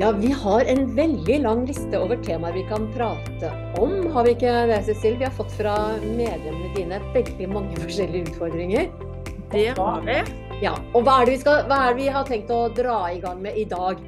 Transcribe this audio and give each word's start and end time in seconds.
Ja, 0.00 0.12
vi 0.12 0.30
har 0.32 0.64
en 0.64 0.94
veldig 0.96 1.34
lang 1.42 1.66
liste 1.68 1.98
over 2.00 2.16
temaer 2.24 2.54
vi 2.56 2.62
kan 2.70 2.86
prate 2.94 3.50
om. 3.76 4.06
Har 4.14 4.24
vi 4.24 4.30
ikke 4.32 4.52
det, 4.70 4.78
Cecil? 4.86 5.18
Vi 5.20 5.26
har 5.26 5.34
fått 5.36 5.50
fra 5.52 5.74
medlemmene 6.00 6.70
dine 6.72 7.00
veldig 7.12 7.48
mange 7.52 7.76
forskjellige 7.82 8.30
utfordringer. 8.30 8.86
Det 9.52 9.66
har 9.76 10.00
vi. 10.06 10.14
Ja, 10.62 10.72
Og 10.94 11.04
hva 11.04 11.18
er, 11.20 11.28
det 11.28 11.34
vi 11.34 11.42
skal, 11.42 11.66
hva 11.68 11.82
er 11.82 11.92
det 11.92 12.00
vi 12.00 12.06
har 12.14 12.24
tenkt 12.30 12.48
å 12.48 12.62
dra 12.72 12.94
i 13.12 13.20
gang 13.20 13.42
med 13.44 13.58
i 13.60 13.66
dag? 13.68 14.00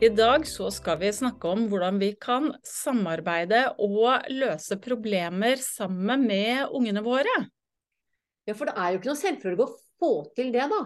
I 0.00 0.08
dag 0.08 0.46
så 0.48 0.70
skal 0.72 0.96
vi 1.02 1.12
snakke 1.12 1.52
om 1.52 1.66
hvordan 1.68 2.00
vi 2.00 2.14
kan 2.16 2.54
samarbeide 2.64 3.66
og 3.76 4.24
løse 4.32 4.80
problemer 4.80 5.60
sammen 5.60 6.24
med 6.32 6.72
ungene 6.72 7.04
våre. 7.04 7.36
Ja, 8.48 8.56
For 8.56 8.72
det 8.72 8.72
er 8.72 8.96
jo 8.96 9.02
ikke 9.02 9.12
noe 9.12 9.20
selvfølge 9.20 9.68
å 9.68 9.76
få 10.00 10.14
til 10.32 10.48
det, 10.56 10.64
da. 10.72 10.80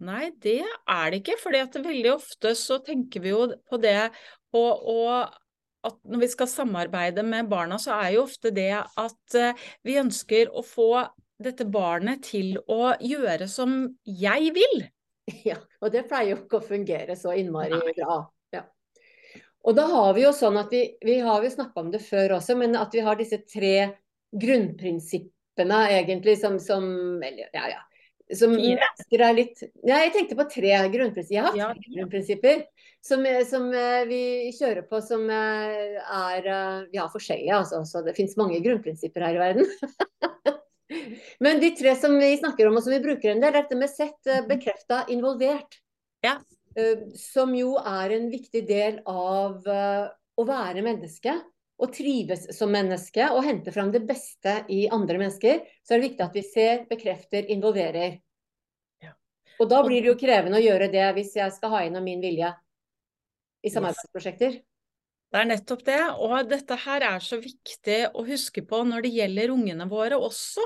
Nei, 0.00 0.30
det 0.40 0.62
er 0.64 1.12
det 1.12 1.20
ikke. 1.20 1.36
fordi 1.42 1.60
at 1.60 1.76
veldig 1.84 2.12
ofte 2.14 2.54
så 2.56 2.80
tenker 2.84 3.24
vi 3.24 3.32
jo 3.34 3.46
på 3.68 3.78
det 3.80 4.10
og, 4.56 4.86
og, 4.88 5.36
at 5.86 5.96
når 6.04 6.22
vi 6.24 6.28
skal 6.28 6.48
samarbeide 6.50 7.24
med 7.24 7.48
barna, 7.48 7.78
så 7.80 7.94
er 8.00 8.16
jo 8.16 8.24
ofte 8.26 8.52
det 8.52 8.72
at 8.80 9.36
uh, 9.36 9.66
vi 9.86 9.96
ønsker 10.00 10.50
å 10.52 10.64
få 10.66 10.90
dette 11.40 11.64
barnet 11.64 12.24
til 12.26 12.58
å 12.68 12.92
gjøre 13.00 13.48
som 13.48 13.84
jeg 14.04 14.54
vil. 14.56 14.82
Ja, 15.46 15.60
og 15.78 15.92
det 15.94 16.08
pleier 16.10 16.32
jo 16.32 16.40
ikke 16.40 16.58
å 16.58 16.64
fungere 16.72 17.14
så 17.14 17.30
innmari 17.38 17.76
Nei. 17.76 17.92
bra. 18.00 18.16
Ja. 18.50 18.64
Og 19.62 19.76
da 19.78 19.84
har 19.86 20.08
vi 20.16 20.24
jo 20.24 20.32
sånn 20.34 20.58
at 20.58 20.72
vi, 20.74 20.80
vi 21.06 21.20
har 21.22 21.44
jo 21.44 21.52
snakka 21.52 21.84
om 21.84 21.92
det 21.92 22.00
før 22.02 22.34
også, 22.40 22.56
men 22.58 22.74
at 22.74 22.96
vi 22.96 23.04
har 23.06 23.20
disse 23.20 23.38
tre 23.46 23.92
grunnprinsippene 24.42 25.78
egentlig 25.94 26.34
som, 26.40 26.58
som 26.58 26.82
eller, 27.22 27.46
ja, 27.54 27.68
ja, 27.76 27.84
som 28.36 28.52
mennesker 28.54 29.22
er 29.24 29.34
litt 29.36 29.62
Ja, 29.82 30.00
jeg 30.04 30.12
tenkte 30.14 30.38
på 30.38 30.46
tre 30.50 30.72
grunnprinsipper. 30.92 31.34
Jeg 31.34 31.44
har 31.46 31.58
ja. 31.58 31.70
tre 31.74 31.94
grunnprinsipper 31.96 32.62
som, 33.00 33.24
som, 33.48 33.68
eh, 33.74 34.04
vi 34.08 34.22
kjører 34.52 34.84
på 34.88 35.00
som 35.04 35.24
eh, 35.32 35.96
er 36.00 36.46
eh, 36.46 36.86
Vi 36.92 37.00
har 37.00 37.10
forskjellige, 37.12 37.56
altså. 37.56 37.82
Så 37.88 38.04
det 38.06 38.16
finnes 38.18 38.36
mange 38.40 38.60
grunnprinsipper 38.64 39.24
her 39.24 39.38
i 39.38 39.42
verden. 39.42 39.70
Men 41.44 41.62
de 41.62 41.70
tre 41.78 41.94
som 41.96 42.16
vi 42.18 42.34
snakker 42.38 42.68
om 42.68 42.76
og 42.76 42.84
som 42.84 42.92
vi 42.92 43.02
bruker 43.02 43.32
en 43.32 43.42
del, 43.42 43.54
er 43.54 43.62
dette 43.62 43.78
med 43.78 43.92
sett, 43.92 44.18
mhm. 44.26 44.48
bekrefta, 44.50 45.04
involvert. 45.12 45.80
Ja. 46.24 46.36
Som 47.18 47.54
jo 47.56 47.72
er 47.80 48.12
en 48.14 48.28
viktig 48.30 48.60
del 48.68 49.00
av 49.08 49.64
å 49.66 50.44
være 50.46 50.84
menneske 50.84 51.32
å 51.80 51.88
trives 51.92 52.46
som 52.56 52.72
menneske 52.72 53.26
og 53.32 53.44
henter 53.46 53.74
fram 53.74 53.92
det 53.94 54.02
beste 54.08 54.60
i 54.68 54.82
andre 54.92 55.20
mennesker, 55.22 55.62
så 55.82 55.94
er 55.94 56.00
det 56.00 56.08
viktig 56.10 56.26
at 56.26 56.36
vi 56.36 56.42
ser, 56.44 56.82
bekrefter, 56.90 57.48
involverer. 57.52 58.18
Ja. 59.02 59.14
Og 59.58 59.70
da 59.72 59.80
blir 59.86 60.02
det 60.02 60.12
jo 60.12 60.18
krevende 60.20 60.60
å 60.60 60.64
gjøre 60.64 60.90
det 60.92 61.06
hvis 61.16 61.36
jeg 61.40 61.56
skal 61.56 61.74
ha 61.74 61.84
inn 61.86 61.96
min 62.04 62.20
vilje 62.22 62.52
i 63.64 63.72
samarbeidsprosjekter. 63.72 64.60
Det 65.30 65.38
er 65.38 65.46
nettopp 65.46 65.82
det, 65.86 65.98
og 66.26 66.48
dette 66.50 66.74
her 66.82 67.04
er 67.06 67.20
så 67.22 67.36
viktig 67.38 67.98
å 68.18 68.24
huske 68.26 68.64
på 68.66 68.80
når 68.82 69.04
det 69.04 69.10
gjelder 69.14 69.52
ungene 69.54 69.84
våre 69.86 70.16
også. 70.18 70.64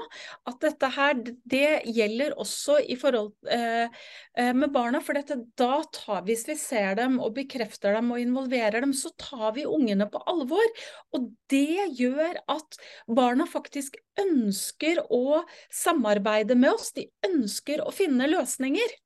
At 0.49 0.63
dette 0.65 0.89
her, 0.95 1.19
det 1.21 1.83
gjelder 1.93 2.33
også 2.41 2.79
i 2.81 2.97
forhold 2.97 3.35
eh, 3.53 3.93
eh, 4.41 4.55
med 4.57 4.73
barna. 4.73 5.03
For 5.05 5.21
dette, 5.21 5.37
da 5.61 5.83
tar, 5.93 6.23
hvis 6.25 6.47
vi 6.49 6.57
ser 6.57 6.97
dem 6.97 7.19
og 7.21 7.35
bekrefter 7.37 7.93
dem 7.99 8.09
og 8.15 8.23
involverer 8.23 8.87
dem, 8.87 8.95
så 8.97 9.13
tar 9.21 9.53
vi 9.59 9.67
ungene 9.69 10.09
på 10.09 10.23
alvor. 10.33 10.73
Og 11.13 11.29
det 11.53 11.85
gjør 12.01 12.41
at 12.57 12.81
barna 13.21 13.45
faktisk 13.51 14.01
ønsker 14.25 15.03
å 15.13 15.43
samarbeide 15.69 16.57
med 16.57 16.73
oss. 16.73 16.89
De 16.97 17.05
ønsker 17.29 17.85
å 17.85 17.93
finne 17.93 18.33
løsninger. 18.33 18.97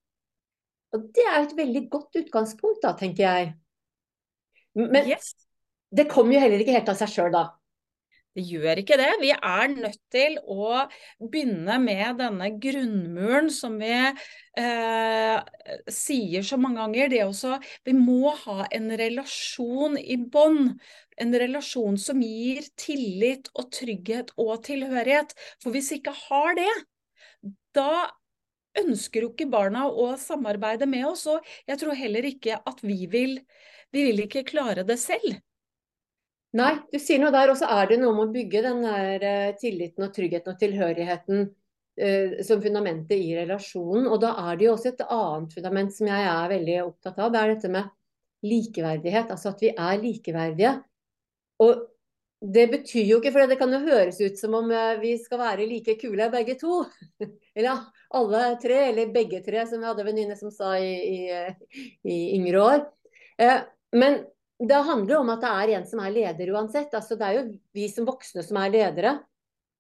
Og 0.95 1.11
det 1.19 1.27
er 1.27 1.43
et 1.43 1.59
veldig 1.59 1.85
godt 1.91 2.23
utgangspunkt, 2.23 2.79
da, 2.87 2.95
tenker 2.95 3.27
jeg. 3.27 3.53
Men 4.79 5.03
yes 5.11 5.35
det 5.95 6.09
kommer 6.11 6.37
jo 6.37 6.43
heller 6.43 6.63
ikke 6.63 6.77
helt 6.77 6.91
av 6.93 6.99
seg 6.99 7.13
sjøl 7.13 7.33
da. 7.33 7.47
Det 8.39 8.45
gjør 8.47 8.79
ikke 8.79 8.97
det. 9.01 9.09
Vi 9.19 9.31
er 9.35 9.71
nødt 9.73 9.99
til 10.15 10.37
å 10.47 10.85
begynne 11.19 11.79
med 11.83 12.21
denne 12.21 12.51
grunnmuren 12.63 13.49
som 13.51 13.75
vi 13.81 13.91
eh, 13.91 15.39
sier 15.91 16.47
så 16.47 16.59
mange 16.61 16.79
ganger. 16.79 17.11
Det 17.11 17.25
også, 17.25 17.57
vi 17.89 17.97
må 17.99 18.35
ha 18.45 18.69
en 18.79 18.93
relasjon 19.01 19.99
i 19.99 20.21
bånd. 20.21 20.77
En 21.19 21.35
relasjon 21.43 21.99
som 21.99 22.23
gir 22.23 22.63
tillit 22.79 23.51
og 23.59 23.73
trygghet 23.75 24.31
og 24.39 24.55
tilhørighet. 24.69 25.35
For 25.59 25.75
hvis 25.75 25.91
vi 25.91 26.01
ikke 26.05 26.15
har 26.29 26.55
det, 26.61 26.71
da 27.75 28.07
ønsker 28.79 29.25
jo 29.25 29.33
ikke 29.33 29.51
barna 29.51 29.89
å 29.91 30.13
samarbeide 30.21 30.87
med 30.87 31.09
oss. 31.11 31.27
Og 31.27 31.43
jeg 31.67 31.83
tror 31.83 31.99
heller 31.99 32.31
ikke 32.31 32.63
at 32.63 32.87
vi 32.87 33.11
vil, 33.11 33.41
vi 33.91 34.09
vil 34.13 34.27
ikke 34.29 34.47
klare 34.47 34.87
det 34.87 35.01
selv. 35.03 35.41
Nei, 36.57 36.79
du 36.89 36.97
sier 36.97 37.21
noe 37.21 37.33
der. 37.35 37.51
Og 37.53 37.59
så 37.61 37.69
er 37.75 37.91
det 37.91 37.99
noe 38.01 38.15
med 38.17 38.31
å 38.31 38.35
bygge 38.35 38.65
den 38.65 38.81
der 38.87 39.25
uh, 39.27 39.57
tilliten 39.61 40.07
og 40.07 40.15
tryggheten 40.17 40.55
og 40.55 40.63
tilhørigheten 40.63 41.45
uh, 41.45 42.39
som 42.47 42.63
fundamentet 42.65 43.21
i 43.21 43.35
relasjonen. 43.37 44.09
Og 44.09 44.23
da 44.23 44.33
er 44.47 44.57
det 44.57 44.69
jo 44.69 44.73
også 44.77 44.95
et 44.95 45.05
annet 45.05 45.59
fundament 45.59 45.95
som 45.95 46.09
jeg 46.09 46.31
er 46.31 46.55
veldig 46.55 46.79
opptatt 46.87 47.21
av. 47.21 47.35
Det 47.35 47.43
er 47.43 47.53
dette 47.53 47.73
med 47.75 47.93
likeverdighet. 48.49 49.35
Altså 49.35 49.53
at 49.53 49.63
vi 49.67 49.75
er 49.75 50.01
likeverdige. 50.01 50.73
Og 51.65 51.85
det 52.39 52.69
betyr 52.71 53.09
jo 53.11 53.19
ikke, 53.19 53.33
for 53.35 53.51
det 53.51 53.59
kan 53.59 53.73
jo 53.75 53.83
høres 53.83 54.21
ut 54.23 54.41
som 54.41 54.55
om 54.57 54.73
uh, 54.73 54.97
vi 55.03 55.13
skal 55.21 55.43
være 55.43 55.69
like 55.69 55.99
kule 56.01 56.31
begge 56.33 56.57
to. 56.63 56.81
eller 57.59 57.85
alle 58.17 58.43
tre, 58.63 58.81
eller 58.89 59.13
begge 59.13 59.43
tre, 59.45 59.67
som 59.69 59.83
vi 59.83 59.91
hadde 59.91 60.01
en 60.07 60.09
venninne 60.09 60.41
som 60.41 60.55
sa 60.55 60.79
i, 60.81 60.97
i, 61.13 61.79
i 62.09 62.19
yngre 62.39 62.65
år. 62.65 62.87
men 63.93 64.23
det 64.59 64.75
handler 64.75 65.21
om 65.21 65.29
at 65.31 65.43
det 65.45 65.51
er 65.55 65.73
en 65.79 65.87
som 65.87 66.01
er 66.03 66.15
leder 66.15 66.53
uansett. 66.55 66.95
Altså, 66.95 67.15
det 67.19 67.27
er 67.27 67.37
jo 67.37 67.43
vi 67.77 67.87
som 67.93 68.07
voksne 68.09 68.43
som 68.43 68.59
er 68.59 68.73
ledere. 68.75 69.13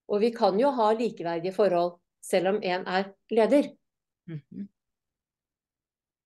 Og 0.08 0.22
vi 0.22 0.30
kan 0.34 0.58
jo 0.60 0.70
ha 0.72 0.92
likeverdige 0.96 1.52
forhold 1.56 1.96
selv 2.24 2.54
om 2.54 2.60
en 2.62 2.86
er 2.86 3.12
leder. 3.30 3.72
Mm 4.28 4.40
-hmm. 4.40 4.68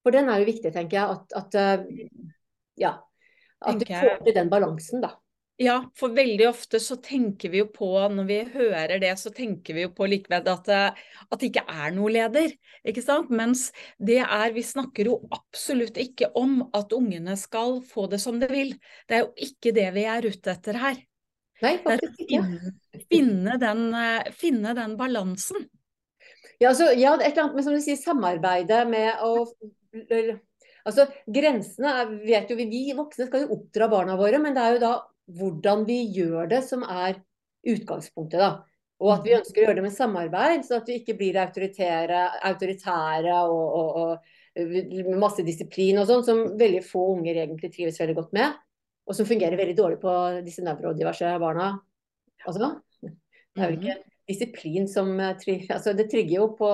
For 0.03 0.11
den 0.11 0.29
er 0.29 0.39
jo 0.39 0.45
viktig, 0.45 0.73
tenker 0.73 0.97
jeg. 0.97 1.11
At, 1.11 1.33
at 1.33 1.55
eh, 1.55 2.09
ja, 2.77 2.99
at 3.61 3.81
du 3.81 3.87
får 3.87 4.25
til 4.25 4.35
den 4.35 4.51
balansen, 4.51 5.01
da. 5.01 5.15
Ja, 5.63 5.77
for 5.95 6.11
veldig 6.17 6.49
ofte 6.49 6.81
så 6.83 6.97
tenker 6.99 7.53
vi 7.53 7.61
jo 7.61 7.69
på, 7.71 7.89
når 8.11 8.27
vi 8.27 8.39
hører 8.51 8.99
det, 9.03 9.13
så 9.21 9.31
tenker 9.35 9.77
vi 9.77 9.85
jo 9.85 9.93
på 9.95 10.09
likevel 10.11 10.49
at, 10.51 10.71
eh, 10.73 11.03
at 11.29 11.39
det 11.39 11.53
ikke 11.53 11.63
er 11.71 11.93
noe 11.95 12.11
leder. 12.11 12.55
ikke 12.89 13.05
sant? 13.05 13.31
Mens 13.31 13.69
det 13.99 14.19
er 14.25 14.53
Vi 14.57 14.65
snakker 14.67 15.07
jo 15.07 15.21
absolutt 15.31 16.01
ikke 16.03 16.33
om 16.39 16.65
at 16.75 16.93
ungene 16.93 17.37
skal 17.39 17.79
få 17.87 18.09
det 18.11 18.19
som 18.21 18.41
de 18.41 18.49
vil. 18.51 18.75
Det 19.07 19.17
er 19.17 19.23
jo 19.23 19.33
ikke 19.47 19.75
det 19.77 19.87
vi 19.95 20.07
er 20.11 20.27
ute 20.27 20.51
etter 20.51 20.81
her. 20.83 20.99
Nei, 21.63 21.77
faktisk 21.85 22.25
ikke. 22.27 22.43
Finne, 23.07 23.59
den, 23.63 23.95
eh, 23.95 24.33
finne 24.35 24.75
den 24.75 24.97
balansen. 24.99 25.69
Ja, 26.59 26.73
altså, 26.73 26.91
ja, 26.91 27.15
et 27.15 27.33
eller 27.33 27.45
annet 27.45 27.55
med 27.55 27.65
som 27.69 27.77
du 27.77 27.83
sier, 27.83 28.01
samarbeidet 28.01 28.83
med 28.91 29.23
å 29.23 29.47
Altså, 30.83 31.05
Grensene 31.31 31.91
er, 31.95 32.09
vet 32.27 32.49
jo 32.51 32.57
vi, 32.59 32.65
vi 32.67 32.95
voksne 32.99 33.29
skal 33.29 33.45
jo 33.45 33.55
oppdra 33.55 33.87
barna 33.87 34.17
våre, 34.19 34.41
men 34.43 34.57
det 34.57 34.63
er 34.65 34.73
jo 34.75 34.81
da 34.83 34.93
hvordan 35.39 35.87
vi 35.89 36.03
gjør 36.17 36.51
det 36.51 36.63
som 36.67 36.85
er 36.87 37.21
utgangspunktet. 37.69 38.41
da. 38.41 38.53
Og 39.03 39.11
at 39.17 39.25
vi 39.27 39.35
ønsker 39.35 39.63
å 39.63 39.65
gjøre 39.67 39.81
det 39.81 39.87
med 39.87 39.95
samarbeid, 39.95 40.67
så 40.67 40.79
at 40.79 40.89
vi 40.89 41.01
ikke 41.01 41.17
blir 41.19 41.39
autoritære 41.43 43.39
og, 43.51 43.65
og, 43.81 43.89
og 44.03 44.13
med 44.63 45.19
masse 45.19 45.43
disiplin 45.47 45.99
og 45.99 46.07
sånn, 46.11 46.25
som 46.27 46.43
veldig 46.61 46.83
få 46.87 47.09
unger 47.17 47.41
egentlig 47.43 47.73
trives 47.75 47.99
veldig 48.03 48.17
godt 48.21 48.37
med. 48.37 48.61
Og 49.09 49.19
som 49.19 49.27
fungerer 49.27 49.59
veldig 49.59 49.75
dårlig 49.79 49.99
på 50.03 50.13
disse 50.47 50.63
nevrodiverse 50.63 51.33
barna. 51.43 51.73
Altså, 52.47 52.75
det 53.03 53.63
er 53.63 53.73
vel 53.73 53.79
ikke 53.81 53.99
disiplin 54.31 54.87
som 54.91 55.17
altså, 55.19 55.95
Det 55.99 56.07
trygger 56.11 56.37
jo 56.37 56.47
på 56.59 56.69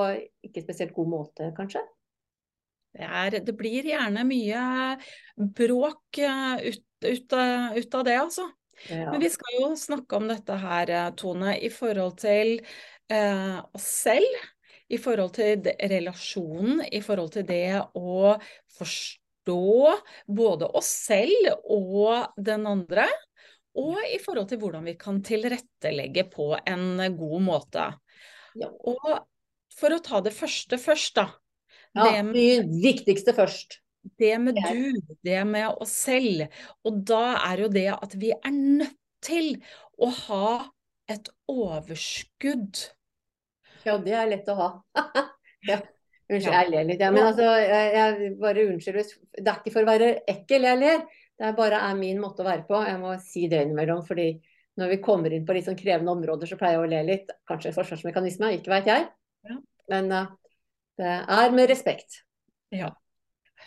ikke 0.45 0.65
spesielt 0.67 0.93
god 0.97 1.09
måte, 1.15 1.49
kanskje. 1.57 1.81
Det, 2.99 3.07
er, 3.07 3.39
det 3.47 3.55
blir 3.57 3.87
gjerne 3.87 4.27
mye 4.27 4.61
bråk 5.39 6.19
eh, 6.19 6.69
ut 6.69 6.85
ut, 7.05 7.33
ut 7.77 7.95
av 7.95 8.05
det, 8.05 8.17
altså. 8.21 8.51
Ja. 8.89 9.11
Men 9.11 9.21
vi 9.21 9.31
skal 9.31 9.59
jo 9.59 9.73
snakke 9.79 10.19
om 10.19 10.29
dette 10.31 10.59
her, 10.59 10.91
eh, 10.91 11.11
Tone, 11.19 11.57
i 11.59 11.71
forhold 11.71 12.19
til 12.23 12.59
eh, 13.11 13.57
oss 13.75 13.89
selv. 14.05 14.45
I 14.89 14.97
forhold 14.97 15.35
til 15.37 15.67
relasjonen, 15.91 16.81
i 16.81 17.03
forhold 17.05 17.35
til 17.35 17.45
det 17.45 17.77
å 17.99 18.37
forstå 18.79 19.97
både 20.25 20.69
oss 20.79 20.89
selv 21.11 21.51
og 21.69 22.39
den 22.41 22.65
andre. 22.71 23.05
Og 23.77 23.99
i 24.09 24.17
forhold 24.23 24.49
til 24.49 24.63
hvordan 24.63 24.89
vi 24.89 24.95
kan 24.99 25.21
tilrettelegge 25.23 26.25
på 26.33 26.55
en 26.57 27.03
god 27.19 27.45
måte. 27.45 27.91
Ja. 28.57 28.71
Og 28.73 29.05
for 29.77 29.93
å 29.93 30.01
ta 30.01 30.23
det 30.25 30.33
første 30.35 30.81
først, 30.81 31.21
da. 31.21 31.29
Ja, 31.97 32.07
det, 32.07 32.23
med, 32.29 32.73
viktigste 32.83 33.35
først. 33.37 33.79
Det 34.19 34.35
med 34.41 34.59
du, 34.61 34.99
det 35.27 35.41
med 35.49 35.69
oss 35.83 35.93
selv. 36.07 36.47
Og 36.87 37.03
da 37.09 37.39
er 37.51 37.65
jo 37.65 37.71
det 37.73 37.89
at 37.97 38.17
vi 38.19 38.33
er 38.37 38.55
nødt 38.55 38.97
til 39.25 39.57
å 39.99 40.11
ha 40.29 40.51
et 41.11 41.31
overskudd. 41.51 42.85
Ja, 43.87 43.97
det 44.03 44.15
er 44.15 44.29
lett 44.31 44.51
å 44.53 44.59
ha. 44.59 44.69
ja. 45.71 45.81
Unnskyld, 46.29 46.53
jeg 46.53 46.71
ler 46.75 46.85
litt. 46.91 47.01
Ja. 47.01 47.09
Men 47.15 47.31
altså, 47.31 47.47
jeg, 47.57 47.93
jeg 47.97 48.33
bare 48.41 48.67
unnskyld. 48.69 49.15
Det 49.39 49.49
er 49.49 49.63
ikke 49.63 49.73
for 49.73 49.87
å 49.87 49.89
være 49.89 50.11
ekkel 50.29 50.67
jeg 50.69 50.81
ler. 50.83 51.07
Det 51.39 51.47
er 51.49 51.57
bare 51.57 51.81
er 51.87 51.97
min 51.97 52.21
måte 52.21 52.45
å 52.45 52.49
være 52.49 52.67
på. 52.69 52.81
Jeg 52.85 53.01
må 53.01 53.15
si 53.23 53.47
det 53.49 53.63
innimellom. 53.65 54.05
fordi 54.07 54.33
når 54.79 54.93
vi 54.93 55.01
kommer 55.03 55.33
inn 55.35 55.47
på 55.47 55.57
litt 55.57 55.67
sånn 55.67 55.79
krevende 55.79 56.13
områder, 56.13 56.47
så 56.47 56.59
pleier 56.59 56.77
jeg 56.77 56.85
å 56.85 56.91
le 56.93 57.01
litt. 57.07 57.33
Kanskje 57.49 57.75
forsvarsmekanisme, 57.75 58.53
ikke 58.59 58.73
veit 58.75 58.91
jeg. 58.91 59.09
Ja. 59.49 59.57
Men 59.91 60.13
uh, 60.13 60.29
det 60.99 61.15
er 61.39 61.55
med 61.55 61.71
respekt. 61.71 62.23
Ja. 62.75 62.93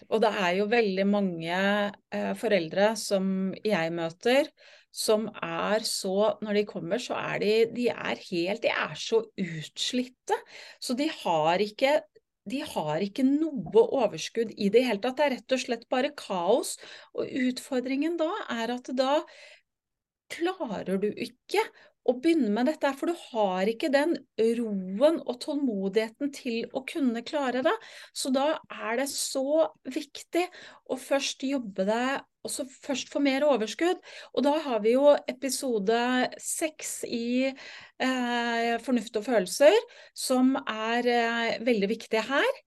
Og 0.09 0.21
det 0.23 0.31
er 0.41 0.53
jo 0.57 0.67
veldig 0.71 1.07
mange 1.09 1.57
eh, 1.57 2.31
foreldre 2.39 2.93
som 2.99 3.51
jeg 3.65 3.91
møter, 3.93 4.49
som 4.91 5.29
er 5.39 5.85
så 5.87 6.33
Når 6.43 6.57
de 6.57 6.65
kommer, 6.67 6.99
så 6.99 7.15
er 7.15 7.37
de, 7.39 7.51
de 7.71 7.87
er 7.93 8.19
helt 8.27 8.63
De 8.63 8.71
er 8.73 8.95
så 8.99 9.21
utslitte. 9.39 10.35
Så 10.83 10.97
de 10.99 11.07
har 11.23 11.63
ikke 11.63 12.01
de 12.49 12.63
har 12.65 13.03
ikke 13.05 13.21
noe 13.21 13.83
overskudd 13.93 14.55
i 14.57 14.71
det 14.73 14.81
hele 14.87 15.01
tatt. 15.03 15.19
Det 15.19 15.25
er 15.25 15.33
rett 15.35 15.53
og 15.53 15.61
slett 15.61 15.83
bare 15.93 16.09
kaos. 16.17 16.73
Og 17.13 17.29
utfordringen 17.29 18.17
da 18.19 18.31
er 18.49 18.73
at 18.73 18.89
da 18.97 19.19
klarer 20.31 20.99
du 21.01 21.09
ikke 21.11 21.63
å 22.09 22.15
begynne 22.17 22.49
med 22.53 22.65
dette, 22.65 22.89
for 22.97 23.11
du 23.11 23.25
har 23.29 23.69
ikke 23.69 23.91
den 23.93 24.15
roen 24.57 25.19
og 25.21 25.37
tålmodigheten 25.43 26.31
til 26.33 26.63
å 26.73 26.81
kunne 26.87 27.21
klare 27.25 27.61
det. 27.65 27.75
Så 28.13 28.33
da 28.33 28.55
er 28.73 29.03
det 29.03 29.07
så 29.11 29.67
viktig 29.85 30.47
å 30.89 30.97
først 30.97 31.45
jobbe 31.45 31.85
deg 31.85 32.21
og 32.41 32.49
så 32.49 32.65
først 32.65 33.11
få 33.13 33.21
mer 33.21 33.45
overskudd. 33.45 33.99
Og 34.33 34.45
da 34.45 34.55
har 34.65 34.81
vi 34.81 34.95
jo 34.95 35.11
episode 35.29 35.99
seks 36.41 37.03
i 37.05 37.51
eh, 37.51 38.71
Fornuft 38.81 39.19
og 39.19 39.27
følelser, 39.27 39.77
som 40.17 40.55
er 40.63 41.05
eh, 41.05 41.59
veldig 41.61 41.91
viktig 41.91 42.23
her. 42.31 42.61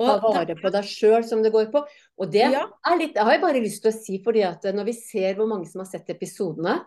Ta 0.00 0.14
vare 0.22 0.56
på 0.56 0.70
deg 0.72 0.86
sjøl, 0.88 1.20
som 1.28 1.42
det 1.44 1.52
går 1.52 1.68
på. 1.74 1.82
Og 2.22 2.32
det 2.32 2.46
ja. 2.54 2.64
er 2.88 3.00
litt, 3.02 3.18
jeg 3.18 3.28
har 3.28 3.36
jeg 3.36 3.44
bare 3.44 3.60
lyst 3.60 3.84
til 3.84 3.92
å 3.92 3.98
si, 3.98 4.20
fordi 4.24 4.46
at 4.48 4.64
når 4.72 4.88
vi 4.88 4.96
ser 4.96 5.36
hvor 5.36 5.50
mange 5.50 5.68
som 5.68 5.84
har 5.84 5.90
sett 5.90 6.08
episodene, 6.14 6.78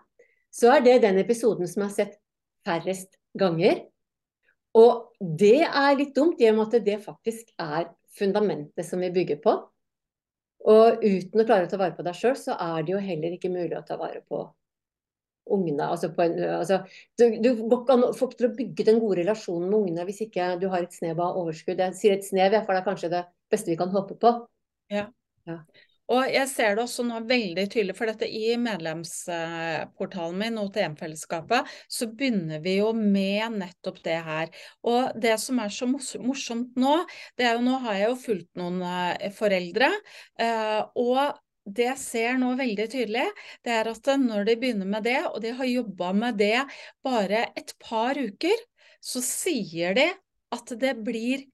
så 0.52 0.76
er 0.76 0.86
det 0.86 1.02
den 1.06 1.20
episoden 1.22 1.70
som 1.70 1.84
jeg 1.84 1.90
har 1.90 1.96
sett 1.96 2.20
færrest 2.68 3.18
ganger. 3.40 3.86
Og 4.78 5.12
det 5.20 5.66
er 5.68 5.98
litt 6.00 6.16
dumt, 6.16 6.40
i 6.40 6.50
og 6.52 6.60
med 6.60 6.72
at 6.76 6.86
det 6.86 7.02
faktisk 7.04 7.52
er 7.60 7.90
fundamentet 8.18 8.88
som 8.88 9.04
vi 9.04 9.12
bygger 9.14 9.42
på. 9.44 9.58
Og 10.72 11.04
uten 11.04 11.42
å 11.42 11.46
klare 11.48 11.66
å 11.66 11.72
ta 11.72 11.80
vare 11.82 11.96
på 11.98 12.06
deg 12.06 12.18
sjøl, 12.18 12.36
så 12.38 12.56
er 12.60 12.84
det 12.86 12.94
jo 12.94 13.02
heller 13.02 13.36
ikke 13.36 13.52
mulig 13.52 13.76
å 13.80 13.86
ta 13.88 13.98
vare 14.00 14.22
på 14.28 14.44
ungene. 15.52 15.88
Altså 15.88 16.12
på 16.16 16.26
en, 16.26 16.38
altså, 16.60 16.82
du, 17.18 17.26
du 17.42 17.50
får 17.72 18.28
ikke 18.28 18.40
til 18.40 18.50
å 18.50 18.56
bygge 18.60 18.88
den 18.88 19.02
gode 19.02 19.22
relasjonen 19.24 19.70
med 19.70 19.80
ungene 19.80 20.06
hvis 20.08 20.22
ikke 20.28 20.54
du 20.62 20.68
har 20.72 20.86
et 20.86 20.96
snev 20.96 21.20
av 21.24 21.40
overskudd. 21.42 21.82
Jeg 21.82 21.98
sier 21.98 22.18
et 22.18 22.28
snev, 22.28 22.56
for 22.62 22.76
det 22.76 22.84
er 22.84 22.88
kanskje 22.88 23.14
det 23.16 23.24
beste 23.52 23.74
vi 23.74 23.80
kan 23.80 23.92
håpe 23.94 24.20
på. 24.22 24.36
Ja. 24.94 25.08
ja. 25.50 25.62
Og 26.12 26.28
jeg 26.28 26.48
ser 26.52 26.76
det 26.76 26.84
også 26.84 27.06
nå 27.08 27.22
veldig 27.30 27.66
tydelig, 27.72 27.96
for 27.96 28.10
dette 28.12 28.28
i 28.28 28.56
medlemsportalen 28.60 30.40
min, 30.42 30.60
OTM-fellesskapet, 30.60 31.70
så 31.88 32.08
begynner 32.12 32.60
vi 32.64 32.78
jo 32.82 32.90
med 32.98 33.62
nettopp 33.62 34.02
det 34.04 34.18
her. 34.26 34.52
Og 34.88 35.16
det 35.22 35.38
som 35.44 35.62
er 35.64 35.72
så 35.72 35.88
morsomt 35.88 36.76
nå, 36.80 36.98
det 37.40 37.48
er 37.48 37.56
jo 37.56 37.64
nå 37.64 37.78
har 37.86 38.00
jeg 38.00 38.10
jo 38.10 38.20
fulgt 38.26 38.52
noen 38.60 38.82
eh, 38.84 39.30
foreldre, 39.36 39.92
eh, 40.42 40.82
og 41.00 41.40
det 41.72 41.86
jeg 41.86 42.02
ser 42.02 42.40
nå 42.42 42.56
veldig 42.60 42.88
tydelig, 42.92 43.28
det 43.64 43.76
er 43.78 43.90
at 43.92 44.12
når 44.20 44.50
de 44.50 44.58
begynner 44.60 44.90
med 44.90 45.06
det, 45.06 45.20
og 45.30 45.40
de 45.44 45.54
har 45.56 45.70
jobba 45.70 46.12
med 46.18 46.42
det 46.42 46.58
bare 47.06 47.46
et 47.56 47.76
par 47.80 48.18
uker, 48.18 48.66
så 49.02 49.22
sier 49.24 49.96
de 49.98 50.10
at 50.52 50.74
det, 50.80 50.94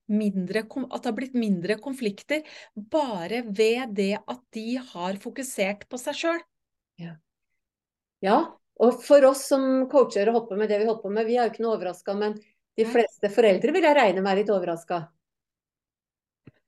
mindre, 0.08 0.64
at 0.66 1.04
det 1.04 1.10
har 1.10 1.16
blitt 1.18 1.38
mindre 1.38 1.78
konflikter 1.82 2.46
bare 2.76 3.44
ved 3.46 3.94
det 3.98 4.16
at 4.20 4.42
de 4.56 4.78
har 4.94 5.20
fokusert 5.22 5.86
på 5.90 6.00
seg 6.02 6.18
sjøl. 6.18 6.40
Ja. 6.98 7.14
ja. 8.26 8.38
og 8.82 9.04
for 9.06 9.26
oss 9.30 9.46
som 9.52 9.86
coacher 9.92 10.32
og 10.32 10.40
holder 10.40 10.50
på 10.50 10.62
med 10.62 10.72
det 10.74 10.82
vi 10.82 10.90
holder 10.90 11.04
på 11.04 11.14
med, 11.14 11.30
vi 11.30 11.38
er 11.38 11.46
jo 11.46 11.54
ikke 11.54 11.66
noe 11.66 11.76
overraska, 11.78 12.18
men 12.18 12.40
de 12.78 12.86
fleste 12.90 13.30
foreldre 13.34 13.74
vil 13.74 13.86
jeg 13.86 13.98
regne 13.98 14.22
med 14.22 14.34
er 14.34 14.42
litt 14.42 14.54
overraska. 14.54 15.04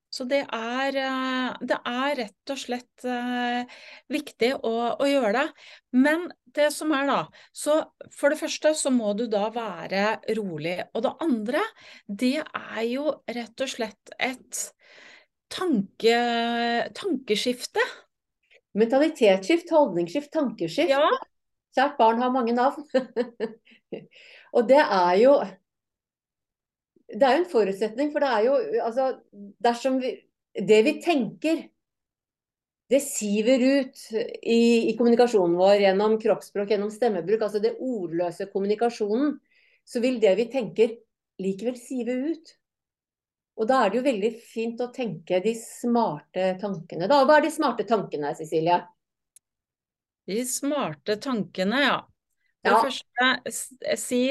Så 0.09 0.25
det 0.25 0.41
er, 0.41 0.95
eh, 0.97 1.57
det 1.61 1.77
er, 1.85 2.15
rett 2.17 2.53
og 2.53 2.57
slett 2.57 3.05
uh, 3.05 3.61
viktig 4.09 4.55
å, 4.57 4.73
å, 4.97 5.05
gjøre 5.05 5.33
det. 5.37 5.45
Men 6.01 6.25
det 6.57 6.71
som 6.73 6.91
er 6.97 7.05
da, 7.09 7.19
så 7.53 7.77
for 8.17 8.33
det 8.33 8.39
første 8.41 8.73
så 8.77 8.89
må 8.93 9.13
du 9.17 9.27
da 9.29 9.45
være 9.53 10.17
rolig. 10.39 10.79
Og 10.97 11.05
det 11.05 11.13
andre, 11.25 11.63
det 12.07 12.39
er 12.41 12.83
jo 12.89 13.13
rett 13.29 13.65
og 13.65 13.69
slett 13.69 14.13
et 14.17 14.63
tanke, 15.53 16.17
tankeskifte. 16.97 17.85
Mentalitetsskift, 18.79 19.69
holdningsskift, 19.73 20.33
tankeskift. 20.33 20.89
Ja. 20.89 21.05
Kjært 21.77 21.97
barn 22.01 22.21
har 22.21 22.33
mange 22.33 22.57
navn. 22.57 22.85
og 24.55 24.69
det 24.69 24.81
er 24.81 25.15
jo 25.21 25.37
det 27.09 27.25
er 27.25 27.35
jo 27.35 27.41
en 27.43 27.51
forutsetning, 27.51 28.13
for 28.13 28.23
det 28.23 28.29
er 28.29 28.45
jo 28.45 28.55
altså 28.85 29.09
Dersom 29.63 29.99
vi 30.01 30.13
Det 30.53 30.79
vi 30.85 30.95
tenker, 31.01 31.61
det 32.89 32.99
siver 33.05 33.61
ut 33.61 33.99
i, 34.41 34.89
i, 34.89 34.95
kommunikasjonen 34.97 35.53
vår 35.59 35.83
gjennom 35.83 36.15
kroppsspråk, 36.19 36.71
gjennom 36.73 36.89
stemmebruk, 36.91 37.43
altså 37.45 37.61
det 37.61 37.75
ordløse 37.77 38.47
kommunikasjonen, 38.49 39.35
så 39.85 40.01
vil 40.01 40.17
det 40.19 40.33
vi 40.39 40.47
tenker 40.49 40.95
likevel 41.39 41.77
sive 41.77 42.15
ut. 42.33 42.55
Og 43.61 43.69
da 43.69 43.83
er 43.83 43.93
det 43.93 43.99
jo 43.99 44.05
veldig 44.07 44.31
fint 44.41 44.81
å 44.81 44.89
tenke 44.95 45.37
de 45.43 45.53
smarte 45.59 46.55
tankene. 46.59 47.07
Da, 47.11 47.21
hva 47.29 47.37
er 47.37 47.45
de 47.45 47.53
smarte 47.53 47.85
tankene, 47.87 48.33
Cecilie? 48.35 48.81
De 50.29 50.41
smarte 50.49 51.19
tankene, 51.21 51.83
ja. 51.85 51.97
For 52.65 52.73
ja. 52.73 52.79
det 52.79 52.89
første, 52.89 53.95
si 54.01 54.23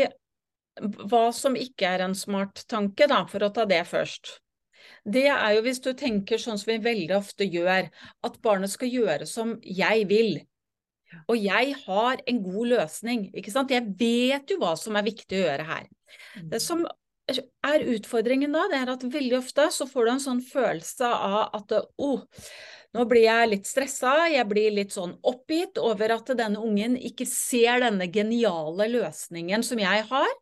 hva 0.81 1.29
som 1.35 1.57
ikke 1.59 1.89
er 1.95 2.05
en 2.07 2.17
smart 2.19 2.65
tanke, 2.71 3.09
da, 3.11 3.25
for 3.31 3.45
å 3.45 3.53
ta 3.55 3.67
det 3.69 3.83
først. 3.89 4.39
Det 5.09 5.27
er 5.31 5.57
jo 5.57 5.65
hvis 5.65 5.81
du 5.85 5.93
tenker 5.97 6.41
sånn 6.41 6.59
som 6.61 6.73
vi 6.73 6.79
veldig 6.85 7.17
ofte 7.17 7.47
gjør, 7.49 7.89
at 8.27 8.39
barnet 8.45 8.73
skal 8.73 8.91
gjøre 8.93 9.29
som 9.29 9.57
jeg 9.63 10.07
vil. 10.11 10.39
Og 11.29 11.39
jeg 11.41 11.75
har 11.87 12.23
en 12.29 12.41
god 12.45 12.73
løsning, 12.75 13.29
ikke 13.37 13.53
sant. 13.53 13.73
Jeg 13.73 13.95
vet 13.99 14.51
jo 14.53 14.59
hva 14.61 14.75
som 14.77 14.97
er 14.99 15.07
viktig 15.07 15.39
å 15.39 15.45
gjøre 15.47 15.69
her. 15.69 15.87
Mm. 16.37 16.49
Det 16.53 16.61
som 16.63 16.85
er 17.29 17.85
utfordringen 17.93 18.55
da, 18.57 18.65
det 18.71 18.81
er 18.81 18.91
at 18.95 19.05
veldig 19.13 19.39
ofte 19.39 19.69
så 19.75 19.87
får 19.89 20.07
du 20.07 20.13
en 20.15 20.25
sånn 20.25 20.43
følelse 20.45 21.09
av 21.09 21.59
at 21.59 21.75
oh, 22.01 22.23
nå 22.97 23.05
blir 23.09 23.27
jeg 23.27 23.51
litt 23.51 23.69
stressa, 23.69 24.15
jeg 24.33 24.49
blir 24.49 24.73
litt 24.73 24.95
sånn 24.97 25.13
oppgitt 25.29 25.81
over 25.83 26.17
at 26.17 26.33
denne 26.39 26.63
ungen 26.65 26.97
ikke 26.97 27.27
ser 27.29 27.83
denne 27.85 28.09
geniale 28.13 28.89
løsningen 28.95 29.65
som 29.67 29.81
jeg 29.83 30.07
har. 30.09 30.35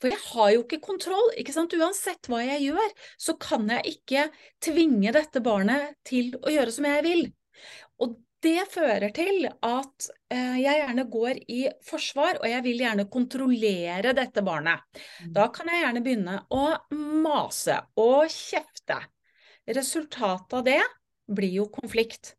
For 0.00 0.14
jeg 0.14 0.22
har 0.30 0.52
jo 0.54 0.62
ikke 0.62 0.80
kontroll, 0.80 1.26
ikke 1.36 1.52
sant. 1.52 1.74
Uansett 1.76 2.30
hva 2.30 2.40
jeg 2.40 2.70
gjør, 2.70 2.94
så 3.20 3.34
kan 3.42 3.68
jeg 3.68 3.98
ikke 3.98 4.28
tvinge 4.64 5.12
dette 5.12 5.42
barnet 5.44 5.98
til 6.08 6.32
å 6.40 6.54
gjøre 6.54 6.72
som 6.72 6.86
jeg 6.88 7.04
vil. 7.04 7.26
Og 8.00 8.16
det 8.40 8.62
fører 8.72 9.12
til 9.12 9.50
at 9.50 10.08
jeg 10.30 10.78
gjerne 10.82 11.04
går 11.10 11.40
i 11.50 11.60
forsvar, 11.82 12.38
og 12.38 12.46
jeg 12.46 12.62
vil 12.66 12.82
gjerne 12.84 13.08
kontrollere 13.10 14.14
dette 14.14 14.44
barnet. 14.46 14.82
Mm. 15.24 15.32
Da 15.34 15.48
kan 15.54 15.70
jeg 15.72 15.82
gjerne 15.82 16.02
begynne 16.04 16.36
å 16.54 16.64
mase 17.24 17.80
og 17.98 18.30
kjefte. 18.30 19.00
Resultatet 19.70 20.56
av 20.60 20.64
det 20.66 20.80
blir 21.30 21.60
jo 21.60 21.66
konflikt. 21.72 22.34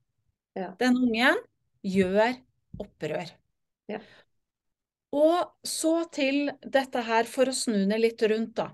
Ja. 0.55 0.73
Den 0.79 0.97
ungen 0.99 1.39
gjør 1.83 2.35
opprør. 2.81 3.31
Ja. 3.91 4.01
Og 5.11 5.67
så 5.67 6.05
til 6.15 6.53
dette 6.63 7.03
her, 7.03 7.27
for 7.27 7.51
å 7.51 7.55
snu 7.55 7.81
ned 7.83 7.99
litt 7.99 8.23
rundt, 8.31 8.55
da. 8.55 8.71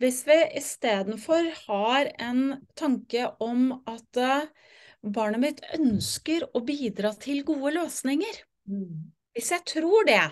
Hvis 0.00 0.22
vi 0.26 0.38
istedenfor 0.56 1.50
har 1.66 2.08
en 2.24 2.62
tanke 2.76 3.28
om 3.44 3.68
at 3.84 4.20
uh, 4.20 4.48
barnet 5.04 5.42
mitt 5.42 5.62
ønsker 5.76 6.46
å 6.56 6.62
bidra 6.64 7.12
til 7.20 7.44
gode 7.46 7.74
løsninger. 7.76 8.40
Hvis 9.34 9.50
jeg 9.52 9.64
tror 9.68 10.06
det, 10.08 10.22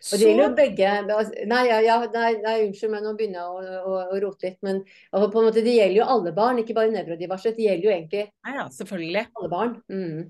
så... 0.00 0.14
Og 0.14 0.20
det 0.20 0.28
gjelder 0.30 0.46
jo 0.46 0.56
begge 0.56 0.90
altså, 0.90 1.46
nei, 1.48 1.62
ja, 1.84 1.96
nei, 2.12 2.30
nei, 2.40 2.54
unnskyld 2.66 2.92
men 2.94 3.02
nå 3.04 3.12
begynner 3.18 3.40
jeg 3.40 3.48
å, 3.52 3.80
å, 3.84 3.96
å 4.14 4.20
rote 4.22 4.48
litt. 4.48 4.58
Men 4.64 4.78
altså, 4.80 5.26
på 5.32 5.40
en 5.40 5.48
måte, 5.50 5.64
det 5.64 5.74
gjelder 5.76 5.98
jo 5.98 6.06
alle 6.14 6.32
barn, 6.36 6.60
ikke 6.62 6.76
bare 6.78 6.94
nevrodiverset. 6.94 7.56
Det 7.58 7.66
gjelder 7.66 7.88
jo 7.88 7.92
egentlig 7.92 8.22
nei, 8.30 8.54
ja, 8.56 8.66
selvfølgelig. 8.76 9.24
alle 9.36 9.50
barn. 9.52 9.74
Mm. 9.92 10.22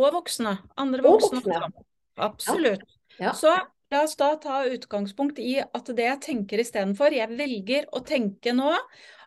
Og 0.00 0.18
voksne. 0.18 0.56
Andre 0.80 1.06
voksne. 1.06 1.40
Og 1.40 1.48
voksne. 1.48 1.86
Absolutt. 2.28 2.84
Ja. 3.16 3.32
Så 3.36 3.54
la 3.92 4.04
oss 4.04 4.16
da 4.20 4.34
ta 4.40 4.62
utgangspunkt 4.68 5.40
i 5.40 5.56
at 5.62 5.88
det 5.96 6.06
jeg 6.08 6.22
tenker 6.28 6.60
istedenfor, 6.60 7.16
jeg 7.16 7.32
velger 7.40 7.88
å 7.92 8.04
tenke 8.04 8.54
nå 8.56 8.74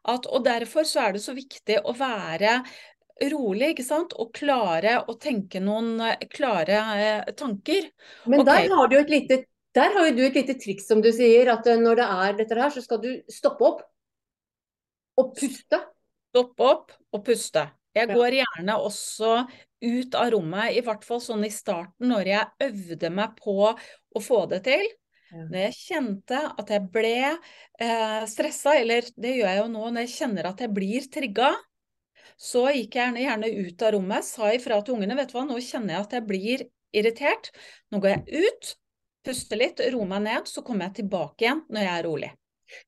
at 0.05 0.27
Og 0.29 0.43
derfor 0.45 0.85
så 0.85 1.07
er 1.07 1.15
det 1.15 1.23
så 1.23 1.33
viktig 1.33 1.79
å 1.81 1.95
være 1.97 2.59
rolig, 3.31 3.73
ikke 3.73 3.85
sant, 3.87 4.15
og 4.19 4.33
klare 4.35 4.97
å 5.07 5.15
tenke 5.21 5.61
noen 5.63 5.99
eh, 6.03 6.25
klare 6.31 6.79
eh, 6.95 7.33
tanker. 7.37 7.91
Men 8.27 8.43
okay. 8.43 8.65
der 8.67 8.75
har 8.75 8.91
du 8.91 8.97
et 8.99 9.13
lite 9.13 9.43
der 9.75 9.91
har 9.91 10.05
jo 10.07 10.13
du 10.15 10.21
et 10.23 10.37
lite 10.39 10.55
triks, 10.55 10.85
som 10.87 11.01
du 11.03 11.09
sier, 11.11 11.49
at 11.51 11.65
eh, 11.67 11.79
når 11.79 11.99
det 11.99 12.07
er 12.15 12.37
dette 12.37 12.59
her, 12.59 12.71
så 12.71 12.83
skal 12.83 13.01
du 13.03 13.09
stoppe 13.31 13.67
opp. 13.67 13.81
Og 15.19 15.33
puste? 15.35 15.81
Stoppe 16.31 16.69
opp 16.69 16.93
og 17.15 17.23
puste. 17.27 17.65
Jeg 17.95 18.11
går 18.11 18.39
gjerne 18.41 18.75
også 18.83 19.33
ut 19.85 20.15
av 20.19 20.31
rommet, 20.33 20.75
i 20.75 20.83
hvert 20.83 21.03
fall 21.07 21.21
sånn 21.23 21.45
i 21.47 21.51
starten, 21.51 22.09
når 22.11 22.31
jeg 22.31 22.69
øvde 22.69 23.11
meg 23.15 23.35
på 23.39 23.55
å 23.71 24.23
få 24.23 24.41
det 24.51 24.63
til. 24.67 24.83
Når 25.35 25.57
jeg 25.59 25.75
kjente 25.75 26.39
at 26.55 26.69
jeg 26.71 26.83
ble 26.93 27.15
eh, 27.27 28.21
stressa, 28.31 28.77
eller 28.79 29.07
det 29.19 29.33
gjør 29.35 29.49
jeg 29.49 29.59
jo 29.59 29.69
nå 29.73 29.87
når 29.89 30.05
jeg 30.05 30.13
kjenner 30.15 30.47
at 30.51 30.61
jeg 30.63 30.71
blir 30.75 31.07
trigga, 31.11 31.51
så 32.37 32.65
gikk 32.69 32.97
jeg 32.97 33.11
gjerne, 33.11 33.25
gjerne 33.25 33.67
ut 33.67 33.85
av 33.85 33.93
rommet, 33.95 34.27
sa 34.27 34.53
ifra 34.53 34.79
til 34.83 34.97
ungene 34.97 35.17
vet 35.17 35.31
du 35.31 35.37
hva, 35.37 35.45
nå 35.47 35.59
kjenner 35.59 35.95
jeg 35.95 36.05
at 36.05 36.15
jeg 36.17 36.27
blir 36.29 36.65
irritert. 36.95 37.51
Nå 37.91 38.01
går 38.03 38.15
jeg 38.15 38.47
ut, 38.47 38.71
puster 39.25 39.59
litt, 39.59 39.83
roer 39.93 40.09
meg 40.09 40.25
ned, 40.25 40.49
så 40.49 40.63
kommer 40.65 40.89
jeg 40.89 41.01
tilbake 41.01 41.45
igjen 41.45 41.63
når 41.69 41.87
jeg 41.87 41.93
er 41.93 42.07
rolig. 42.07 42.31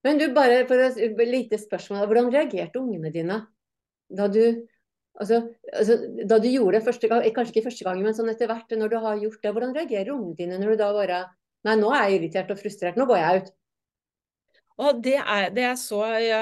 Men 0.05 0.17
du, 0.19 0.25
bare 0.33 0.63
for 0.69 0.81
et 0.81 1.21
lite 1.29 1.59
spørsmål. 1.61 2.07
Hvordan 2.09 2.31
reagerte 2.33 2.81
ungene 2.81 3.13
dine 3.13 3.43
da 4.17 4.29
du, 4.31 4.41
altså, 5.19 5.41
altså, 5.73 5.97
da 6.29 6.39
du 6.39 6.47
gjorde 6.49 6.79
det 6.79 6.85
første 6.85 7.09
gang, 7.11 7.25
kanskje 7.35 7.57
ikke 7.57 7.67
første 7.67 7.87
gang, 7.87 7.99
men 8.03 8.15
sånn 8.15 8.31
etter 8.31 8.49
hvert, 8.49 8.71
når 8.79 8.93
du 8.93 8.97
har 9.03 9.19
gjort 9.21 9.41
det, 9.43 9.51
hvordan 9.51 9.75
reagerer 9.75 10.13
ungene 10.15 10.39
dine 10.39 10.59
når 10.61 10.73
du 10.73 10.81
da 10.83 10.93
bare 10.95 11.25
Nei, 11.65 11.73
nå 11.75 11.89
er 11.91 12.03
jeg 12.05 12.19
irritert 12.19 12.51
og 12.53 12.59
frustrert, 12.61 12.95
nå 12.95 13.03
går 13.09 13.17
jeg 13.17 13.39
ut. 13.41 13.47
Og 14.77 14.99
det 15.01 15.15
er, 15.17 15.47
det 15.55 15.63
er 15.65 15.77
så 15.79 16.01
ja, 16.21 16.41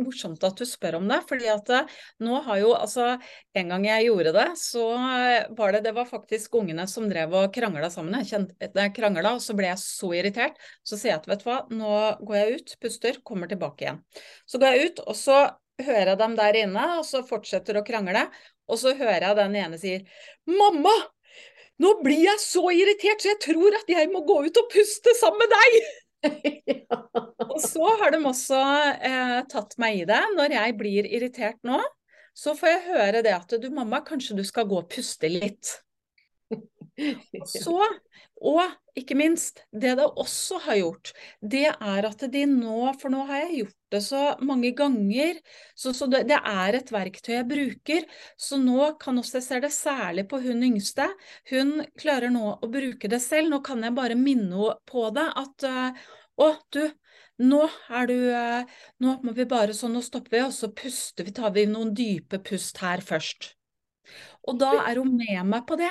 morsomt 0.00 0.42
at 0.46 0.58
du 0.58 0.66
spør 0.66 0.98
om 0.98 1.06
det. 1.10 1.20
fordi 1.28 1.50
at 1.52 1.70
eh, 1.70 1.92
nå 2.26 2.40
har 2.46 2.58
jo 2.58 2.72
altså 2.74 3.12
En 3.56 3.70
gang 3.72 3.86
jeg 3.86 4.08
gjorde 4.08 4.32
det, 4.36 4.46
så 4.60 4.86
var 5.56 5.72
det 5.72 5.84
det 5.86 5.94
var 5.96 6.08
faktisk 6.08 6.58
ungene 6.58 6.86
som 6.90 7.06
drev 7.08 7.32
og 7.32 7.54
krangla 7.54 7.88
sammen. 7.90 8.18
Jeg 8.20 8.32
kjente 8.32 8.88
krangla, 8.96 9.36
og 9.36 9.44
så 9.44 9.56
ble 9.56 9.70
jeg 9.70 9.80
så 9.80 10.10
irritert. 10.18 10.58
Så 10.84 10.98
sier 10.98 11.14
jeg 11.14 11.22
at 11.22 11.30
vet 11.30 11.44
du 11.44 11.48
hva, 11.48 11.60
nå 11.70 11.94
går 12.26 12.36
jeg 12.40 12.58
ut, 12.58 12.74
puster, 12.82 13.20
kommer 13.24 13.48
tilbake 13.48 13.86
igjen. 13.86 14.02
Så 14.44 14.60
går 14.60 14.74
jeg 14.74 14.90
ut, 14.90 15.04
og 15.06 15.16
så 15.16 15.38
hører 15.80 16.12
jeg 16.12 16.20
dem 16.20 16.36
der 16.36 16.60
inne, 16.64 16.86
og 17.00 17.04
så 17.08 17.22
fortsetter 17.26 17.80
å 17.80 17.84
krangle. 17.86 18.26
Og 18.68 18.80
så 18.82 18.96
hører 18.98 19.30
jeg 19.30 19.38
den 19.40 19.60
ene 19.62 19.80
sier 19.80 20.24
Mamma! 20.50 20.94
Nå 21.82 21.98
blir 22.00 22.22
jeg 22.24 22.40
så 22.40 22.62
irritert, 22.72 23.20
så 23.20 23.34
jeg 23.34 23.42
tror 23.44 23.76
at 23.76 23.90
jeg 23.92 24.08
må 24.12 24.24
gå 24.24 24.40
ut 24.46 24.60
og 24.62 24.68
puste 24.72 25.12
sammen 25.20 25.44
med 25.44 25.52
deg! 25.52 26.05
Og 27.50 27.60
så 27.62 27.88
har 28.00 28.12
de 28.12 28.20
også 28.28 28.60
eh, 29.08 29.38
tatt 29.50 29.76
meg 29.80 30.02
i 30.02 30.06
det. 30.08 30.22
Når 30.36 30.56
jeg 30.58 30.76
blir 30.80 31.08
irritert 31.08 31.60
nå, 31.66 31.80
så 32.36 32.52
får 32.56 32.72
jeg 32.72 32.86
høre 32.90 33.22
det 33.24 33.32
at 33.32 33.56
du 33.60 33.70
mamma, 33.72 34.02
kanskje 34.04 34.36
du 34.36 34.44
skal 34.44 34.68
gå 34.68 34.82
og 34.82 34.90
puste 34.92 35.30
litt. 35.32 35.78
Og 37.42 37.48
så, 37.50 37.80
og 38.40 38.60
ikke 38.96 39.16
minst, 39.18 39.62
det 39.72 39.94
det 39.98 40.04
også 40.06 40.58
har 40.64 40.78
gjort, 40.80 41.10
det 41.40 41.66
er 41.68 42.08
at 42.08 42.24
de 42.32 42.44
nå, 42.48 42.92
for 43.00 43.12
nå 43.12 43.24
har 43.28 43.42
jeg 43.44 43.58
gjort 43.60 43.76
det 43.92 44.00
så 44.04 44.22
mange 44.44 44.72
ganger, 44.76 45.38
så, 45.76 45.92
så 45.96 46.08
det, 46.10 46.22
det, 46.30 46.38
er 46.40 46.78
et 46.78 46.92
verktøy 46.92 47.34
jeg 47.34 47.48
bruker, 47.48 48.06
så 48.40 48.58
nå 48.60 48.94
kan 49.00 49.20
også 49.20 49.38
jeg 49.38 49.46
se 49.46 49.60
det 49.66 49.72
særlig 49.76 50.26
på 50.30 50.40
hun 50.44 50.64
yngste, 50.70 51.08
hun 51.52 51.78
klarer 52.00 52.32
nå 52.32 52.56
å 52.56 52.70
bruke 52.72 53.12
det 53.12 53.20
selv, 53.24 53.52
nå 53.52 53.60
kan 53.66 53.84
jeg 53.84 53.96
bare 53.96 54.16
minne 54.16 54.72
på 54.88 55.08
det, 55.16 55.26
at 55.36 55.68
å, 56.36 56.50
du, 56.72 56.82
nå 57.44 57.62
er 57.92 58.08
du 58.08 58.16
eh, 58.32 58.80
Nå 59.04 59.18
må 59.24 59.32
vi 59.36 59.46
bare 59.48 59.76
sånn, 59.76 59.94
nå 59.96 60.02
stopper 60.04 60.34
vi, 60.34 60.42
og 60.44 60.54
så 60.56 60.70
puster 60.72 61.26
vi, 61.26 61.32
tar 61.36 61.52
vi 61.56 61.66
noen 61.68 61.92
dype 61.96 62.40
pust 62.44 62.80
her 62.84 63.04
først. 63.04 63.54
Og 64.48 64.58
da 64.60 64.72
er 64.86 65.00
hun 65.00 65.16
med 65.16 65.40
meg 65.48 65.64
på 65.68 65.78
det. 65.80 65.90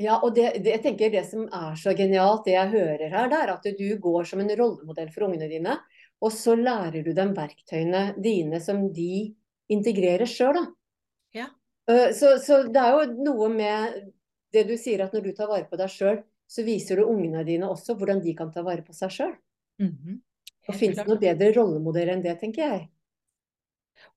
Ja, 0.00 0.16
og 0.24 0.34
det, 0.36 0.46
det, 0.64 0.72
jeg 0.76 0.82
tenker 0.84 1.12
det 1.12 1.26
som 1.28 1.44
er 1.44 1.74
så 1.76 1.92
genialt, 1.96 2.46
det 2.46 2.54
jeg 2.54 2.72
hører 2.72 3.10
her, 3.12 3.28
det 3.28 3.40
er 3.40 3.52
at 3.52 3.66
du 3.76 3.88
går 4.00 4.28
som 4.30 4.40
en 4.40 4.52
rollemodell 4.56 5.10
for 5.12 5.26
ungene 5.28 5.48
dine. 5.50 5.76
Og 6.24 6.32
så 6.32 6.54
lærer 6.56 7.04
du 7.04 7.12
dem 7.16 7.34
verktøyene 7.36 8.10
dine 8.20 8.60
som 8.64 8.86
de 8.96 9.34
integrerer 9.72 10.28
sjøl, 10.28 10.56
da. 10.56 10.64
Ja. 11.36 11.46
Eh, 11.90 12.10
så, 12.16 12.34
så, 12.42 12.62
det 12.72 12.80
er 12.80 12.96
jo 12.96 13.28
noe 13.28 13.50
med 13.52 14.00
det 14.54 14.66
du 14.68 14.74
sier 14.80 15.04
at 15.04 15.14
når 15.14 15.28
du 15.28 15.30
tar 15.36 15.50
vare 15.50 15.68
på 15.68 15.78
deg 15.80 15.92
sjøl, 15.92 16.20
så 16.50 16.64
viser 16.66 16.98
du 16.98 17.06
ungene 17.06 17.44
dine 17.46 17.68
også 17.70 17.94
hvordan 17.98 18.22
de 18.24 18.34
kan 18.36 18.50
ta 18.52 18.64
vare 18.66 18.82
på 18.86 18.96
seg 18.96 19.12
sjøl. 19.14 19.36
Mm 19.80 19.92
-hmm. 19.92 20.16
Og 20.68 20.74
finnes 20.74 20.96
det 20.96 21.06
noe 21.08 21.20
bedre 21.20 21.52
rollemodell 21.56 22.08
enn 22.08 22.22
det, 22.22 22.38
tenker 22.40 22.62
jeg. 22.62 22.88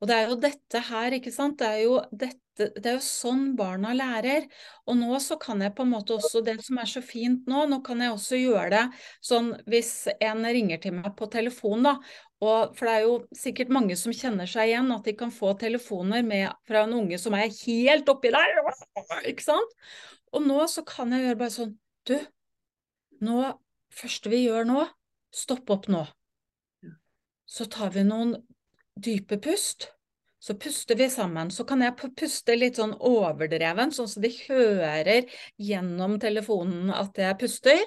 Og 0.02 0.10
det 0.10 0.16
er 0.16 0.32
jo 0.32 0.40
dette 0.42 0.82
her, 0.90 1.18
ikke 1.18 1.32
sant. 1.34 1.60
Det 1.62 1.68
er 1.68 1.82
jo, 1.86 2.00
dette, 2.12 2.68
det 2.76 2.90
er 2.90 2.98
jo 2.98 3.06
sånn 3.06 3.46
barna 3.60 3.94
lærer. 3.96 4.48
Og 4.90 4.98
nå 5.00 5.20
så 5.24 5.38
kan 5.42 5.62
jeg 5.64 5.74
på 5.78 5.86
en 5.86 5.94
måte 5.94 6.18
også, 6.18 6.42
det 6.46 6.58
som 6.66 6.82
er 6.82 6.90
så 6.90 7.04
fint 7.06 7.48
nå, 7.50 7.66
nå 7.72 7.80
kan 7.86 8.04
jeg 8.04 8.14
også 8.14 8.40
gjøre 8.42 8.70
det 8.74 8.84
sånn 9.24 9.54
hvis 9.70 9.94
en 10.18 10.44
ringer 10.46 10.82
til 10.84 10.98
meg 10.98 11.14
på 11.20 11.30
telefon, 11.34 11.88
da. 11.88 11.98
Og, 12.44 12.74
for 12.76 12.90
det 12.90 12.94
er 12.94 13.06
jo 13.06 13.20
sikkert 13.38 13.72
mange 13.72 13.96
som 14.00 14.16
kjenner 14.16 14.50
seg 14.50 14.74
igjen, 14.74 14.92
at 14.92 15.06
de 15.08 15.14
kan 15.16 15.32
få 15.32 15.54
telefoner 15.60 16.26
med, 16.28 16.50
fra 16.68 16.84
en 16.84 16.98
unge 16.98 17.20
som 17.22 17.36
er 17.38 17.54
helt 17.62 18.10
oppi 18.12 18.34
der, 18.36 18.58
ikke 19.30 19.46
sant. 19.46 19.78
Og 20.34 20.44
nå 20.44 20.60
så 20.72 20.84
kan 20.88 21.14
jeg 21.14 21.28
gjøre 21.28 21.40
bare 21.40 21.54
sånn, 21.54 21.78
du, 22.10 22.18
nå, 23.24 23.38
første 23.94 24.32
vi 24.34 24.44
gjør 24.44 24.68
nå, 24.68 24.84
stopp 25.34 25.72
opp 25.72 25.88
nå. 25.94 26.04
Så 27.48 27.68
tar 27.72 27.94
vi 27.94 28.04
noen 28.08 28.36
dype 28.96 29.40
pust. 29.42 29.90
Så 30.44 30.58
puster 30.60 30.98
vi 31.00 31.08
sammen. 31.10 31.52
Så 31.52 31.64
kan 31.64 31.82
jeg 31.86 31.96
puste 32.20 32.56
litt 32.58 32.80
sånn 32.80 32.98
overdreven, 33.00 33.94
sånn 33.96 34.10
at 34.12 34.24
de 34.26 34.32
hører 34.44 35.38
gjennom 35.56 36.18
telefonen 36.20 36.92
at 36.92 37.20
jeg 37.22 37.40
puster. 37.40 37.84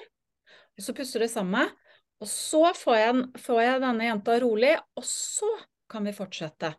Så 0.81 0.95
puster 0.97 1.21
de 1.21 1.29
sammen. 1.29 1.69
Og 2.17 2.29
så 2.31 2.63
får 2.73 2.97
jeg, 2.97 3.25
får 3.43 3.59
jeg 3.61 3.81
denne 3.83 4.07
jenta 4.07 4.37
rolig, 4.41 4.73
og 4.97 5.05
så 5.05 5.51
kan 5.87 6.07
vi 6.07 6.13
fortsette. 6.17 6.73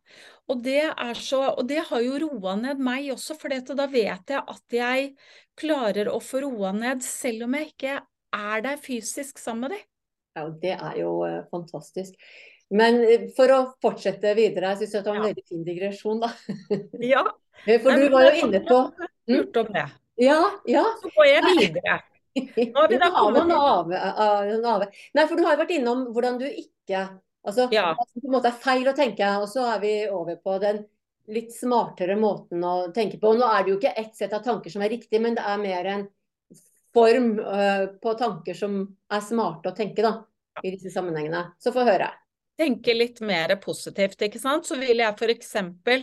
Og 0.51 0.65
det, 0.65 0.83
så, 1.23 1.45
og 1.55 1.69
det 1.71 1.85
har 1.89 2.03
jo 2.05 2.19
roa 2.25 2.57
ned 2.59 2.83
meg 2.83 3.13
også, 3.15 3.37
for 3.39 3.53
da 3.53 3.87
vet 3.89 4.35
jeg 4.35 4.43
at 4.43 4.75
jeg 4.75 5.13
klarer 5.59 6.11
å 6.11 6.19
få 6.23 6.43
roa 6.45 6.75
ned 6.77 7.07
selv 7.07 7.47
om 7.47 7.57
jeg 7.57 7.71
ikke 7.73 8.01
er 8.35 8.65
der 8.67 8.83
fysisk 8.83 9.41
sammen 9.41 9.69
med 9.69 9.77
dem. 9.77 9.87
Ja, 10.39 10.45
det 10.63 10.75
er 10.77 10.99
jo 11.01 11.15
uh, 11.25 11.41
fantastisk. 11.51 12.19
Men 12.75 13.01
eh, 13.05 13.29
for 13.37 13.53
å 13.55 13.61
fortsette 13.83 14.35
videre, 14.37 14.75
jeg 14.75 14.83
syns 14.83 14.99
det 14.99 15.05
var 15.07 15.17
en 15.17 15.23
ja. 15.23 15.31
veldig 15.31 15.47
fin 15.49 15.65
digresjon, 15.67 16.21
da. 16.25 16.33
Ja. 17.15 17.25
Eh, 17.65 17.81
for 17.83 17.97
du 17.97 18.09
var 18.13 18.29
jo 18.29 18.47
inne 18.47 18.61
på 18.67 18.83
Lurt 19.29 19.57
om 19.61 19.73
det. 19.75 19.87
Ja, 20.21 20.43
ja. 20.69 20.85
Så 21.01 21.11
går 21.15 21.27
jeg 21.29 21.57
videre. 21.59 21.99
Nå 22.39 22.77
har 22.77 22.91
vi 22.91 22.99
da 23.01 23.09
kommet 23.15 23.49
Nei, 23.51 25.25
for 25.25 25.35
du 25.35 25.43
har 25.43 25.57
jo 25.57 25.63
vært 25.63 25.75
innom 25.75 26.05
hvordan 26.13 26.39
du 26.39 26.47
ikke 26.47 27.09
Altså, 27.49 27.69
ja. 27.73 27.95
på 27.97 28.27
en 28.27 28.33
måte 28.35 28.51
er 28.51 28.61
feil 28.61 28.89
å 28.91 28.93
tenke, 28.93 29.25
og 29.41 29.47
så 29.49 29.63
er 29.73 29.79
vi 29.81 29.93
over 30.13 30.37
på 30.43 30.57
den 30.61 30.83
litt 31.33 31.55
smartere 31.55 32.17
måten 32.19 32.65
å 32.67 32.91
tenke 32.93 33.17
på. 33.23 33.31
Nå 33.39 33.47
er 33.47 33.65
det 33.65 33.73
jo 33.73 33.77
ikke 33.79 33.95
ett 33.97 34.19
sett 34.19 34.35
av 34.37 34.43
tanker 34.45 34.73
som 34.75 34.83
er 34.85 34.93
riktig, 34.93 35.21
men 35.23 35.37
det 35.39 35.45
er 35.47 35.63
mer 35.63 35.89
en 35.95 36.03
form 36.93 37.31
uh, 37.41 37.87
på 38.03 38.15
tanker 38.21 38.59
som 38.59 38.81
er 38.85 39.25
smarte 39.25 39.73
å 39.73 39.77
tenke, 39.79 40.05
da, 40.05 40.13
i 40.61 40.75
disse 40.75 40.93
sammenhengene. 40.93 41.47
Så 41.63 41.73
få 41.73 41.87
høre 41.89 42.11
tenke 42.59 42.95
litt 42.97 43.23
mer 43.25 43.55
positivt, 43.63 44.21
ikke 44.27 44.41
sant, 44.43 44.67
så 44.67 44.79
vil 44.81 44.99
jeg 45.03 45.15
f.eks. 45.15 45.55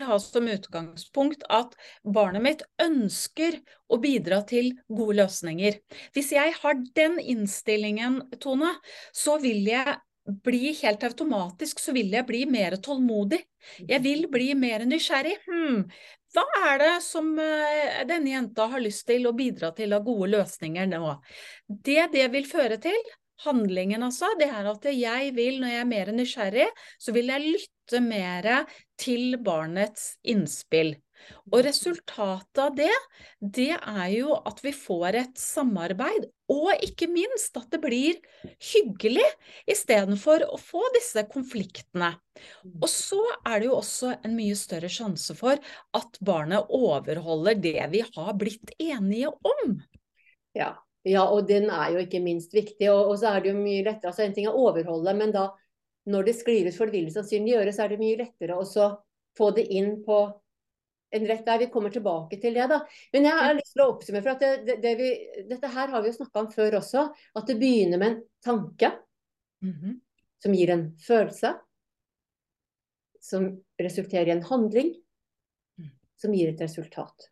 ha 0.07 0.19
som 0.24 0.50
utgangspunkt 0.51 1.45
at 1.51 1.75
barnet 2.03 2.45
mitt 2.45 2.65
ønsker 2.81 3.59
å 3.91 4.00
bidra 4.01 4.41
til 4.47 4.74
gode 4.88 5.19
løsninger. 5.21 5.79
Hvis 6.15 6.31
jeg 6.35 6.55
har 6.62 6.81
den 6.97 7.19
innstillingen, 7.19 8.21
Tone, 8.39 8.71
så 9.13 9.38
vil 9.43 9.67
jeg 9.67 9.97
bli 10.25 10.71
helt 10.81 11.03
automatisk 11.05 11.79
så 11.79 11.93
vil 11.93 12.13
jeg 12.13 12.25
bli 12.25 12.45
mer 12.50 12.77
tålmodig. 12.81 13.43
Jeg 13.77 14.01
vil 14.01 14.25
bli 14.31 14.53
mer 14.57 14.85
nysgjerrig. 14.89 15.35
Hmm, 15.45 15.83
hva 16.33 16.45
er 16.71 16.81
det 16.81 16.93
som 17.05 17.29
uh, 17.38 18.01
denne 18.09 18.33
jenta 18.33 18.65
har 18.71 18.81
lyst 18.83 19.05
til 19.07 19.27
å 19.29 19.35
bidra 19.38 19.71
til 19.77 19.93
av 19.95 20.05
gode 20.07 20.31
løsninger 20.33 20.89
nå? 20.91 21.13
Det 21.69 22.09
det 22.15 22.25
vil 22.33 22.50
føre 22.50 22.79
til, 22.81 22.97
handlingen, 23.43 24.05
altså, 24.07 24.31
det 24.39 24.47
er 24.47 24.69
at 24.71 24.85
jeg 24.91 25.33
vil, 25.35 25.59
når 25.61 25.73
jeg 25.73 25.83
er 25.83 25.89
mer 25.89 26.11
nysgjerrig, 26.15 26.67
så 27.01 27.15
vil 27.15 27.33
jeg 27.33 27.55
lytte 27.55 28.01
mer 28.03 28.51
til 29.01 29.35
barnets 29.43 30.15
innspill. 30.23 30.95
Og 31.53 31.61
resultatet 31.65 32.59
av 32.61 32.73
det, 32.77 32.91
det 33.39 33.71
er 33.75 34.07
jo 34.13 34.35
at 34.45 34.59
vi 34.65 34.73
får 34.75 35.17
et 35.21 35.39
samarbeid, 35.41 36.27
og 36.51 36.83
ikke 36.85 37.07
minst 37.09 37.55
at 37.57 37.71
det 37.73 37.79
blir 37.81 38.19
hyggelig, 38.71 39.25
istedenfor 39.69 40.45
å 40.45 40.59
få 40.61 40.83
disse 40.97 41.25
konfliktene. 41.31 42.11
Og 42.81 42.87
så 42.91 43.21
er 43.47 43.61
det 43.61 43.69
jo 43.69 43.79
også 43.79 44.15
en 44.19 44.35
mye 44.37 44.57
større 44.59 44.91
sjanse 44.91 45.37
for 45.37 45.61
at 45.97 46.21
barnet 46.25 46.69
overholder 46.73 47.61
det 47.63 47.79
vi 47.93 48.03
har 48.05 48.33
blitt 48.37 48.75
enige 48.77 49.33
om. 49.33 49.79
Ja, 50.55 50.75
ja, 51.05 51.25
og 51.29 51.45
den 51.47 51.69
er 51.69 51.93
jo 51.93 52.01
ikke 52.01 52.21
minst 52.24 52.53
viktig. 52.55 52.89
Og, 52.91 53.12
og 53.12 53.19
så 53.21 53.35
er 53.35 53.43
det 53.43 53.53
jo 53.53 53.59
mye 53.59 53.83
lettere 53.85 54.12
altså 54.12 54.25
En 54.25 54.33
ting 54.33 54.47
er 54.47 54.55
å 54.55 54.65
overholde, 54.69 55.13
men 55.17 55.33
da 55.35 55.50
når 56.09 56.27
det 56.27 56.33
ut 56.38 56.75
for 56.77 56.85
det 56.85 56.93
vil 57.00 57.13
sannsynlig 57.13 57.55
gjøre, 57.55 57.74
så 57.74 57.85
er 57.85 57.93
det 57.93 58.01
mye 58.01 58.17
lettere 58.19 58.57
å 58.62 58.89
få 59.38 59.47
det 59.57 59.65
inn 59.74 60.03
på 60.05 60.19
en 61.15 61.25
rett 61.25 61.45
der. 61.45 61.62
Vi 61.63 61.69
kommer 61.74 61.93
tilbake 61.93 62.38
til 62.41 62.53
det, 62.53 62.67
da. 62.69 62.83
Men 63.13 63.25
jeg 63.25 63.39
har 63.41 63.57
lyst 63.57 63.74
til 63.74 63.83
å 63.85 63.88
oppsummere, 63.95 64.25
for 64.25 64.41
det, 64.41 64.51
det, 64.67 64.75
det 64.83 64.93
vi, 65.00 65.09
dette 65.50 65.71
her 65.74 65.93
har 65.93 66.03
vi 66.03 66.12
jo 66.12 66.17
snakka 66.19 66.43
om 66.43 66.51
før 66.53 66.77
også. 66.81 67.07
At 67.41 67.50
det 67.50 67.57
begynner 67.62 68.01
med 68.01 68.12
en 68.12 68.19
tanke 68.45 68.91
mm 69.65 69.74
-hmm. 69.74 70.00
som 70.43 70.53
gir 70.53 70.69
en 70.69 70.85
følelse. 71.07 71.55
som 73.25 73.62
resulterer 73.81 74.27
i 74.27 74.31
en 74.31 74.43
handling 74.43 74.93
Mm. 75.79 75.89
som 76.15 76.33
gir 76.33 76.50
et 76.50 76.62
resultat. 76.62 77.29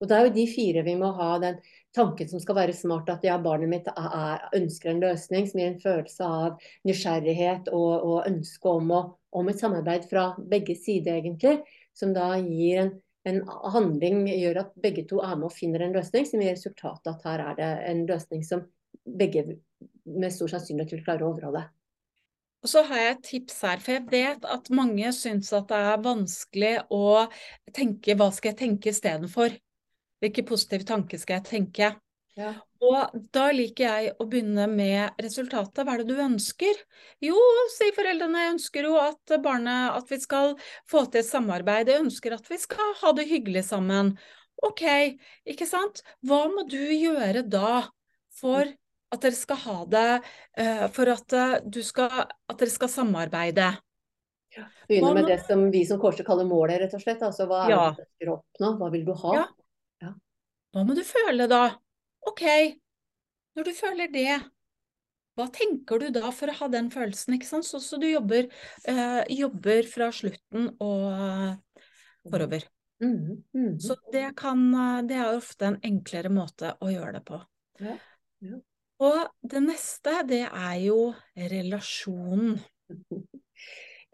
Og 0.00 0.08
det 0.08 0.16
er 0.16 0.26
jo 0.26 0.34
de 0.36 0.44
fire 0.50 0.82
vi 0.84 0.96
må 1.00 1.12
ha 1.16 1.38
den 1.40 1.60
tanken 1.94 2.28
som 2.28 2.42
skal 2.42 2.58
være 2.58 2.74
smart, 2.76 3.10
at 3.12 3.24
ja, 3.26 3.36
barnet 3.42 3.70
mitt 3.70 3.88
er, 3.92 4.44
ønsker 4.56 4.92
en 4.92 5.02
løsning 5.04 5.46
som 5.48 5.60
gir 5.60 5.70
en 5.70 5.80
følelse 5.82 6.26
av 6.26 6.66
nysgjerrighet 6.88 7.70
og, 7.72 7.92
og 7.94 8.28
ønske 8.30 8.74
om, 8.80 8.90
å, 8.94 9.02
om, 9.38 9.50
et 9.50 9.62
samarbeid 9.62 10.08
fra 10.10 10.30
begge 10.38 10.76
sider, 10.78 11.20
egentlig. 11.20 11.60
Som 11.94 12.14
da 12.16 12.32
gir 12.42 12.82
en, 12.82 12.90
en, 13.30 13.40
handling, 13.74 14.24
gjør 14.32 14.64
at 14.64 14.74
begge 14.82 15.06
to 15.10 15.22
er 15.22 15.36
med 15.38 15.50
og 15.50 15.54
finner 15.54 15.86
en 15.86 15.94
løsning 15.94 16.26
som 16.28 16.42
gir 16.42 16.56
resultatet 16.56 17.12
at 17.14 17.30
her 17.30 17.46
er 17.46 17.60
det 17.60 17.70
en 17.92 18.04
løsning 18.10 18.42
som 18.46 18.66
begge 19.04 19.46
med 20.04 20.32
stor 20.34 20.50
sannsynlighet 20.50 20.96
vil 20.96 21.06
klare 21.06 21.26
å 21.26 21.32
overholde. 21.32 21.64
Og 22.64 22.70
så 22.72 22.80
har 22.88 23.00
jeg 23.00 23.12
et 23.12 23.26
tips 23.28 23.58
her, 23.66 23.80
for 23.84 23.92
jeg 23.92 24.06
vet 24.08 24.46
at 24.48 24.70
mange 24.72 25.10
syns 25.12 25.50
at 25.52 25.68
det 25.68 25.80
er 25.84 26.04
vanskelig 26.04 26.72
å 26.96 27.26
tenke 27.76 28.16
hva 28.16 28.30
skal 28.32 28.54
jeg 28.54 28.60
tenke 28.62 28.88
istedenfor. 28.88 29.52
Hvilke 30.24 30.46
positive 30.48 30.88
tanker 30.88 31.20
skal 31.20 31.38
jeg 31.38 31.48
tenke? 31.50 31.90
Ja. 32.34 32.54
Og 32.84 33.14
da 33.32 33.46
liker 33.54 33.84
jeg 33.84 34.14
å 34.20 34.26
begynne 34.28 34.66
med 34.68 35.20
resultatet. 35.22 35.84
Hva 35.84 35.94
er 35.94 36.02
det 36.02 36.14
du 36.16 36.22
ønsker? 36.24 36.80
Jo, 37.22 37.36
sier 37.72 37.94
foreldrene, 37.96 38.42
jeg 38.42 38.54
ønsker 38.56 38.88
jo 38.88 38.96
at 39.00 39.34
barnet 39.44 39.94
at 39.94 40.10
vi 40.10 40.18
skal 40.22 40.56
få 40.90 41.04
til 41.06 41.22
et 41.22 41.28
samarbeid. 41.28 41.92
Jeg 41.92 42.04
ønsker 42.04 42.36
at 42.36 42.48
vi 42.50 42.58
skal 42.60 42.96
ha 43.02 43.12
det 43.16 43.28
hyggelig 43.30 43.66
sammen. 43.70 44.14
Ok, 44.64 44.84
ikke 45.48 45.68
sant? 45.68 46.02
Hva 46.26 46.44
må 46.50 46.66
du 46.68 46.80
gjøre 46.80 47.44
da 47.46 47.84
for 48.34 48.66
at 49.14 49.22
dere 49.22 49.38
skal 49.38 49.60
ha 49.62 49.76
det 49.86 50.06
uh, 50.58 50.86
For 50.90 51.10
at, 51.12 51.34
uh, 51.38 51.82
skal, 51.86 52.24
at, 52.24 52.56
dere 52.58 52.72
skal 52.72 52.90
samarbeide. 52.90 53.72
Ja, 54.54 54.64
Begynne 54.88 55.12
med 55.16 55.28
det 55.30 55.40
som 55.46 55.68
vi 55.70 55.84
som 55.86 56.00
korset 56.02 56.26
kaller 56.26 56.46
målet, 56.46 56.80
rett 56.82 56.96
og 56.96 57.02
slett. 57.02 57.22
Altså 57.26 57.46
hva 57.50 57.64
er 57.64 57.74
det 57.74 57.78
du 57.78 58.02
ønsker 58.04 58.32
å 58.32 58.40
oppnå? 58.40 58.72
Hva 58.80 58.90
vil 58.94 59.06
du 59.06 59.14
ha? 59.22 59.36
Ja. 59.38 59.44
Hva 60.74 60.82
må 60.82 60.96
du 60.98 61.04
føle 61.06 61.46
da? 61.46 61.68
Ok, 62.26 62.42
når 63.54 63.68
du 63.68 63.72
føler 63.76 64.10
det, 64.10 64.40
hva 65.38 65.46
tenker 65.54 66.02
du 66.02 66.08
da 66.14 66.32
for 66.34 66.50
å 66.50 66.56
ha 66.58 66.68
den 66.72 66.88
følelsen? 66.90 67.36
ikke 67.36 67.46
sant? 67.46 67.66
Så, 67.68 67.78
så 67.82 67.98
du 68.02 68.08
jobber, 68.08 68.48
uh, 68.90 69.22
jobber, 69.30 69.86
fra 69.86 70.10
slutten 70.14 70.72
og 70.82 71.54
forover. 72.26 72.66
Mm 73.02 73.14
-hmm. 73.14 73.42
Mm 73.54 73.68
-hmm. 73.68 73.78
Så 73.78 73.96
det, 74.12 74.36
kan, 74.36 74.72
det 75.06 75.14
er 75.14 75.36
ofte 75.36 75.66
en 75.66 75.80
enklere 75.82 76.28
måte 76.28 76.76
å 76.80 76.90
gjøre 76.90 77.12
det 77.12 77.24
på. 77.24 77.42
Ja. 77.78 77.98
Ja. 78.38 78.58
Og 78.98 79.30
det 79.42 79.62
neste, 79.62 80.22
det 80.26 80.48
er 80.50 80.74
jo 80.74 81.14
relasjonen. 81.36 82.60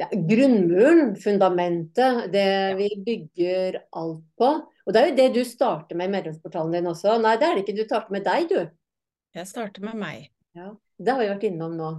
Er 0.00 0.26
grunnmuren, 0.30 1.14
fundamentet, 1.20 2.26
det 2.32 2.50
vi 2.78 2.88
bygger 3.06 3.80
alt 4.00 4.22
på. 4.40 4.50
Og 4.86 4.94
det 4.94 5.00
er 5.00 5.10
jo 5.10 5.16
det 5.18 5.26
du 5.34 5.40
starter 5.44 5.98
med 5.98 6.08
i 6.08 6.14
medlemsportalen 6.16 6.72
din 6.74 6.88
også. 6.88 7.18
Nei, 7.20 7.34
det 7.40 7.48
er 7.48 7.58
det 7.58 7.64
ikke. 7.66 7.76
Du 7.76 7.84
starter 7.84 8.14
med 8.16 8.24
deg, 8.24 8.46
du. 8.48 8.60
Jeg 9.36 9.50
starter 9.50 9.84
med 9.84 9.98
meg. 10.00 10.30
Ja, 10.56 10.72
Det 10.98 11.12
har 11.12 11.20
vi 11.20 11.28
vært 11.30 11.46
innom 11.46 11.76
nå. 11.78 11.90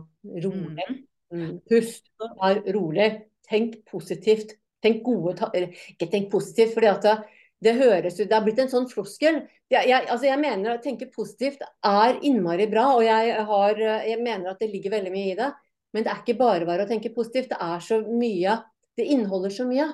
Rolig. 0.43 0.87
Mm. 1.31 1.53
Pust. 1.69 2.09
Vær 2.19 2.63
rolig. 2.75 3.09
Tenk 3.47 3.77
positivt. 3.89 4.57
Tenk 4.81 5.03
gode 5.05 5.47
Ikke 5.53 6.09
tenk 6.09 6.31
positivt, 6.31 6.73
fordi 6.73 6.89
at 6.89 7.03
det, 7.05 7.15
det 7.61 7.77
høres 7.77 8.19
ut 8.19 8.27
Det 8.27 8.33
har 8.33 8.45
blitt 8.45 8.59
en 8.63 8.71
sånn 8.71 8.89
floskel. 8.89 9.43
Jeg, 9.71 9.87
jeg, 9.87 10.07
altså 10.07 10.27
jeg 10.27 10.41
mener 10.41 10.73
Å 10.73 10.83
tenke 10.83 11.09
positivt 11.13 11.61
er 11.63 12.19
innmari 12.27 12.67
bra, 12.71 12.87
og 12.97 13.05
jeg, 13.05 13.35
har, 13.47 13.83
jeg 14.09 14.21
mener 14.23 14.51
at 14.51 14.63
det 14.63 14.71
ligger 14.73 14.97
veldig 14.97 15.13
mye 15.13 15.35
i 15.35 15.37
det. 15.37 15.51
Men 15.91 16.05
det 16.05 16.11
er 16.11 16.21
ikke 16.21 16.39
bare 16.39 16.67
bare 16.67 16.85
å 16.85 16.89
tenke 16.89 17.11
positivt. 17.15 17.51
Det 17.51 17.59
er 17.61 17.83
så 17.83 17.99
mye. 18.05 18.55
Det 18.97 19.07
inneholder 19.15 19.53
så 19.53 19.65
mye. 19.67 19.87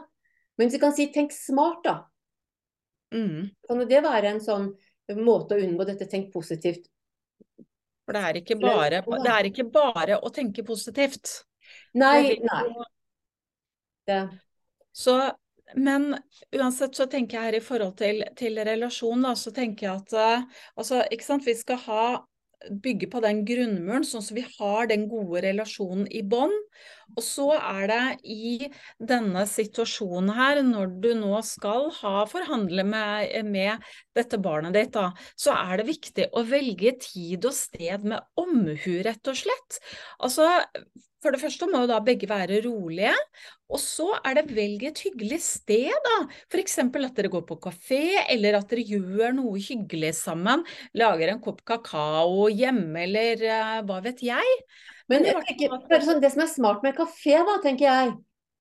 Men 0.58 0.68
hvis 0.68 0.78
vi 0.78 0.84
kan 0.84 0.94
si 0.98 1.08
tenk 1.14 1.34
smart, 1.34 1.82
da. 1.86 1.96
Mm. 3.16 3.50
Kan 3.68 3.84
det 3.90 4.04
være 4.04 4.34
en 4.34 4.44
sånn 4.44 4.70
måte 5.24 5.56
å 5.56 5.64
unngå 5.64 5.88
dette 5.88 6.10
tenk 6.12 6.32
positivt? 6.34 6.90
For 8.08 8.16
det 8.16 8.24
er 8.24 8.40
ikke 8.40 8.58
bare, 8.60 9.02
det 9.04 9.34
er 9.34 9.50
ikke 9.50 9.68
bare 9.72 10.20
å 10.24 10.32
tenke 10.34 10.64
positivt. 10.68 11.42
Nei, 12.00 12.38
nei. 12.44 12.64
Det. 14.08 14.22
Så 14.96 15.18
men 15.76 16.14
uansett 16.56 16.96
så 16.96 17.06
tenker 17.12 17.38
jeg 17.38 17.46
her 17.50 17.58
i 17.58 17.64
forhold 17.64 17.98
til, 18.00 18.22
til 18.40 18.60
relasjon, 18.64 19.26
da, 19.28 19.34
så 19.36 19.52
tenker 19.52 19.90
jeg 19.90 20.00
at 20.00 20.14
uh, 20.16 20.62
altså, 20.80 21.02
ikke 21.12 21.28
sant, 21.28 21.44
vi 21.44 21.56
skal 21.60 21.82
ha 21.84 22.06
bygge 22.84 23.10
på 23.12 23.22
den 23.24 23.44
grunnmuren, 23.48 24.06
sånn 24.08 24.24
at 24.24 24.34
vi 24.36 24.46
har 24.58 24.90
den 24.90 25.08
gode 25.12 25.44
relasjonen 25.46 26.08
i 26.10 26.24
bånn. 26.26 26.54
Og 27.16 27.24
så 27.26 27.48
er 27.56 27.88
det 27.90 28.02
i 28.30 28.70
denne 29.00 29.46
situasjonen 29.50 30.34
her, 30.38 30.62
når 30.66 30.94
du 31.04 31.10
nå 31.18 31.40
skal 31.46 31.90
ha 32.02 32.26
forhandle 32.30 32.86
med, 32.88 33.34
med 33.48 33.88
dette 34.18 34.40
barnet 34.44 34.76
ditt, 34.78 34.94
da, 34.98 35.12
så 35.40 35.56
er 35.56 35.80
det 35.80 35.90
viktig 35.90 36.30
å 36.36 36.46
velge 36.48 36.98
tid 37.08 37.48
og 37.48 37.56
sted 37.58 38.06
med 38.06 38.22
omhu, 38.40 39.00
rett 39.08 39.32
og 39.32 39.40
slett. 39.40 39.80
Altså, 40.22 40.50
for 41.24 41.34
det 41.34 41.42
første 41.42 41.68
må 41.70 41.82
jo 41.84 41.90
da 41.90 41.98
begge 42.06 42.30
være 42.30 42.60
rolige, 42.64 43.14
og 43.74 43.80
så 43.82 44.12
er 44.22 44.38
det 44.38 44.54
velg 44.56 44.84
et 44.88 45.00
hyggelig 45.08 45.40
sted, 45.44 45.96
da. 46.06 46.18
F.eks. 46.48 46.78
at 46.86 47.18
dere 47.18 47.32
går 47.34 47.44
på 47.50 47.58
kafé, 47.64 48.04
eller 48.30 48.60
at 48.60 48.70
dere 48.72 48.86
gjør 48.86 49.34
noe 49.40 49.58
hyggelig 49.60 50.14
sammen. 50.22 50.64
Lager 50.98 51.34
en 51.34 51.42
kopp 51.44 51.64
kakao 51.68 52.46
hjemme, 52.54 53.08
eller 53.08 53.44
uh, 53.50 53.80
hva 53.90 54.00
vet 54.06 54.24
jeg. 54.30 54.62
Men 55.12 55.24
tenker, 55.24 56.04
sånn, 56.04 56.22
det 56.24 56.32
som 56.34 56.44
er 56.44 56.52
smart 56.52 56.84
med 56.84 56.96
kafé, 56.98 57.38
da, 57.48 57.58
tenker 57.64 57.88
jeg. 57.88 58.14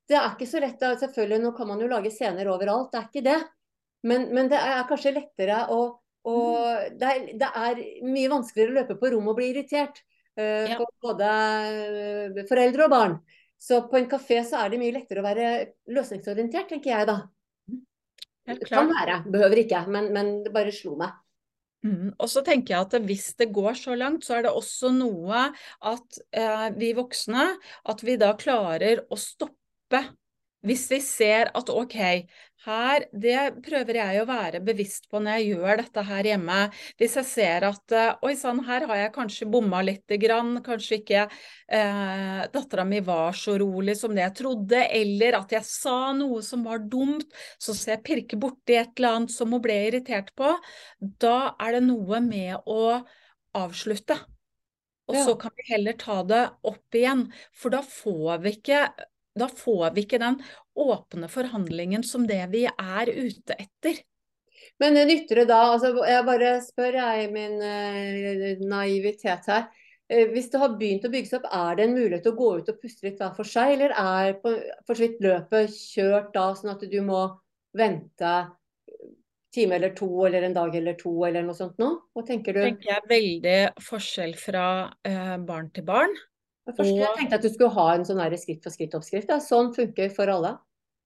Det 0.07 0.19
er 0.19 0.29
ikke 0.31 0.47
så 0.47 0.63
lett, 0.63 0.79
da. 0.79 0.93
selvfølgelig 1.01 1.43
nå 1.43 1.53
kan 1.57 1.71
man 1.71 1.81
jo 1.83 1.91
lage 1.91 2.13
scener 2.15 2.47
overalt, 2.53 2.93
det 2.93 3.01
er 3.01 3.07
ikke 3.09 3.25
det. 3.27 3.39
Men, 4.07 4.29
men 4.35 4.51
det 4.53 4.61
er 4.61 4.85
kanskje 4.87 5.17
lettere 5.17 5.65
å, 5.75 5.81
å 6.31 6.35
mm. 6.37 6.99
det, 7.01 7.09
er, 7.09 7.25
det, 7.41 7.49
er, 7.63 7.81
mye 8.07 8.31
vanskeligere 8.31 8.75
å 8.75 8.77
løpe 8.79 8.99
på 9.01 9.11
rommet 9.17 9.33
og 9.33 9.41
bli 9.41 9.51
irritert. 9.51 10.05
Uh, 10.37 10.69
ja. 10.69 10.77
På 10.77 10.87
både 11.09 11.29
eh, 12.37 12.43
foreldre 12.47 12.87
og 12.87 12.93
barn. 12.93 13.19
Så 13.59 13.81
på 13.89 13.97
en 13.99 14.09
kafé 14.11 14.43
så 14.45 14.61
er 14.61 14.71
det 14.71 14.81
mye 14.83 14.95
lettere 14.95 15.23
å 15.23 15.27
være 15.27 15.47
løsningsorientert, 15.97 16.69
tenker 16.71 16.93
jeg 16.93 17.09
da. 17.09 17.17
Det 18.47 18.69
kan 18.69 18.87
være, 18.93 19.23
behøver 19.33 19.65
ikke, 19.65 19.81
men, 19.91 20.13
men 20.15 20.37
det 20.45 20.53
bare 20.55 20.75
slo 20.77 20.93
meg. 21.01 21.17
Mm. 21.87 22.13
Og 22.19 22.31
så 22.31 22.43
tenker 22.47 22.75
jeg 22.75 22.87
at 22.87 23.09
hvis 23.09 23.29
det 23.39 23.53
går 23.55 23.77
så 23.79 23.97
langt, 23.99 24.27
så 24.27 24.39
er 24.39 24.47
det 24.47 24.55
også 24.57 24.91
noe 24.97 25.49
at 25.87 26.21
eh, 26.35 26.69
vi 26.79 26.93
voksne 26.97 27.49
at 27.93 28.07
vi 28.07 28.17
da 28.21 28.33
klarer 28.39 29.05
å 29.07 29.19
stoppe 29.21 30.03
hvis 30.67 30.87
vi 30.91 31.01
ser 31.05 31.51
at 31.57 31.71
ok, 31.73 31.97
her, 32.67 33.05
det 33.15 33.63
prøver 33.65 33.99
jeg 34.01 34.21
å 34.21 34.27
være 34.29 34.61
bevisst 34.65 35.07
på 35.11 35.21
når 35.23 35.39
jeg 35.39 35.55
gjør 35.55 35.81
dette 35.83 36.03
her 36.09 36.29
hjemme. 36.33 36.59
Hvis 36.99 37.17
jeg 37.21 37.29
ser 37.29 37.67
at 37.69 37.95
eh, 37.95 38.25
oi 38.27 38.33
sann, 38.39 38.63
her 38.67 38.89
har 38.91 39.01
jeg 39.05 39.13
kanskje 39.15 39.49
bomma 39.51 39.83
lite 39.87 40.19
grann, 40.23 40.59
kanskje 40.67 40.99
ikke 41.01 41.25
eh, 41.27 42.43
dattera 42.53 42.87
mi 42.89 43.01
var 43.07 43.37
så 43.39 43.57
rolig 43.63 43.97
som 43.99 44.15
det 44.17 44.25
jeg 44.25 44.37
trodde, 44.43 44.83
eller 44.99 45.41
at 45.41 45.57
jeg 45.59 45.69
sa 45.69 46.13
noe 46.17 46.43
som 46.47 46.67
var 46.67 46.83
dumt, 46.83 47.29
så 47.63 47.75
ser 47.77 47.97
jeg 47.97 48.07
pirke 48.11 48.41
borti 48.41 48.79
et 48.81 48.95
eller 48.97 49.21
annet 49.21 49.37
som 49.37 49.55
hun 49.55 49.63
ble 49.63 49.79
irritert 49.87 50.33
på, 50.39 50.57
da 51.23 51.37
er 51.63 51.79
det 51.79 51.85
noe 51.87 52.23
med 52.25 52.67
å 52.67 52.81
avslutte. 53.57 54.19
Og 55.07 55.15
ja. 55.15 55.23
så 55.23 55.37
kan 55.39 55.55
vi 55.55 55.69
heller 55.71 55.95
ta 56.01 56.23
det 56.27 56.47
opp 56.67 56.97
igjen, 56.99 57.29
for 57.55 57.77
da 57.77 57.79
får 57.87 58.41
vi 58.43 58.59
ikke 58.59 58.89
da 59.39 59.49
får 59.53 59.95
vi 59.97 60.07
ikke 60.07 60.21
den 60.23 60.39
åpne 60.77 61.31
forhandlingen 61.33 62.05
som 62.07 62.27
det 62.29 62.43
vi 62.53 62.65
er 62.67 63.11
ute 63.13 63.57
etter. 63.57 64.03
Men 64.81 64.97
nytter 65.09 65.43
det 65.43 65.49
da, 65.51 65.63
altså 65.75 65.93
jeg 66.09 66.27
bare 66.27 66.53
spør 66.65 67.01
jeg 67.01 67.33
min 67.33 67.59
uh, 67.61 68.67
naivitet 68.69 69.49
her. 69.53 69.67
Uh, 70.11 70.27
hvis 70.33 70.51
det 70.53 70.61
har 70.61 70.77
begynt 70.81 71.07
å 71.07 71.13
bygge 71.13 71.31
seg 71.31 71.43
opp, 71.43 71.51
er 71.53 71.79
det 71.79 71.87
en 71.87 71.97
mulighet 71.97 72.27
til 72.27 72.35
å 72.35 72.41
gå 72.41 72.53
ut 72.59 72.71
og 72.73 72.79
puste 72.83 73.09
litt 73.09 73.21
hver 73.21 73.35
for 73.37 73.49
seg, 73.49 73.77
eller 73.77 73.97
er 73.97 74.37
på, 74.43 74.55
for 74.89 74.97
så 74.97 75.07
vidt 75.07 75.25
løpet 75.25 75.75
kjørt 75.77 76.33
da, 76.37 76.47
sånn 76.57 76.75
at 76.77 76.87
du 76.91 77.01
må 77.05 77.27
vente 77.77 78.37
time 79.57 79.77
eller 79.79 79.93
to 79.97 80.09
eller 80.27 80.45
en 80.45 80.57
dag 80.57 80.75
eller 80.77 80.97
to 81.01 81.13
eller 81.25 81.45
noe 81.45 81.57
sånt 81.57 81.79
nå? 81.81 81.91
Hva 82.13 82.25
tenker 82.29 82.57
du? 82.57 82.63
Tenker 82.65 82.93
jeg 82.93 83.11
veldig 83.13 83.59
forskjell 83.85 84.35
fra 84.41 84.67
uh, 84.93 85.37
barn 85.49 85.71
til 85.77 85.87
barn. 85.89 86.13
Først, 86.67 86.97
jeg 86.99 87.15
tenkte 87.15 87.39
at 87.39 87.45
du 87.45 87.51
skulle 87.53 87.75
ha 87.77 87.87
en 87.95 88.05
sånn 88.07 88.23
skritt 88.41 88.65
for 88.65 88.75
skritt-oppskrift. 88.75 89.31
Ja. 89.31 89.39
Sånn 89.43 89.71
funker 89.77 90.11
for 90.15 90.33
alle. 90.33 90.57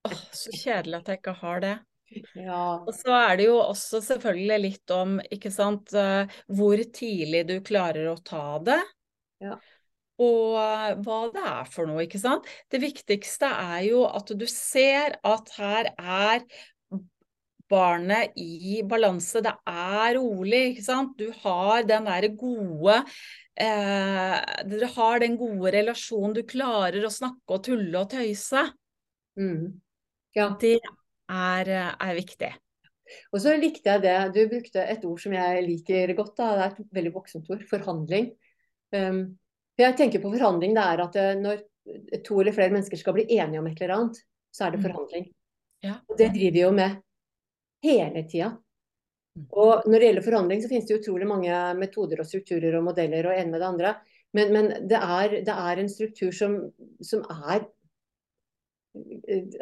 Åh, 0.08 0.20
så 0.32 0.52
kjedelig 0.56 1.02
at 1.02 1.10
jeg 1.12 1.20
ikke 1.20 1.36
har 1.42 1.60
det. 1.64 1.74
Ja. 2.34 2.62
Og 2.80 2.94
så 2.96 3.12
er 3.14 3.36
det 3.38 3.46
jo 3.46 3.58
også 3.60 4.00
selvfølgelig 4.02 4.56
litt 4.64 4.94
om 4.94 5.18
ikke 5.30 5.52
sant, 5.54 5.92
eh, 5.94 6.40
hvor 6.48 6.80
tidlig 6.96 7.44
du 7.50 7.58
klarer 7.66 8.08
å 8.10 8.16
ta 8.24 8.56
det. 8.66 8.80
Ja. 9.44 9.58
Og 10.20 10.56
eh, 10.60 10.96
hva 11.04 11.20
det 11.34 11.44
er 11.52 11.70
for 11.70 11.90
noe, 11.90 12.04
ikke 12.06 12.22
sant. 12.22 12.48
Det 12.72 12.80
viktigste 12.82 13.52
er 13.52 13.84
jo 13.90 14.04
at 14.08 14.32
du 14.32 14.46
ser 14.50 15.20
at 15.20 15.54
her 15.60 15.92
er 15.94 16.44
barnet 17.70 18.34
i 18.40 18.80
balanse. 18.88 19.44
Det 19.44 19.52
er 19.70 20.16
rolig, 20.18 20.64
ikke 20.72 20.86
sant. 20.88 21.14
Du 21.20 21.30
har 21.44 21.86
den 21.86 22.08
derre 22.10 22.32
gode 22.34 22.98
eh, 23.60 24.36
dere 24.70 24.88
har 24.96 25.22
den 25.22 25.36
gode 25.40 25.72
relasjonen, 25.74 26.34
du 26.36 26.42
klarer 26.48 27.04
å 27.06 27.12
snakke 27.12 27.56
og 27.56 27.62
tulle 27.66 28.00
og 28.00 28.10
tøyse. 28.12 28.64
Mm. 29.40 29.80
Ja. 30.36 30.50
Det 30.60 30.78
er, 30.80 31.70
er, 31.70 32.12
viktig. 32.16 32.50
Og 33.34 33.42
så 33.42 33.56
likte 33.58 33.94
jeg 33.94 34.04
det, 34.04 34.16
du 34.36 34.40
brukte 34.50 34.84
et 34.86 35.04
ord 35.06 35.20
som 35.22 35.34
jeg 35.34 35.64
liker 35.66 36.14
godt, 36.18 36.36
da. 36.38 36.50
det 36.54 36.64
er 36.64 36.76
et 36.84 36.96
veldig 37.00 37.12
voksent 37.16 37.50
ord, 37.50 37.64
forhandling. 37.70 38.30
Um, 38.94 39.22
for 39.74 39.86
jeg 39.86 39.98
tenker 39.98 40.22
på 40.22 40.32
forhandling, 40.32 40.74
det 40.76 40.86
er 40.86 41.02
at 41.06 41.18
eh, 41.18 41.36
når 41.38 41.62
to 42.26 42.40
eller 42.40 42.54
flere 42.54 42.74
mennesker 42.74 43.00
skal 43.00 43.16
bli 43.16 43.26
enige 43.38 43.62
om 43.62 43.68
et 43.70 43.78
eller 43.80 43.96
annet, 43.96 44.18
så 44.54 44.66
er 44.66 44.74
det 44.74 44.80
mm. 44.82 44.86
forhandling. 44.88 45.30
Ja. 45.86 45.94
Og 46.10 46.18
det 46.18 46.32
driver 46.34 46.56
vi 46.56 46.64
jo 46.64 46.72
med 46.76 46.98
hele 47.86 48.24
tida. 48.28 48.50
Og 49.50 49.86
når 49.88 49.96
det 49.96 50.08
gjelder 50.08 50.26
forhandling, 50.26 50.62
så 50.62 50.70
finnes 50.70 50.88
det 50.88 51.00
utrolig 51.00 51.28
mange 51.28 51.58
metoder 51.78 52.22
og 52.22 52.28
strukturer 52.28 52.76
og 52.78 52.86
modeller 52.90 53.30
og 53.30 53.36
ene 53.36 53.52
med 53.52 53.62
det 53.62 53.68
andre. 53.68 53.92
Men, 54.36 54.52
men 54.54 54.70
det, 54.90 54.98
er, 54.98 55.36
det, 55.46 55.54
er, 55.54 55.80
en 55.80 55.90
struktur 55.90 56.34
som, 56.34 56.56
som 57.02 57.24
er 57.50 57.64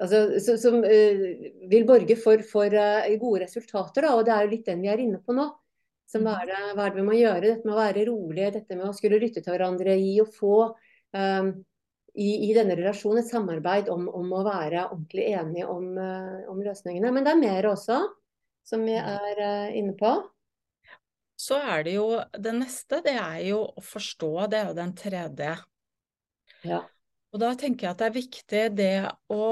altså, 0.03 0.57
som 0.61 0.83
uh, 0.83 1.25
vil 1.71 1.87
borge 1.89 2.19
for, 2.21 2.45
for 2.49 2.75
uh, 2.77 3.09
gode 3.21 3.47
resultater. 3.47 4.05
Da, 4.05 4.13
og 4.17 4.27
det 4.29 4.35
er 4.35 4.45
jo 4.45 4.53
litt 4.53 4.69
den 4.69 4.85
vi 4.85 4.93
er 4.93 5.05
inne 5.05 5.23
på 5.25 5.37
nå. 5.37 5.49
Som 6.09 6.25
hva, 6.25 6.39
er 6.41 6.49
det, 6.49 6.61
hva 6.77 6.87
er 6.87 6.93
det 6.93 7.01
vi 7.01 7.09
må 7.09 7.17
gjøre? 7.17 7.47
Dette 7.47 7.69
med 7.69 7.75
å 7.75 7.81
være 7.83 8.05
rolig, 8.09 8.53
dette 8.55 8.77
med 8.77 8.89
å 8.89 8.95
skulle 8.97 9.21
lytte 9.21 9.43
til 9.45 9.53
hverandre, 9.53 9.97
gi 10.01 10.15
og 10.25 10.31
få. 10.37 10.61
Um, 11.17 11.53
i, 12.19 12.49
i, 12.49 12.55
denne 12.57 12.75
relasjonen 12.75 13.21
et 13.21 13.29
samarbeid 13.31 13.91
om, 13.93 14.09
om 14.11 14.33
å 14.35 14.41
være 14.43 14.89
ordentlig 14.89 15.29
enige 15.39 15.69
om, 15.71 15.93
om, 16.51 16.63
løsningene. 16.65 17.13
Men 17.15 17.23
det 17.23 17.31
er 17.31 17.39
mer 17.45 17.69
også 17.71 17.99
som 18.69 18.85
vi 18.85 18.97
er 19.01 19.41
uh, 19.41 19.77
inne 19.77 19.95
på. 19.99 20.13
Så 21.39 21.59
er 21.63 21.85
det 21.87 21.95
jo 21.95 22.07
det 22.35 22.53
neste, 22.57 23.01
det 23.05 23.15
er 23.17 23.43
jo 23.47 23.63
å 23.71 23.83
forstå. 23.85 24.31
Det 24.51 24.59
er 24.59 24.71
jo 24.73 24.79
den 24.79 24.95
tredje. 24.99 25.53
Ja. 26.67 26.81
Og 27.33 27.43
da 27.43 27.53
tenker 27.59 27.87
jeg 27.87 27.95
at 27.95 28.01
det 28.03 28.09
er 28.09 28.17
viktig 28.17 28.63
det 28.75 28.95
å 29.31 29.45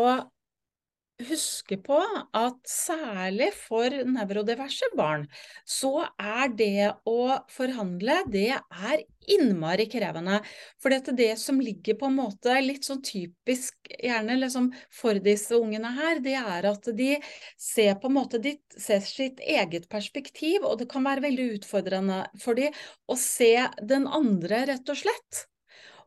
huske 1.25 1.79
på 1.81 1.97
at 2.37 2.57
særlig 2.69 3.49
for 3.57 3.93
nevrodiverse 4.05 4.89
barn, 4.99 5.25
så 5.65 6.05
er 6.21 6.53
det 6.57 6.91
å 7.09 7.39
forhandle, 7.53 8.19
det 8.33 8.51
er 8.57 9.05
innmari 9.37 9.89
krevende. 9.91 10.43
For 10.83 10.93
det, 10.93 11.17
det 11.19 11.33
som 11.41 11.61
ligger 11.63 11.97
på 11.99 12.11
en 12.11 12.19
måte 12.19 12.59
litt 12.63 12.87
sånn 12.87 13.03
typisk 13.07 13.91
gjerne 13.97 14.37
liksom 14.43 14.71
for 14.93 15.19
disse 15.25 15.57
ungene 15.57 15.95
her, 15.97 16.21
det 16.25 16.37
er 16.39 16.71
at 16.71 16.93
de 16.99 17.17
ser 17.57 17.97
på 18.01 18.11
en 18.11 18.19
måte 18.19 18.43
de 18.43 18.57
ser 18.77 19.03
sitt 19.07 19.41
eget 19.41 19.89
perspektiv, 19.93 20.63
og 20.69 20.81
det 20.83 20.91
kan 20.93 21.07
være 21.07 21.25
veldig 21.27 21.51
utfordrende 21.59 22.23
for 22.43 22.59
dem 22.59 22.77
å 23.09 23.19
se 23.21 23.55
den 23.83 24.07
andre, 24.07 24.67
rett 24.75 24.93
og 24.93 25.05
slett. 25.07 25.47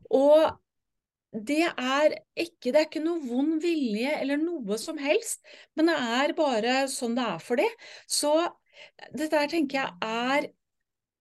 Og 0.10 0.50
det 1.30 1.66
er 1.70 2.16
ikke, 2.34 2.72
det 2.72 2.78
er 2.80 2.88
ikke 2.88 3.04
noe 3.04 3.22
vond 3.22 3.60
vilje 3.62 4.16
eller 4.18 4.40
noe 4.42 4.78
som 4.82 4.98
helst, 5.02 5.44
men 5.78 5.92
det 5.92 5.98
er 6.22 6.38
bare 6.38 6.80
sånn 6.90 7.18
det 7.18 7.26
er 7.36 7.44
for 7.44 7.62
dem. 7.62 7.76
Så 8.10 8.34
dette 9.14 9.38
her 9.38 9.52
tenker 9.52 9.84
jeg 9.84 9.92
er 10.06 10.50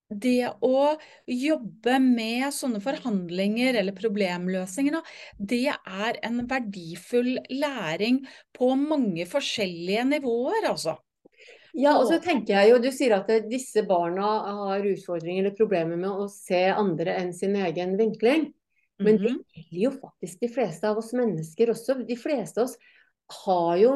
det 0.08 0.48
å 0.64 0.94
jobbe 1.28 1.98
med 2.00 2.48
sånne 2.56 2.80
forhandlinger 2.80 3.76
eller 3.76 3.96
problemløsninger, 3.96 5.02
det 5.36 5.66
er 5.68 6.20
en 6.24 6.40
verdifull 6.48 7.34
læring 7.52 8.22
på 8.56 8.72
mange 8.80 9.28
forskjellige 9.28 10.06
nivåer, 10.08 10.70
altså. 10.70 10.96
Ja, 11.76 11.92
og 11.98 12.08
så 12.08 12.16
tenker 12.22 12.56
jeg 12.56 12.70
jo, 12.72 12.78
Du 12.80 12.88
sier 12.90 13.12
at 13.18 13.28
disse 13.50 13.84
barna 13.86 14.30
har 14.64 14.86
utfordringer 14.88 15.44
eller 15.44 15.58
problemer 15.58 16.00
med 16.00 16.10
å 16.10 16.24
se 16.32 16.64
andre 16.72 17.18
enn 17.20 17.34
sin 17.36 17.54
egen 17.60 17.92
vinkling. 18.00 18.48
Men 18.98 19.18
det 19.18 19.30
mhm. 19.30 19.42
gjelder 19.54 19.82
jo 19.84 19.90
faktisk 20.00 20.40
de 20.42 20.50
fleste 20.52 20.88
av 20.90 20.98
oss 20.98 21.12
mennesker 21.14 21.70
også. 21.74 22.00
De 22.08 22.16
fleste 22.18 22.62
av 22.62 22.68
oss 22.68 22.76
har 23.44 23.74
jo 23.78 23.92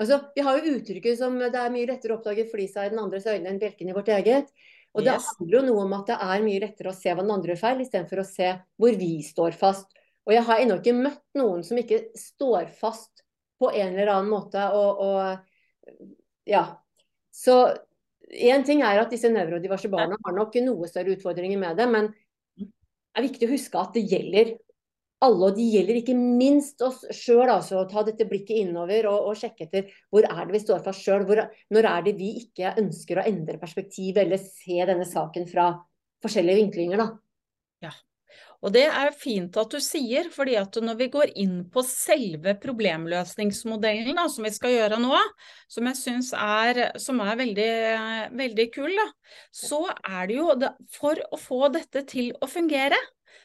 altså, 0.00 0.18
Vi 0.34 0.44
har 0.44 0.58
jo 0.58 0.76
uttrykket 0.76 1.18
som 1.20 1.38
det 1.38 1.52
er 1.54 1.74
mye 1.74 1.88
lettere 1.90 2.16
å 2.16 2.20
oppdage 2.20 2.48
flisa 2.50 2.86
i 2.86 2.92
den 2.92 3.02
andres 3.02 3.28
øyne 3.28 3.50
enn 3.50 3.60
bjelken 3.62 3.92
i 3.92 3.96
vårt 3.96 4.10
eget. 4.12 4.50
Og 4.92 5.04
yes. 5.04 5.06
det 5.06 5.18
handler 5.28 5.58
jo 5.58 5.64
noe 5.68 5.84
om 5.86 5.94
at 5.96 6.10
det 6.10 6.18
er 6.26 6.44
mye 6.44 6.62
lettere 6.66 6.90
å 6.90 6.96
se 6.96 7.12
hva 7.12 7.24
den 7.24 7.32
andre 7.32 7.54
gjør 7.54 7.62
feil, 7.62 7.84
istedenfor 7.84 8.20
å 8.20 8.28
se 8.28 8.50
hvor 8.80 8.98
vi 9.00 9.12
står 9.24 9.56
fast. 9.56 9.94
Og 10.26 10.34
jeg 10.34 10.44
har 10.46 10.62
ennå 10.62 10.78
ikke 10.78 10.98
møtt 10.98 11.24
noen 11.38 11.62
som 11.66 11.78
ikke 11.80 12.04
står 12.18 12.68
fast 12.78 13.24
på 13.62 13.70
en 13.70 13.94
eller 13.94 14.10
annen 14.12 14.30
måte. 14.30 14.66
Og, 14.76 15.00
og 15.06 16.04
ja. 16.50 16.66
Så 17.32 17.56
én 18.32 18.66
ting 18.66 18.82
er 18.84 19.00
at 19.00 19.12
disse 19.12 19.30
nevrodiverse 19.32 19.90
barna 19.92 20.18
har 20.24 20.36
nok 20.36 20.58
noe 20.64 20.90
større 20.90 21.16
utfordringer 21.16 21.60
med 21.60 21.80
det, 21.80 21.88
men 21.90 22.12
er 23.16 23.26
viktig 23.26 23.48
å 23.48 23.52
huske 23.52 23.80
at 23.80 23.96
det 23.96 24.04
gjelder 24.10 24.54
alle, 25.22 25.48
og 25.48 25.56
det 25.56 25.68
gjelder 25.70 25.98
ikke 26.00 26.16
minst 26.18 26.82
oss 26.82 27.02
sjøl. 27.14 27.46
Altså, 27.46 27.84
ta 27.90 28.02
dette 28.06 28.26
blikket 28.28 28.64
innover 28.64 29.06
og, 29.10 29.28
og, 29.30 29.38
sjekke 29.38 29.68
etter 29.68 29.90
hvor 30.10 30.26
er 30.26 30.46
det 30.46 30.56
vi 30.56 30.62
står 30.64 30.82
fast 30.86 31.04
sjøl. 31.04 31.26
Når 31.72 31.90
er 31.92 32.06
det 32.08 32.16
vi 32.18 32.32
ikke 32.42 32.74
ønsker 32.82 33.20
å 33.20 33.26
endre 33.30 33.60
perspektiv 33.62 34.18
eller 34.22 34.40
se 34.42 34.80
denne 34.88 35.06
saken 35.08 35.46
fra 35.50 35.68
forskjellige 36.22 36.64
vinklinger. 36.64 37.04
da. 37.04 37.08
Ja, 37.86 37.92
og 38.62 38.70
det 38.76 38.84
er 38.86 39.10
fint 39.18 39.56
at 39.58 39.72
du 39.74 39.80
sier, 39.82 40.28
fordi 40.30 40.54
at 40.60 40.76
når 40.84 40.98
vi 41.00 41.08
går 41.10 41.32
inn 41.42 41.56
på 41.72 41.82
selve 41.86 42.54
problemløsningsmodellen, 42.62 44.14
da, 44.14 44.28
som 44.30 44.46
vi 44.46 44.52
skal 44.54 44.76
gjøre 44.76 45.00
nå, 45.02 45.18
som 45.70 45.88
jeg 45.90 45.98
syns 45.98 46.30
er, 46.38 46.78
er 46.94 47.40
veldig, 47.40 47.72
veldig 48.38 48.68
kul, 48.74 48.94
da, 48.94 49.08
så 49.50 49.82
er 49.90 50.30
det 50.30 50.38
jo 50.38 50.54
For 50.94 51.18
å 51.34 51.40
få 51.40 51.72
dette 51.74 52.04
til 52.12 52.30
å 52.38 52.46
fungere, 52.50 52.98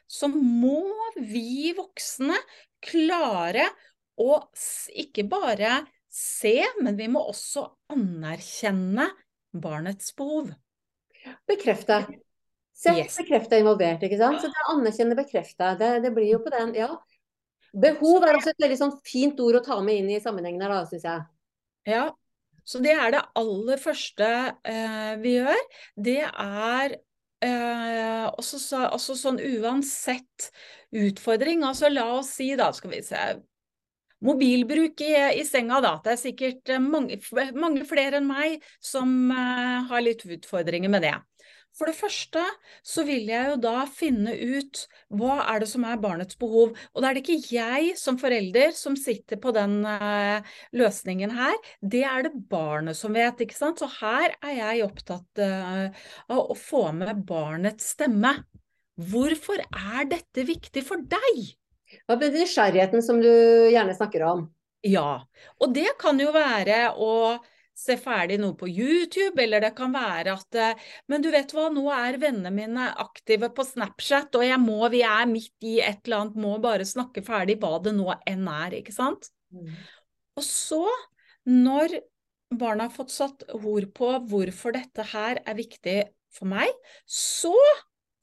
så 0.05 0.29
må 0.29 0.85
vi 1.17 1.73
voksne 1.77 2.37
klare 2.85 3.65
å 4.21 4.37
ikke 4.93 5.25
bare 5.29 5.81
se, 6.13 6.59
men 6.81 6.97
vi 6.97 7.09
må 7.09 7.25
også 7.25 7.65
anerkjenne 7.93 9.09
barnets 9.57 10.13
behov. 10.17 10.53
Bekrefte. 11.49 12.03
Sett, 12.77 12.99
yes. 12.99 13.17
bekrefta, 13.17 13.57
involvert. 13.57 14.03
ikke 14.05 14.19
sant? 14.19 14.37
Så 14.41 14.51
det 14.51 14.61
er 14.61 14.71
anerkjenne, 14.75 15.17
bekrefta. 15.17 15.71
Det, 15.79 15.95
det, 16.03 16.11
blir 16.13 16.29
jo 16.35 16.43
på 16.45 16.53
den, 16.53 16.75
ja. 16.77 16.91
Behov 17.73 18.25
er 18.25 18.37
også 18.37 18.53
et 18.53 18.61
veldig 18.61 18.77
sånn 18.79 18.93
fint 19.05 19.39
ord 19.41 19.57
å 19.59 19.65
ta 19.65 19.79
med 19.81 20.03
inn 20.03 20.11
i 20.13 20.21
sammenhengen 20.21 20.61
her, 20.61 20.75
da, 20.75 20.85
syns 20.89 21.07
jeg. 21.07 21.25
Ja, 21.89 22.05
så 22.67 22.81
det 22.83 22.93
er 22.99 23.13
det 23.15 23.23
aller 23.39 23.79
første 23.79 24.29
eh, 24.67 25.11
vi 25.23 25.37
gjør. 25.37 25.61
Det 25.95 26.19
er 26.27 26.97
eh, 27.47 28.25
også, 28.27 28.59
så, 28.59 28.81
også, 28.91 29.15
sånn 29.15 29.39
uansett 29.39 30.49
utfordring. 30.91 31.63
Altså 31.67 31.91
la 31.93 32.09
oss 32.17 32.33
si, 32.37 32.51
da, 32.59 32.73
skal 32.75 32.91
vi 32.93 33.03
se 33.07 33.21
Mobilbruk 34.25 34.99
i, 35.05 35.13
i 35.37 35.45
senga, 35.47 35.79
da. 35.85 35.93
Det 36.03 36.15
er 36.15 36.19
sikkert 36.19 36.71
mange, 36.81 37.19
mange 37.55 37.85
flere 37.87 38.19
enn 38.19 38.27
meg 38.27 38.65
som 38.83 39.31
eh, 39.31 39.87
har 39.87 40.03
litt 40.03 40.25
utfordringer 40.27 40.91
med 40.91 41.07
det. 41.07 41.15
For 41.77 41.89
det 41.89 41.97
første 41.97 42.41
så 42.85 43.03
vil 43.05 43.27
jeg 43.29 43.51
jo 43.51 43.57
da 43.61 43.83
finne 43.89 44.33
ut 44.33 44.79
hva 45.13 45.43
er 45.53 45.61
det 45.61 45.69
som 45.69 45.85
er 45.85 45.99
barnets 46.01 46.39
behov. 46.41 46.73
Og 46.95 47.03
da 47.03 47.11
er 47.11 47.17
det 47.17 47.23
ikke 47.25 47.53
jeg 47.53 47.91
som 48.01 48.17
forelder 48.17 48.73
som 48.77 48.97
sitter 48.97 49.37
på 49.41 49.53
den 49.55 49.79
uh, 49.85 50.41
løsningen 50.77 51.35
her, 51.37 51.53
det 51.81 52.01
er 52.09 52.25
det 52.25 52.33
barnet 52.49 52.97
som 52.97 53.13
vet, 53.13 53.45
ikke 53.45 53.57
sant. 53.57 53.83
Så 53.83 53.89
her 53.99 54.33
er 54.41 54.55
jeg 54.57 54.87
opptatt 54.87 55.43
uh, 55.43 56.09
av 56.33 56.41
å 56.41 56.57
få 56.57 56.87
med 56.97 57.21
barnets 57.29 57.93
stemme. 57.93 58.33
Hvorfor 58.97 59.61
er 59.61 60.09
dette 60.09 60.47
viktig 60.47 60.81
for 60.85 61.05
deg? 61.05 61.43
Hva 62.09 62.17
blir 62.17 62.33
nysgjerrigheten 62.33 63.05
som 63.05 63.21
du 63.21 63.29
gjerne 63.69 63.93
snakker 63.95 64.25
om? 64.27 64.47
Ja, 64.85 65.21
og 65.61 65.73
det 65.75 65.91
kan 66.01 66.19
jo 66.21 66.31
være 66.33 66.91
å 66.97 67.37
se 67.77 67.97
ferdig 68.01 68.39
noe 68.41 68.55
på 68.57 68.69
YouTube, 68.69 69.37
eller 69.41 69.61
det 69.61 69.73
kan 69.77 69.93
være 69.93 70.33
at 70.33 70.57
eh, 70.57 70.85
Men 71.11 71.23
du 71.23 71.29
vet 71.33 71.53
hva, 71.53 71.67
nå 71.73 71.85
er 71.93 72.19
vennene 72.21 72.51
mine 72.53 72.89
aktive 73.03 73.51
på 73.53 73.65
Snapchat, 73.67 74.33
og 74.35 74.45
jeg 74.45 74.59
må, 74.63 74.79
vi 74.93 75.03
er 75.05 75.29
midt 75.29 75.67
i 75.67 75.77
et 75.85 76.01
eller 76.05 76.23
annet, 76.23 76.39
må 76.41 76.57
bare 76.63 76.87
snakke 76.87 77.23
ferdig 77.25 77.59
hva 77.61 77.77
det 77.83 77.93
nå 77.97 78.09
enn 78.27 78.47
er, 78.51 78.79
ikke 78.81 78.95
sant? 78.95 79.29
Mm. 79.53 79.73
Og 80.37 80.45
så, 80.45 80.83
når 81.47 81.99
barna 82.57 82.87
har 82.87 82.95
fått 82.95 83.13
satt 83.13 83.45
ord 83.57 83.89
på 83.95 84.13
hvorfor 84.31 84.75
dette 84.75 85.05
her 85.11 85.41
er 85.43 85.57
viktig 85.57 85.99
for 86.33 86.49
meg, 86.49 86.71
så 87.05 87.55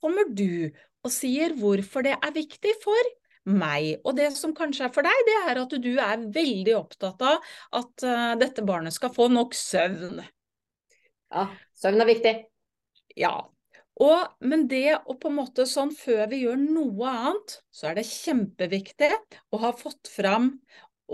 kommer 0.03 0.29
du 0.29 0.73
og 1.05 1.13
sier 1.13 1.55
hvorfor 1.59 2.05
det 2.07 2.17
er 2.17 2.35
viktig 2.35 2.73
for 2.83 3.15
meg. 3.49 4.01
Og 4.05 4.17
det 4.19 4.31
som 4.37 4.55
kanskje 4.57 4.89
er 4.89 4.95
for 4.95 5.07
deg, 5.07 5.25
det 5.29 5.39
er 5.43 5.61
at 5.63 5.75
du 5.85 5.91
er 5.93 6.29
veldig 6.35 6.77
opptatt 6.79 7.25
av 7.25 7.51
at 7.81 8.07
uh, 8.07 8.33
dette 8.41 8.65
barnet 8.67 8.97
skal 8.97 9.13
få 9.15 9.29
nok 9.33 9.57
søvn. 9.59 10.23
Ja, 11.35 11.49
søvn 11.79 12.05
er 12.05 12.11
viktig. 12.11 12.35
Ja. 13.19 13.35
Og, 14.03 14.33
men 14.43 14.67
det 14.71 14.97
å 14.97 15.15
på 15.21 15.31
en 15.31 15.39
måte 15.39 15.69
sånn 15.71 15.93
før 15.95 16.27
vi 16.33 16.43
gjør 16.45 16.59
noe 16.59 17.11
annet, 17.11 17.59
så 17.71 17.91
er 17.91 18.01
det 18.01 18.09
kjempeviktig 18.11 19.13
å 19.55 19.61
ha 19.63 19.71
fått 19.77 20.11
fram 20.11 20.51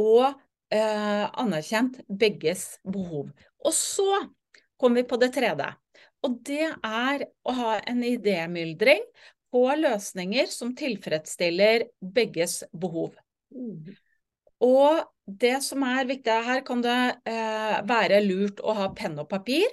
og 0.00 0.30
eh, 0.72 1.26
anerkjent 1.28 2.00
begges 2.08 2.78
behov. 2.88 3.28
Og 3.60 3.76
så 3.76 4.22
kommer 4.80 5.02
vi 5.02 5.10
på 5.10 5.18
det 5.20 5.32
tredje. 5.34 5.68
Og 6.24 6.40
det 6.46 6.70
er 6.72 7.26
å 7.44 7.56
ha 7.56 7.74
en 7.88 8.00
idémyldring 8.04 9.04
på 9.50 9.64
løsninger 9.78 10.50
som 10.50 10.74
tilfredsstiller 10.78 11.88
begges 12.00 12.62
behov. 12.72 13.16
Mm. 13.54 13.96
Og 14.60 15.02
det 15.24 15.56
som 15.64 15.84
er 15.86 16.08
viktig 16.08 16.36
her, 16.46 16.62
kan 16.66 16.82
det 16.84 16.98
eh, 17.28 17.80
være 17.88 18.20
lurt 18.26 18.60
å 18.60 18.74
ha 18.76 18.90
penn 18.96 19.18
og 19.22 19.30
papir. 19.30 19.68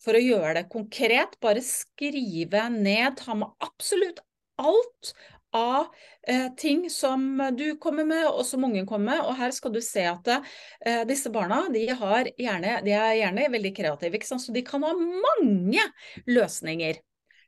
For 0.00 0.16
å 0.16 0.22
gjøre 0.22 0.54
det 0.56 0.70
konkret, 0.72 1.36
bare 1.44 1.60
skrive 1.64 2.68
ned, 2.72 3.18
ta 3.20 3.36
med 3.36 3.52
absolutt 3.60 4.22
alt 4.60 5.12
av 5.56 5.90
eh, 6.28 6.46
ting 6.56 6.86
som 6.90 7.26
du 7.58 7.74
kommer 7.82 8.06
med, 8.08 8.24
og 8.30 8.46
som 8.46 8.64
ungen 8.64 8.86
kommer 8.88 9.16
med. 9.16 9.26
Og 9.26 9.36
her 9.40 9.52
skal 9.52 9.74
du 9.74 9.80
se 9.84 10.06
at 10.08 10.30
eh, 10.32 11.02
disse 11.08 11.32
barna 11.34 11.64
de, 11.72 11.84
gjerne, 11.90 12.78
de, 12.86 12.94
er 12.96 13.18
gjerne 13.18 13.50
veldig 13.52 13.74
kreative, 13.76 14.22
så 14.30 14.56
de 14.56 14.64
kan 14.66 14.86
ha 14.86 14.94
mange 14.96 15.84
løsninger. 16.30 17.02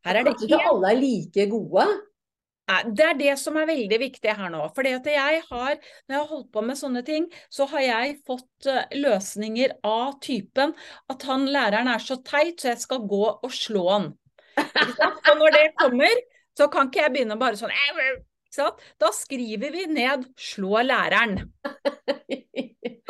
Her 0.07 0.19
er 0.19 0.27
det 0.27 0.33
Kanskje 0.35 0.49
ikke 0.51 0.73
alle 0.73 0.91
er 0.91 0.99
like 0.99 1.47
gode? 1.51 1.87
Det 2.97 3.05
er 3.05 3.17
det 3.19 3.33
som 3.41 3.57
er 3.59 3.69
veldig 3.69 3.99
viktig 4.01 4.35
her 4.39 4.51
nå. 4.53 4.63
For 4.75 4.87
jeg 4.87 5.43
har, 5.51 5.75
når 6.07 6.15
jeg 6.15 6.21
har 6.21 6.31
holdt 6.31 6.51
på 6.55 6.63
med 6.65 6.79
sånne 6.79 7.03
ting, 7.07 7.27
så 7.53 7.67
har 7.73 7.85
jeg 7.85 8.17
fått 8.27 8.69
uh, 8.71 8.85
løsninger 8.97 9.77
av 9.87 10.17
typen 10.25 10.73
at 11.13 11.27
han 11.29 11.49
læreren 11.53 11.91
er 11.93 12.03
så 12.03 12.17
teit, 12.25 12.63
så 12.63 12.73
jeg 12.73 12.83
skal 12.85 13.05
gå 13.11 13.25
og 13.35 13.53
slå 13.53 13.85
han. 13.91 14.11
Og 14.57 15.35
når 15.41 15.57
det 15.59 15.67
kommer, 15.81 16.23
så 16.59 16.69
kan 16.73 16.89
ikke 16.89 17.03
jeg 17.05 17.15
begynne 17.17 17.39
bare 17.41 17.59
sånn 17.61 17.73
Da 19.01 19.09
skriver 19.17 19.73
vi 19.73 19.87
ned 19.89 20.27
'slå 20.37 20.85
læreren'. 20.85 21.47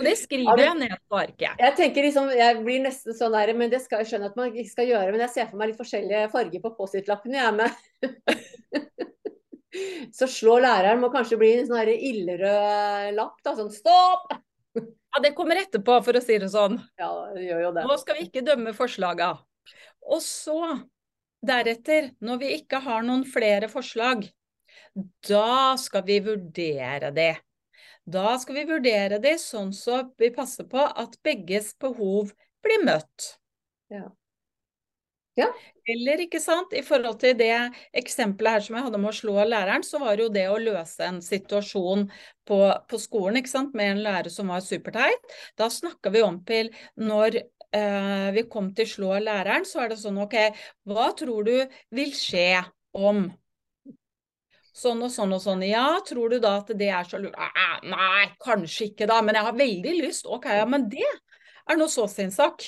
Og 0.02 0.06
det 0.06 0.14
skriver 0.18 0.58
jeg 0.58 0.74
ned 0.80 0.94
på 1.10 1.16
arket. 1.18 1.58
Jeg 1.60 1.74
tenker 1.78 2.02
liksom, 2.06 2.30
jeg 2.34 2.62
blir 2.64 2.80
nesten 2.82 3.14
sånn 3.14 3.34
der, 3.36 3.52
men 3.54 3.70
det 3.70 3.80
skal 3.84 3.98
jeg 4.02 4.08
skjønne 4.10 4.28
at 4.32 4.38
man 4.38 4.48
ikke 4.50 4.70
skal 4.70 4.88
gjøre. 4.88 5.12
Men 5.14 5.22
jeg 5.26 5.34
ser 5.34 5.46
for 5.50 5.56
meg 5.60 5.66
litt 5.70 5.78
forskjellige 5.78 6.30
farger 6.32 6.60
på 6.64 6.72
Post-It-lappene, 6.78 7.36
jeg 7.38 7.52
med. 7.60 7.70
Så 10.18 10.24
slå 10.28 10.58
læreren 10.60 11.00
må 11.00 11.08
kanskje 11.12 11.38
bli 11.40 11.50
en 11.60 11.68
sånn 11.68 11.88
ildrød 11.92 13.14
lapp, 13.16 13.36
da. 13.46 13.50
Sånn 13.60 13.72
stopp! 13.72 14.26
Ja, 14.74 15.20
det 15.20 15.34
kommer 15.36 15.56
etterpå, 15.60 15.94
for 16.04 16.12
å 16.16 16.22
si 16.24 16.38
det 16.40 16.48
sånn. 16.52 16.78
Ja, 17.00 17.10
det 17.36 17.42
gjør 17.46 17.60
jo 17.66 17.70
det. 17.76 17.84
Nå 17.88 17.94
skal 18.00 18.14
vi 18.18 18.22
ikke 18.26 18.46
dømme 18.46 18.72
forslaga. 18.76 19.28
Og 20.08 20.20
så, 20.24 20.58
deretter, 21.44 22.02
når 22.24 22.36
vi 22.40 22.48
ikke 22.58 22.78
har 22.84 23.00
noen 23.06 23.24
flere 23.28 23.68
forslag, 23.72 24.18
da 25.28 25.76
skal 25.80 26.04
vi 26.06 26.18
vurdere 26.24 27.10
det. 27.14 27.34
Da 28.04 28.34
skal 28.42 28.58
vi 28.58 28.64
vurdere 28.68 29.20
det 29.22 29.36
sånn 29.40 29.70
så 29.76 30.02
vi 30.18 30.32
passer 30.34 30.66
på 30.68 30.82
at 30.82 31.14
begges 31.24 31.72
behov 31.80 32.32
blir 32.64 32.82
møtt. 32.86 33.36
Ja. 33.92 34.08
Ja. 35.38 35.46
Eller, 35.88 36.20
ikke 36.26 36.42
sant, 36.42 36.74
i 36.76 36.82
forhold 36.84 37.16
til 37.22 37.32
det 37.38 37.54
eksempelet 37.96 38.58
her 38.58 38.64
som 38.66 38.76
jeg 38.76 38.84
hadde 38.84 39.00
med 39.00 39.10
å 39.10 39.16
slå 39.16 39.46
læreren, 39.48 39.84
så 39.86 39.98
var 40.02 40.18
det 40.18 40.26
jo 40.26 40.34
det 40.34 40.44
å 40.52 40.58
løse 40.60 41.06
en 41.08 41.22
situasjon 41.24 42.04
på, 42.48 42.58
på 42.88 43.00
skolen 43.00 43.40
ikke 43.40 43.52
sant, 43.54 43.72
med 43.78 43.94
en 43.94 44.02
lærer 44.04 44.32
som 44.32 44.52
var 44.52 44.60
superteit. 44.64 45.34
Da 45.58 45.70
snakka 45.72 46.12
vi 46.12 46.22
om 46.26 46.42
til 46.48 46.68
når 47.00 47.40
eh, 47.40 48.28
vi 48.36 48.44
kom 48.52 48.70
til 48.76 48.90
slå 48.92 49.16
læreren, 49.24 49.64
så 49.68 49.86
er 49.86 49.94
det 49.94 50.02
sånn 50.02 50.20
OK, 50.20 50.36
hva 50.92 51.08
tror 51.16 51.48
du 51.48 51.56
vil 51.96 52.12
skje 52.18 52.60
om 52.92 53.24
sånn 54.76 55.02
og 55.04 55.12
sånn 55.12 55.34
og 55.36 55.42
sånn. 55.44 55.64
Ja, 55.66 55.86
tror 56.06 56.32
du 56.32 56.38
da 56.42 56.56
at 56.60 56.72
det 56.78 56.88
er 56.92 57.08
så 57.08 57.20
lurt? 57.20 57.36
Nei, 57.84 58.24
kanskje 58.42 58.90
ikke 58.90 59.08
da, 59.10 59.20
men 59.24 59.38
jeg 59.38 59.48
har 59.48 59.58
veldig 59.58 59.94
lyst. 60.00 60.28
Ok, 60.30 60.48
ja, 60.52 60.66
men 60.68 60.88
det 60.92 61.04
er 61.06 61.78
nå 61.78 61.88
så 61.90 62.08
sin 62.10 62.32
sak. 62.34 62.64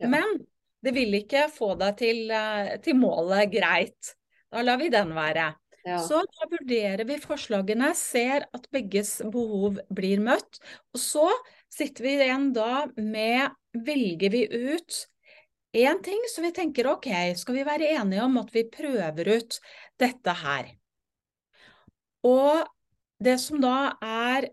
Ja. 0.00 0.10
Men 0.12 0.38
det 0.84 0.94
vil 0.96 1.18
ikke 1.18 1.48
få 1.52 1.74
deg 1.80 1.98
til, 2.00 2.22
eh, 2.32 2.76
til 2.84 2.96
målet 2.96 3.50
greit. 3.52 4.14
Da 4.50 4.62
lar 4.64 4.80
vi 4.80 4.88
den 4.92 5.12
være. 5.14 5.50
Ja. 5.84 5.98
Så 6.04 6.20
da 6.24 6.48
vurderer 6.50 7.06
vi 7.08 7.16
forslagene, 7.20 7.94
ser 7.96 8.46
at 8.52 8.66
begges 8.72 9.18
behov 9.32 9.80
blir 9.92 10.20
møtt. 10.20 10.60
Og 10.94 11.00
så 11.00 11.28
sitter 11.72 12.04
vi 12.04 12.16
igjen 12.18 12.52
da 12.56 12.86
med 12.96 13.56
Velger 13.70 14.32
vi 14.34 14.46
ut 14.50 15.06
én 15.78 16.00
ting 16.02 16.24
som 16.26 16.42
vi 16.42 16.50
tenker 16.50 16.88
ok, 16.90 17.06
skal 17.38 17.54
vi 17.54 17.62
være 17.62 17.92
enige 17.94 18.24
om 18.24 18.40
at 18.40 18.50
vi 18.50 18.64
prøver 18.66 19.28
ut 19.36 19.60
dette 20.02 20.34
her? 20.42 20.72
Og 22.26 22.66
det 23.22 23.36
som 23.40 23.60
da 23.62 23.94
er 24.04 24.48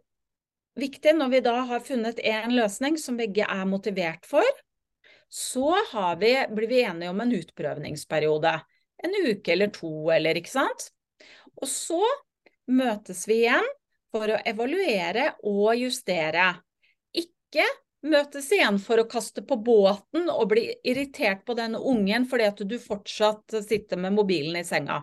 viktig 0.78 1.14
når 1.18 1.32
vi 1.34 1.44
da 1.46 1.56
har 1.72 1.84
funnet 1.84 2.20
en 2.22 2.54
løsning 2.56 2.98
som 3.02 3.18
begge 3.20 3.48
er 3.48 3.66
motivert 3.70 4.28
for, 4.28 4.46
så 5.28 5.74
vi, 6.20 6.32
blir 6.56 6.70
vi 6.70 6.84
enige 6.88 7.12
om 7.12 7.20
en 7.22 7.34
utprøvningsperiode. 7.36 8.54
En 9.04 9.18
uke 9.28 9.52
eller 9.54 9.74
to, 9.76 9.92
eller 10.14 10.40
ikke 10.40 10.54
sant. 10.54 10.88
Og 11.60 11.68
så 11.70 12.00
møtes 12.72 13.26
vi 13.28 13.42
igjen 13.44 13.68
for 14.14 14.32
å 14.32 14.40
evaluere 14.48 15.34
og 15.44 15.76
justere. 15.78 16.54
Ikke 17.16 17.66
møtes 18.10 18.50
igjen 18.56 18.80
for 18.82 19.02
å 19.02 19.08
kaste 19.10 19.44
på 19.48 19.58
båten 19.64 20.30
og 20.34 20.50
bli 20.52 20.66
irritert 20.88 21.44
på 21.48 21.56
den 21.58 21.78
ungen 21.78 22.28
fordi 22.30 22.48
at 22.50 22.64
du 22.68 22.76
fortsatt 22.82 23.58
sitter 23.66 24.02
med 24.02 24.16
mobilen 24.18 24.60
i 24.60 24.66
senga. 24.68 25.02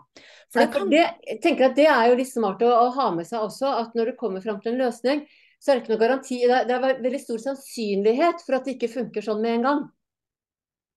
Det, 0.54 0.68
kan... 0.74 0.90
det, 0.92 1.06
jeg 1.26 1.40
tenker 1.44 1.70
at 1.70 1.78
det 1.78 1.88
er 1.90 2.10
jo 2.10 2.18
litt 2.20 2.32
smart 2.32 2.62
å, 2.64 2.70
å, 2.70 2.92
ha 2.96 3.10
med 3.16 3.28
seg 3.28 3.46
også, 3.46 3.72
at 3.84 3.98
når 3.98 4.12
du 4.12 4.20
kommer 4.20 4.44
fram 4.44 4.60
til 4.62 4.74
en 4.74 4.84
løsning, 4.86 5.24
så 5.58 5.72
er 5.72 5.76
det 5.76 5.84
ikke 5.84 5.94
noe 5.94 6.04
garanti. 6.04 6.40
Det 6.44 6.54
er, 6.54 6.68
det 6.68 6.76
er 6.76 7.02
veldig 7.04 7.20
stor 7.22 7.44
sannsynlighet 7.48 8.46
for 8.46 8.58
at 8.58 8.66
det 8.66 8.76
ikke 8.76 8.94
funker 8.98 9.24
sånn 9.24 9.44
med 9.44 9.58
en 9.58 9.68
gang. 9.68 9.84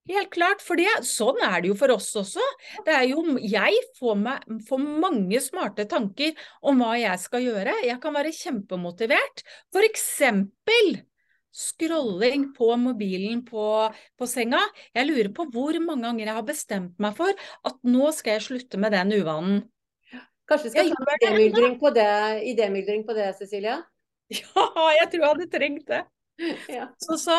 Helt 0.07 0.29
klart, 0.31 0.61
for 0.63 0.79
det, 0.79 0.87
sånn 1.03 1.39
er 1.43 1.59
det 1.59 1.71
jo 1.71 1.75
for 1.75 1.91
oss 1.91 2.07
også. 2.15 2.43
Det 2.85 2.93
er 2.95 3.09
jo, 3.09 3.23
jeg 3.43 3.75
får, 3.97 4.15
meg, 4.21 4.45
får, 4.69 4.85
mange 5.03 5.41
smarte 5.43 5.83
tanker 5.91 6.37
om 6.63 6.79
hva 6.79 6.93
jeg 6.95 7.19
skal 7.19 7.43
gjøre. 7.43 7.73
Jeg 7.83 7.99
kan 8.03 8.15
være 8.15 8.31
kjempemotivert. 8.35 9.43
For 9.75 9.83
eksempel 9.83 10.93
scrolling 11.57 12.51
på 12.57 12.69
mobilen 12.79 13.41
på, 13.47 13.65
på, 14.17 14.29
senga. 14.29 14.61
Jeg 14.95 15.09
lurer 15.09 15.31
på 15.33 15.47
hvor 15.53 15.79
mange 15.81 16.05
ganger 16.05 16.29
jeg 16.29 16.37
har 16.37 16.45
bestemt 16.45 17.01
meg 17.01 17.17
for 17.17 17.47
at 17.69 17.79
nå 17.87 18.11
skal 18.15 18.37
jeg 18.37 18.47
slutte 18.49 18.81
med 18.81 18.93
den 18.93 19.15
uvanen. 19.17 19.63
Kanskje 20.47 20.69
vi 20.69 20.75
skal 20.75 20.93
ta 20.93 21.15
idémyldring 21.17 21.79
på 21.81 21.89
det, 21.95 22.11
på 23.07 23.15
det, 23.17 23.31
Cecilia? 23.39 23.81
Ja, 24.31 24.67
jeg 25.01 25.09
tror 25.11 25.21
jeg 25.23 25.31
hadde 25.33 25.49
trengt 25.51 25.89
det. 25.89 26.05
Ja. 26.69 26.83
Så, 27.01 27.15
så, 27.17 27.37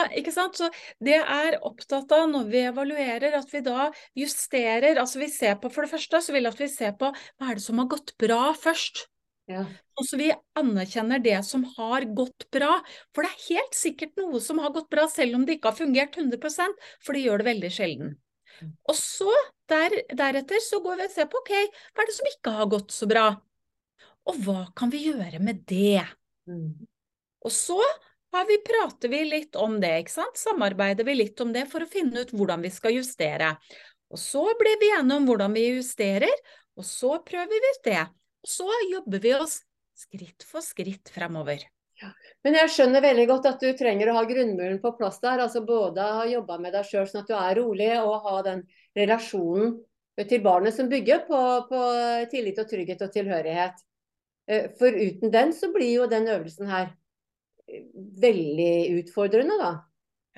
så, 0.58 0.68
det 0.98 1.20
er 1.20 1.58
opptatt 1.62 2.10
av 2.16 2.24
når 2.32 2.48
vi 2.50 2.62
evaluerer, 2.66 3.36
at 3.38 3.52
vi 3.52 3.60
da 3.62 3.92
justerer. 4.18 4.98
altså 4.98 5.20
vi 5.22 5.28
ser 5.30 5.54
på, 5.62 5.70
For 5.70 5.86
det 5.86 5.92
første 5.92 6.22
så 6.24 6.34
vil 6.34 6.48
jeg 6.48 6.56
at 6.56 6.62
vi 6.64 6.68
ser 6.72 6.96
på 6.98 7.12
hva 7.12 7.50
er 7.50 7.60
det 7.60 7.62
som 7.62 7.78
har 7.78 7.86
gått 7.92 8.16
bra 8.18 8.50
først. 8.58 9.06
Ja. 9.48 9.64
Og 9.96 10.06
så 10.06 10.18
vi 10.20 10.28
anerkjenner 10.58 11.22
det 11.24 11.38
som 11.48 11.64
har 11.78 12.04
gått 12.16 12.46
bra. 12.54 12.78
For 13.16 13.24
det 13.24 13.32
er 13.32 13.46
helt 13.48 13.76
sikkert 13.76 14.18
noe 14.20 14.40
som 14.44 14.60
har 14.62 14.74
gått 14.74 14.90
bra, 14.92 15.06
selv 15.10 15.38
om 15.38 15.46
det 15.48 15.56
ikke 15.56 15.72
har 15.72 15.78
fungert 15.78 16.18
100% 16.20 16.82
for 17.04 17.16
det 17.16 17.24
gjør 17.24 17.42
det 17.42 17.48
veldig 17.48 17.70
sjelden. 17.72 18.12
Mm. 18.58 18.74
Og 18.90 18.98
så 18.98 19.32
der, 19.70 19.94
deretter 20.16 20.60
så 20.64 20.82
går 20.84 21.00
vi 21.00 21.08
og 21.08 21.14
ser 21.14 21.30
på 21.32 21.40
ok, 21.40 21.54
hva 21.94 22.04
er 22.04 22.10
det 22.10 22.16
som 22.16 22.30
ikke 22.30 22.54
har 22.58 22.70
gått 22.72 22.94
så 22.94 23.08
bra? 23.08 23.26
Og 24.28 24.44
hva 24.44 24.60
kan 24.76 24.92
vi 24.92 25.06
gjøre 25.08 25.40
med 25.40 25.64
det? 25.68 26.04
Mm. 26.48 26.86
Og 27.44 27.54
så 27.54 27.80
vi, 28.48 28.58
prater 28.60 29.08
vi 29.08 29.22
litt 29.24 29.56
om 29.56 29.78
det, 29.80 29.94
ikke 30.02 30.12
sant? 30.18 30.36
samarbeider 30.36 31.06
vi 31.08 31.14
litt 31.16 31.40
om 31.40 31.52
det 31.54 31.64
for 31.70 31.84
å 31.84 31.88
finne 31.88 32.22
ut 32.22 32.34
hvordan 32.36 32.60
vi 32.64 32.70
skal 32.72 32.98
justere. 32.98 33.54
Og 34.12 34.20
så 34.20 34.44
blir 34.60 34.76
vi 34.80 34.92
enige 34.98 35.16
om 35.16 35.28
hvordan 35.28 35.56
vi 35.56 35.64
justerer, 35.78 36.32
og 36.78 36.86
så 36.86 37.16
prøver 37.24 37.50
vi 37.50 37.72
ut 37.72 37.88
det. 37.88 38.04
Og 38.44 38.50
så 38.50 38.68
jobber 38.90 39.22
vi 39.22 39.34
oss 39.36 39.60
skritt 39.98 40.46
for 40.46 40.64
skritt 40.64 41.10
fremover. 41.14 41.64
Ja. 41.98 42.12
Men 42.46 42.54
jeg 42.60 42.70
skjønner 42.70 43.02
veldig 43.02 43.24
godt 43.26 43.48
at 43.50 43.62
du 43.62 43.72
trenger 43.78 44.10
å 44.10 44.18
ha 44.20 44.22
grunnmuren 44.28 44.78
på 44.82 44.92
plass 45.00 45.18
der. 45.22 45.42
altså 45.42 45.64
Både 45.66 46.04
ha 46.20 46.28
jobba 46.30 46.58
med 46.62 46.76
deg 46.76 46.86
sjøl 46.86 47.08
sånn 47.10 47.24
at 47.24 47.32
du 47.32 47.34
er 47.34 47.58
rolig, 47.58 47.90
og 47.98 48.28
ha 48.28 48.36
den 48.46 48.62
relasjonen 48.98 49.74
til 50.18 50.42
barnet 50.42 50.74
som 50.74 50.90
bygger 50.90 51.26
på, 51.26 51.40
på 51.70 51.82
tillit 52.30 52.58
og 52.62 52.70
trygghet 52.70 53.02
og 53.06 53.12
tilhørighet. 53.14 53.82
Eh, 54.50 54.70
for 54.78 54.94
uten 54.94 55.34
den 55.34 55.52
så 55.54 55.72
blir 55.74 55.90
jo 55.90 56.06
den 56.10 56.30
øvelsen 56.30 56.70
her 56.70 56.94
veldig 58.22 58.72
utfordrende, 59.02 59.58
da. 59.60 59.74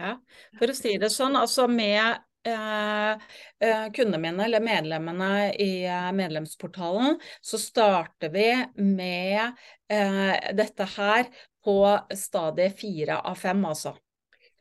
Ja, 0.00 0.16
for 0.56 0.72
å 0.72 0.76
si 0.76 0.96
det 1.00 1.12
sånn, 1.12 1.36
altså 1.36 1.68
med 1.68 2.00
Eh, 2.00 2.08
eh, 2.12 2.29
kundene 2.44 4.18
mine, 4.18 4.44
eller 4.44 4.60
medlemmene 4.64 5.54
i 5.60 5.84
eh, 5.84 6.10
medlemsportalen, 6.16 7.18
så 7.40 7.58
starter 7.60 8.32
vi 8.32 8.46
med 8.76 9.52
eh, 9.92 10.36
dette 10.56 10.86
her 10.96 11.28
på 11.64 11.78
stadie 12.16 12.70
fire 12.72 13.20
av 13.20 13.36
fem, 13.36 13.64
altså. 13.64 13.96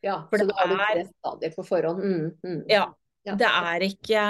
Ja, 0.03 0.21
for 0.29 0.39
så 0.39 0.55
har 0.55 0.67
du 0.67 0.75
tre 0.79 1.05
stadier 1.07 1.55
på 1.55 1.63
forhånd. 1.67 2.03
Mm, 2.03 2.25
mm. 2.43 2.63
Ja, 2.71 2.85
ja. 3.27 3.35
Det 3.35 3.47
er 3.47 3.83
ikke 3.83 4.21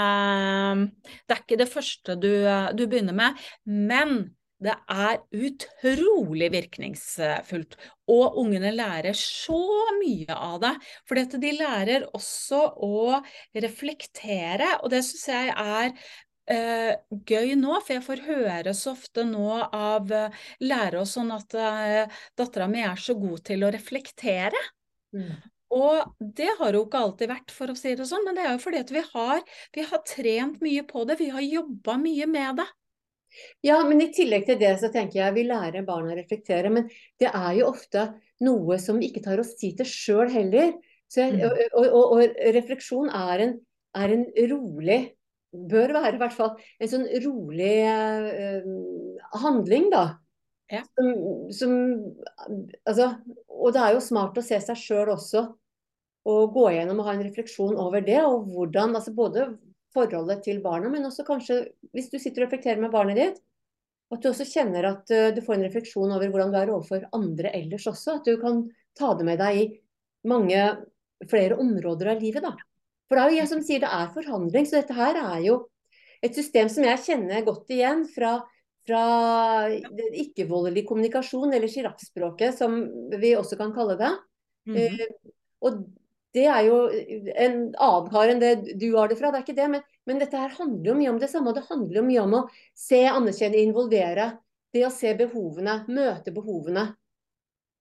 Det 1.29 1.35
er 1.35 1.41
ikke 1.43 1.59
det 1.61 1.69
første 1.69 2.15
du, 2.17 2.31
du 2.73 2.85
begynner 2.89 3.13
med. 3.17 3.41
Men 3.65 4.15
det 4.59 4.75
er 4.91 5.19
utrolig 5.31 6.49
virkningsfullt. 6.51 7.77
Og 8.11 8.39
ungene 8.41 8.73
lærer 8.75 9.15
så 9.17 9.59
mye 9.99 10.35
av 10.35 10.57
det. 10.63 10.73
For 11.07 11.37
de 11.39 11.51
lærer 11.55 12.07
også 12.17 12.63
å 12.83 13.19
reflektere, 13.55 14.73
og 14.83 14.91
det 14.91 15.03
syns 15.07 15.29
jeg 15.31 15.53
er 15.53 15.93
eh, 16.51 16.91
gøy 17.29 17.53
nå, 17.59 17.77
for 17.77 17.95
jeg 17.95 18.05
får 18.07 18.25
høre 18.27 18.73
så 18.75 18.95
ofte 18.97 19.23
nå 19.27 19.61
av 19.63 20.11
eh, 20.15 20.41
lærere 20.65 21.05
sånn 21.07 21.31
at 21.35 21.55
eh, 21.55 22.19
dattera 22.39 22.67
mi 22.71 22.83
er 22.83 22.99
så 22.99 23.15
god 23.19 23.45
til 23.51 23.63
å 23.63 23.71
reflektere. 23.75 24.67
Mm. 25.15 25.31
Og 25.79 26.17
det 26.19 26.49
har 26.57 26.73
jo 26.73 26.83
ikke 26.87 26.99
alltid 27.05 27.29
vært, 27.29 27.51
for 27.53 27.71
å 27.71 27.77
si 27.77 27.93
det 27.95 28.07
sånn, 28.09 28.25
men 28.25 28.35
det 28.35 28.43
er 28.43 28.55
jo 28.55 28.61
fordi 28.63 28.81
at 28.81 28.91
vi 28.93 29.05
har, 29.13 29.41
vi 29.75 29.85
har 29.85 30.03
trent 30.07 30.63
mye 30.65 30.83
på 30.89 31.05
det, 31.05 31.19
vi 31.21 31.29
har 31.31 31.45
jobba 31.45 31.99
mye 32.01 32.27
med 32.29 32.63
det. 32.63 32.69
Ja, 33.65 33.79
men 33.87 34.01
i 34.03 34.09
tillegg 34.13 34.47
til 34.47 34.59
det 34.61 34.73
så 34.81 34.89
tenker 34.93 35.21
jeg 35.21 35.35
vi 35.35 35.45
lærer 35.47 35.85
barna 35.87 36.13
å 36.13 36.17
reflektere. 36.17 36.71
Men 36.73 36.89
det 37.21 37.29
er 37.29 37.51
jo 37.59 37.69
ofte 37.71 38.09
noe 38.45 38.79
som 38.81 38.99
vi 38.99 39.09
ikke 39.09 39.23
tar 39.25 39.41
oss 39.41 39.55
tid 39.59 39.79
til 39.79 39.89
sjøl 39.89 40.31
heller. 40.33 40.73
Jeg, 41.15 41.39
mm. 41.39 41.45
og, 41.73 41.85
og, 41.87 42.03
og, 42.13 42.41
refleksjon 42.55 43.09
er 43.09 43.45
en, 43.45 43.55
er 43.97 44.13
en, 44.13 44.27
rolig 44.51 44.99
Bør 45.49 45.95
være 45.95 46.11
i 46.13 46.19
hvert 46.21 46.35
fall 46.35 46.51
en 46.77 46.89
sånn 46.91 47.07
rolig 47.23 47.77
uh, 47.89 48.67
handling, 49.41 49.87
da. 49.89 50.03
Ja. 50.69 50.83
Som, 50.93 51.07
som, 51.57 51.71
altså, 52.85 53.07
og 53.49 53.73
det 53.73 53.81
er 53.81 53.95
jo 53.95 54.03
smart 54.05 54.37
å 54.37 54.43
se 54.45 54.59
seg 54.61 54.77
sjøl 54.77 55.09
også. 55.15 55.47
Og 56.29 56.53
gå 56.53 56.67
gjennom 56.75 57.01
og 57.01 57.09
ha 57.09 57.15
en 57.15 57.25
refleksjon 57.25 57.81
over 57.81 58.05
det. 58.05 58.19
Og 58.27 58.45
hvordan, 58.45 58.93
altså 58.99 59.15
både 59.17 59.47
forholdet 59.95 60.43
til 60.45 60.61
barna, 60.63 60.89
men 60.91 61.07
også 61.07 61.25
kanskje 61.27 61.63
hvis 61.95 62.11
du 62.11 62.19
sitter 62.19 62.43
og 62.43 62.49
reflekterer 62.49 62.81
med 62.81 62.93
barnet 62.93 63.19
ditt, 63.19 63.39
at 64.09 64.23
du 64.23 64.29
også 64.31 64.47
kjenner 64.49 64.87
at 64.89 65.11
uh, 65.13 65.29
du 65.35 65.41
får 65.45 65.57
en 65.57 65.65
refleksjon 65.67 66.15
over 66.15 66.31
hvordan 66.31 66.53
du 66.53 66.57
er 66.59 66.71
overfor 66.73 67.05
andre 67.15 67.51
ellers 67.57 67.85
også. 67.89 68.17
At 68.17 68.29
du 68.29 68.39
kan 68.41 68.63
ta 68.97 69.13
det 69.17 69.27
med 69.27 69.41
deg 69.41 69.59
i 69.59 69.67
mange 70.29 70.63
flere 71.29 71.59
områder 71.61 72.15
av 72.15 72.23
livet. 72.23 72.45
da. 72.45 72.55
For 73.09 73.17
det 73.17 73.23
er 73.23 73.33
jo 73.33 73.41
jeg 73.41 73.51
som 73.51 73.65
sier 73.65 73.83
det 73.83 73.91
er 73.93 74.13
forhandling, 74.15 74.65
så 74.69 74.79
dette 74.79 74.97
her 74.97 75.19
er 75.19 75.43
jo 75.45 75.59
et 76.25 76.35
system 76.35 76.69
som 76.71 76.85
jeg 76.85 77.03
kjenner 77.05 77.45
godt 77.47 77.69
igjen 77.71 78.03
fra, 78.11 78.33
fra 78.89 79.03
ikke-voldelig 79.69 80.83
kommunikasjon, 80.89 81.53
eller 81.53 81.71
sjiraffspråket, 81.71 82.57
som 82.57 82.81
vi 83.21 83.35
også 83.37 83.59
kan 83.61 83.73
kalle 83.77 83.97
det. 83.99 84.11
Mm 84.69 84.75
-hmm. 84.75 84.99
uh, 84.99 85.33
og 85.69 85.85
det 86.35 86.45
er 86.45 86.65
jo 86.67 86.77
en 86.89 87.55
annen 87.73 88.09
kar 88.13 88.29
enn 88.29 88.41
det 88.41 88.51
du 88.77 88.91
har 88.93 89.09
det 89.09 89.17
fra, 89.17 89.31
det 89.31 89.39
er 89.39 89.45
ikke 89.47 89.57
det. 89.57 89.69
Men, 89.73 89.85
men, 90.05 90.19
dette 90.21 90.37
her 90.37 90.53
handler 90.59 90.91
jo 90.91 90.97
mye 90.99 91.13
om 91.13 91.21
det 91.21 91.31
samme. 91.31 91.55
Det 91.57 91.65
handler 91.69 92.01
jo 92.01 92.05
mye 92.05 92.25
om 92.25 92.35
å 92.37 92.43
se, 92.77 93.01
anerkjenne, 93.09 93.63
involvere. 93.65 94.29
Det 94.73 94.83
å 94.85 94.93
se 94.93 95.15
behovene, 95.17 95.79
møte 95.89 96.33
behovene. 96.35 96.91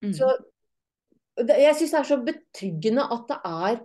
Mm. 0.04 0.14
Så 0.16 0.30
det, 1.37 1.58
Jeg 1.61 1.76
syns 1.76 1.92
det 1.92 2.00
er 2.00 2.08
så 2.08 2.20
betryggende 2.24 3.04
at 3.04 3.28
det 3.28 3.38
er 3.44 3.80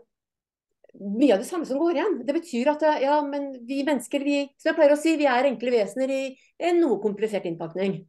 mye 0.94 1.34
av 1.34 1.42
det 1.42 1.50
samme 1.50 1.68
som 1.68 1.82
går 1.82 1.98
igjen. 1.98 2.18
Det 2.24 2.36
betyr 2.38 2.72
at 2.72 2.88
ja, 3.02 3.18
men 3.26 3.52
vi 3.68 3.82
mennesker, 3.84 4.24
vi, 4.24 4.46
som 4.62 4.72
jeg 4.72 4.80
pleier 4.80 4.96
å 4.96 5.00
si, 5.00 5.18
vi 5.20 5.28
er 5.28 5.50
enkle 5.50 5.74
vesener 5.74 6.14
i 6.14 6.24
en 6.70 6.80
noe 6.80 7.02
komplisert 7.04 7.50
innpakning. 7.50 8.04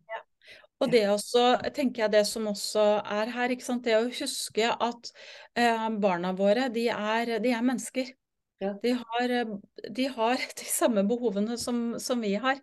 Og 0.84 0.92
det 0.92 1.04
også, 1.10 1.46
tenker 1.76 2.04
jeg 2.04 2.14
det 2.14 2.24
som 2.28 2.50
også 2.50 2.84
er 3.16 3.32
her, 3.34 3.54
ikke 3.54 3.66
sant? 3.66 3.86
det 3.86 3.96
å 3.98 4.04
huske 4.08 4.68
at 4.72 5.10
eh, 5.56 5.88
barna 6.02 6.34
våre, 6.36 6.68
de 6.74 6.88
er, 6.92 7.38
de 7.44 7.54
er 7.56 7.64
mennesker. 7.64 8.12
Ja. 8.62 8.74
De, 8.82 8.94
har, 9.00 9.34
de, 9.90 10.06
har, 10.16 10.46
de 10.60 10.68
samme 10.68 11.04
behovene 11.08 11.58
som, 11.60 11.98
som 12.02 12.22
vi 12.24 12.34
har. 12.40 12.60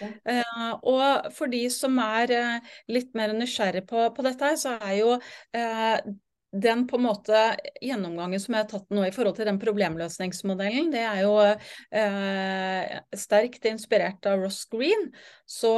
Ja. 0.00 0.08
Eh, 0.26 0.70
og 0.82 1.30
for 1.36 1.50
de 1.52 1.62
som 1.72 1.98
er 2.02 2.32
eh, 2.34 2.74
litt 2.90 3.12
mer 3.18 3.34
nysgjerrig 3.36 3.84
på, 3.90 4.08
på 4.16 4.24
dette, 4.26 4.54
så 4.60 4.76
er 4.80 4.94
jo 4.98 5.10
eh, 5.54 5.98
den 6.54 6.84
på 6.86 6.98
en 6.98 7.06
måte 7.08 7.40
gjennomgangen 7.82 8.40
som 8.40 8.54
jeg 8.54 8.64
har 8.64 8.70
tatt 8.70 8.94
nå 8.94 9.06
i 9.06 9.12
forhold 9.14 9.38
til 9.38 9.48
den 9.48 9.58
problemløsningsmodellen, 9.62 10.92
det 10.94 11.02
er 11.02 11.22
jo 11.24 11.34
eh, 11.44 12.94
sterkt 13.18 13.66
inspirert 13.70 14.26
av 14.30 14.44
Ross 14.44 14.62
Green. 14.70 15.08
Så 15.46 15.72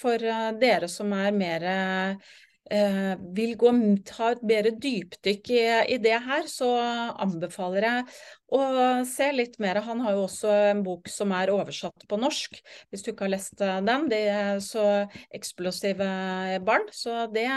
for 0.00 0.24
dere 0.60 0.88
som 0.90 1.12
er 1.16 1.36
mer 1.36 1.68
eh, 1.68 3.12
vil 3.36 3.54
gå, 3.60 3.74
ta 4.08 4.32
et 4.32 4.42
bedre 4.46 4.72
dypdykk 4.80 5.52
i, 5.52 5.62
i, 5.96 6.00
det 6.02 6.16
her, 6.24 6.48
så 6.48 6.72
anbefaler 7.20 7.88
jeg 7.88 8.08
å 8.56 8.64
se 9.08 9.30
litt 9.36 9.60
mer. 9.62 9.82
Han 9.84 10.00
har 10.06 10.16
jo 10.16 10.24
også 10.24 10.52
en 10.72 10.84
bok 10.86 11.12
som 11.12 11.34
er 11.36 11.52
oversatt 11.52 12.08
på 12.08 12.20
norsk, 12.20 12.60
hvis 12.88 13.04
du 13.04 13.12
ikke 13.12 13.28
har 13.28 13.36
lest 13.36 13.60
den. 13.60 14.08
Det 14.12 14.24
er 14.32 14.60
så 14.64 14.86
eksplosive 15.34 16.08
barn. 16.64 16.88
Så 16.94 17.26
det 17.34 17.48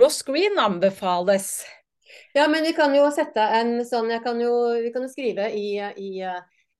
Ross 0.00 0.22
Green 0.22 0.58
anbefales. 0.58 1.64
Ja, 2.32 2.48
men 2.48 2.64
vi 2.64 2.72
kan 2.76 2.94
jo 2.96 3.06
sette 3.12 3.44
en 3.58 3.78
sånn 3.88 4.10
kan 4.24 4.40
jo, 4.40 4.52
Vi 4.80 4.90
kan 4.92 5.04
jo 5.04 5.12
skrive 5.12 5.48
i, 5.56 5.76
i, 5.80 6.10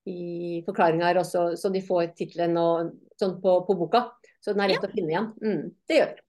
i 0.09 0.19
forklaringa 0.65 1.09
her 1.09 1.21
også, 1.21 1.53
så 1.59 1.71
de 1.73 1.81
får 1.85 2.13
tittelen 2.17 2.57
sånn 3.19 3.39
på, 3.41 3.57
på, 3.67 3.77
boka. 3.77 4.07
Så 4.43 4.53
den 4.53 4.63
er 4.65 4.73
lett 4.73 4.83
ja. 4.83 4.89
å 4.89 4.93
finne 4.93 5.13
igjen. 5.13 5.33
Mm, 5.41 5.65
det 5.89 5.99
gjør 5.99 6.13
vi. 6.13 6.21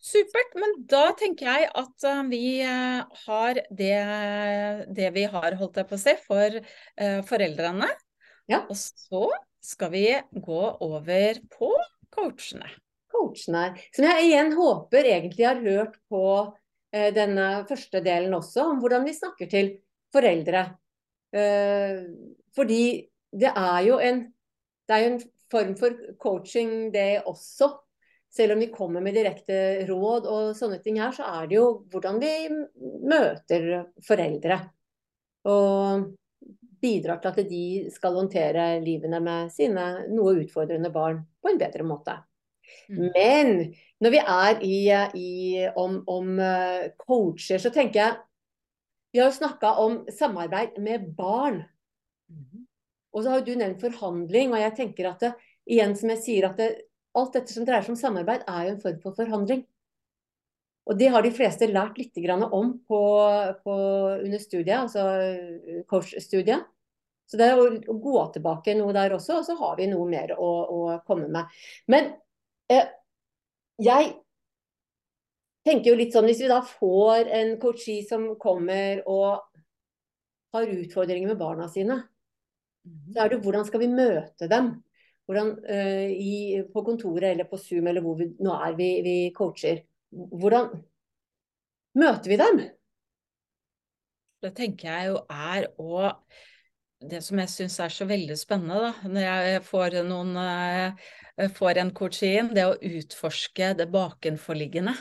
Supert. 0.00 0.54
Men 0.56 0.78
da 0.88 1.02
tenker 1.18 1.50
jeg 1.50 1.66
at 1.76 2.06
uh, 2.08 2.22
vi 2.30 2.44
uh, 2.64 3.02
har 3.26 3.60
det, 3.68 3.96
det, 4.96 5.10
vi 5.12 5.26
har, 5.28 5.58
holdt 5.60 5.76
jeg 5.82 5.90
på 5.90 5.98
å 5.98 6.00
si, 6.00 6.14
for 6.24 6.56
uh, 6.56 7.20
foreldrene. 7.28 7.90
Ja. 8.48 8.62
Og 8.64 8.78
så 8.78 9.26
skal 9.60 9.92
vi 9.92 10.06
gå 10.32 10.62
over 10.86 11.42
på 11.52 11.74
coachene 12.16 12.70
coachen. 13.20 13.76
Som 13.94 14.08
jeg 14.08 14.28
igjen 14.28 14.54
håper 14.56 15.12
egentlig 15.12 15.46
har 15.46 15.60
hørt 15.64 15.98
på 16.10 16.24
eh, 16.94 17.10
denne 17.14 17.66
første 17.68 18.02
delen 18.04 18.34
også, 18.36 18.70
om 18.72 18.80
hvordan 18.82 19.06
vi 19.06 19.16
snakker 19.16 19.50
til 19.50 19.74
foreldre. 20.14 20.64
Eh, 21.36 22.00
fordi 22.56 22.82
det 23.30 23.52
er 23.52 23.84
jo 23.86 24.00
en, 24.02 24.24
det 24.88 24.96
er 24.96 25.04
jo 25.04 25.12
en 25.12 25.22
form 25.50 25.76
for 25.78 26.02
coaching, 26.22 26.90
det 26.94 27.22
også. 27.26 27.72
Selv 28.30 28.54
om 28.54 28.60
vi 28.62 28.70
kommer 28.70 29.02
med 29.02 29.16
direkte 29.18 29.86
råd 29.88 30.26
og 30.30 30.52
sånne 30.54 30.78
ting 30.82 31.00
her, 31.02 31.10
så 31.14 31.26
er 31.40 31.48
det 31.50 31.56
jo 31.58 31.66
hvordan 31.90 32.20
vi 32.22 32.34
møter 33.10 33.70
foreldre. 34.06 34.60
Og 35.50 36.12
bidrar 36.80 37.18
til 37.20 37.32
at 37.32 37.50
de 37.50 37.64
skal 37.92 38.16
håndtere 38.16 38.70
livene 38.84 39.18
med 39.24 39.50
sine 39.52 40.06
noe 40.12 40.38
utfordrende 40.44 40.92
barn 40.94 41.24
på 41.42 41.50
en 41.50 41.60
bedre 41.60 41.84
måte. 41.86 42.14
Mm. 42.90 43.06
Men 43.14 43.52
når 44.00 44.14
vi 44.14 44.20
er 44.20 44.64
i, 44.64 44.78
i 45.20 45.30
om, 45.78 46.00
om, 46.08 46.38
eh, 46.40 46.90
coacher, 47.00 47.60
så 47.60 47.72
tenker 47.74 48.00
jeg 48.00 48.18
Vi 49.10 49.18
har 49.18 49.26
jo 49.26 49.34
snakka 49.40 49.72
om 49.82 49.94
samarbeid 50.14 50.76
med 50.78 51.08
barn. 51.18 51.64
Mm. 52.30 52.60
Og 53.10 53.24
så 53.24 53.32
har 53.32 53.40
du 53.42 53.56
nevnt 53.58 53.80
forhandling, 53.82 54.52
og 54.54 54.60
jeg 54.62 54.74
tenker 54.76 55.08
at 55.08 55.24
det, 55.24 55.30
igjen 55.66 55.96
som 55.98 56.12
jeg 56.14 56.20
sier 56.22 56.46
at 56.46 56.60
det, 56.62 56.68
alt 57.18 57.34
dette 57.34 57.50
som 57.50 57.66
dreier 57.66 57.82
seg 57.82 57.96
om 57.96 57.98
samarbeid, 57.98 58.44
er 58.46 58.68
jo 58.68 58.76
en 58.76 58.78
form 58.84 59.00
for 59.02 59.18
forhandling. 59.18 59.64
Og 60.86 61.00
det 61.00 61.10
har 61.10 61.26
de 61.26 61.34
fleste 61.34 61.66
lært 61.66 61.98
litt 61.98 62.22
om 62.30 62.70
på, 62.86 63.02
på, 63.66 63.74
under 64.22 64.38
studiet, 64.38 64.78
altså 64.78 65.02
coachstudiet. 65.02 65.88
coach-studiet. 65.90 66.70
Så 67.26 67.38
det 67.38 67.50
er 67.50 67.58
å, 67.58 67.98
gå 68.06 68.24
tilbake 68.30 68.78
noe 68.78 68.94
der 68.94 69.18
også, 69.18 69.40
og 69.40 69.44
så 69.50 69.58
har 69.58 69.74
vi 69.78 69.90
noe 69.90 70.06
mer 70.06 70.38
å, 70.38 70.50
å 70.70 70.98
komme 71.02 71.26
med. 71.34 71.50
Men 71.90 72.14
Eh, 72.14 72.29
jeg 72.70 74.10
tenker 75.66 75.92
jo 75.92 75.98
litt 75.98 76.14
sånn, 76.14 76.28
Hvis 76.30 76.42
vi 76.42 76.50
da 76.50 76.60
får 76.64 77.30
en 77.40 77.56
coachee 77.62 78.04
som 78.06 78.30
kommer 78.40 79.02
og 79.10 79.42
har 80.54 80.70
utfordringer 80.70 81.30
med 81.30 81.40
barna 81.40 81.68
sine, 81.70 82.00
så 83.12 83.24
er 83.24 83.32
det 83.32 83.42
hvordan 83.44 83.66
skal 83.68 83.82
vi 83.84 83.90
møte 83.92 84.48
dem? 84.50 84.72
Hvordan, 85.28 85.52
uh, 85.62 86.08
i, 86.10 86.58
på 86.72 86.82
kontoret 86.82 87.28
eller 87.30 87.46
på 87.46 87.58
Zoom 87.60 87.86
eller 87.86 88.02
hvor 88.02 88.16
vi 88.18 88.32
nå 88.42 88.54
er 88.66 88.74
vi, 88.78 88.88
vi 89.06 89.16
coacher. 89.36 89.84
Hvordan 90.10 90.72
møter 92.00 92.32
vi 92.32 92.38
dem? 92.40 92.62
Det 94.40 94.54
tenker 94.56 94.88
jeg 94.88 95.10
jo 95.12 95.20
er 95.28 95.68
å 95.78 96.08
Det 97.00 97.20
som 97.24 97.38
jeg 97.40 97.48
syns 97.48 97.78
er 97.80 97.92
så 97.94 98.04
veldig 98.04 98.34
spennende, 98.36 98.90
da, 98.90 99.08
når 99.08 99.22
jeg 99.24 99.62
får 99.64 99.94
noen 100.04 100.34
Eh, 100.36 101.12
får 101.56 101.80
en 101.80 101.92
coach 101.96 102.22
inn, 102.26 102.52
det 102.54 102.66
å 102.68 102.76
utforske 102.76 103.72
det 103.78 103.86
bakenforliggende. 103.92 104.94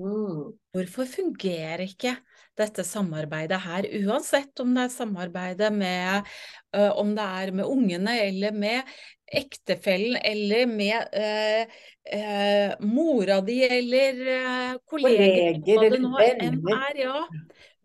Mm. 0.00 0.52
Hvorfor 0.72 1.08
fungerer 1.10 1.82
ikke 1.84 2.14
dette 2.56 2.84
samarbeidet 2.84 3.58
her, 3.64 3.86
uansett 4.04 4.60
om 4.62 4.72
det 4.76 4.86
er 4.86 4.92
samarbeidet 4.92 5.70
med 5.72 6.28
uh, 6.76 6.92
om 7.00 7.12
det 7.16 7.26
er 7.42 7.52
med 7.56 7.68
ungene 7.68 8.16
eller 8.22 8.56
med 8.56 8.94
ektefellen 9.40 10.18
eller 10.24 10.66
med 10.70 11.14
uh, 11.14 11.76
uh, 12.16 12.72
mora 12.84 13.40
di 13.44 13.60
eller 13.64 14.80
kolleger, 14.88 15.60
kolleger 15.60 15.86
eller 15.86 16.04
nå 16.04 16.24
enn 16.26 16.58
er. 16.76 17.04
Ja. 17.04 17.20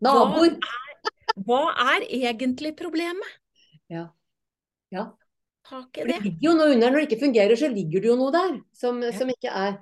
Hva 0.06 0.16
er, 0.48 0.58
hva 1.46 1.62
er 1.96 2.08
egentlig 2.08 2.74
problemet? 2.80 3.38
Ja. 3.92 4.08
ja 4.92 5.10
tak 5.68 5.98
i 5.98 6.04
det. 6.04 6.08
Det 6.12 6.22
ligger 6.24 6.48
jo 6.48 6.54
noe 6.58 6.70
under. 6.74 6.92
Når 6.92 7.00
det 7.00 7.08
ikke 7.08 7.24
fungerer, 7.24 7.58
så 7.58 7.70
ligger 7.72 8.04
det 8.04 8.10
jo 8.10 8.16
noe 8.20 8.34
der 8.34 8.56
som, 8.76 9.02
ja. 9.04 9.12
som 9.16 9.30
ikke 9.32 9.52
er 9.52 9.76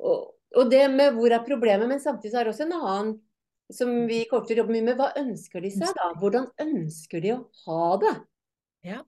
og, 0.00 0.30
og, 0.56 0.70
det 0.72 0.84
med 0.92 1.16
hvor 1.16 1.32
er 1.34 1.44
problemet, 1.44 1.88
men 1.90 2.00
samtidig 2.00 2.32
så 2.32 2.40
er 2.40 2.48
det 2.48 2.54
også 2.54 2.66
en 2.66 2.76
annen 2.78 3.10
som 3.70 3.90
vi 4.10 4.24
coacher 4.30 4.58
jobber 4.58 4.74
mye 4.74 4.86
med. 4.88 4.98
Hva 4.98 5.10
ønsker 5.20 5.62
de 5.62 5.70
seg 5.74 5.92
da? 5.98 6.10
Hvordan 6.18 6.48
ønsker 6.62 7.22
de 7.22 7.34
å 7.36 7.40
ha 7.66 7.88
det? 8.02 8.14
Ja. 8.88 9.02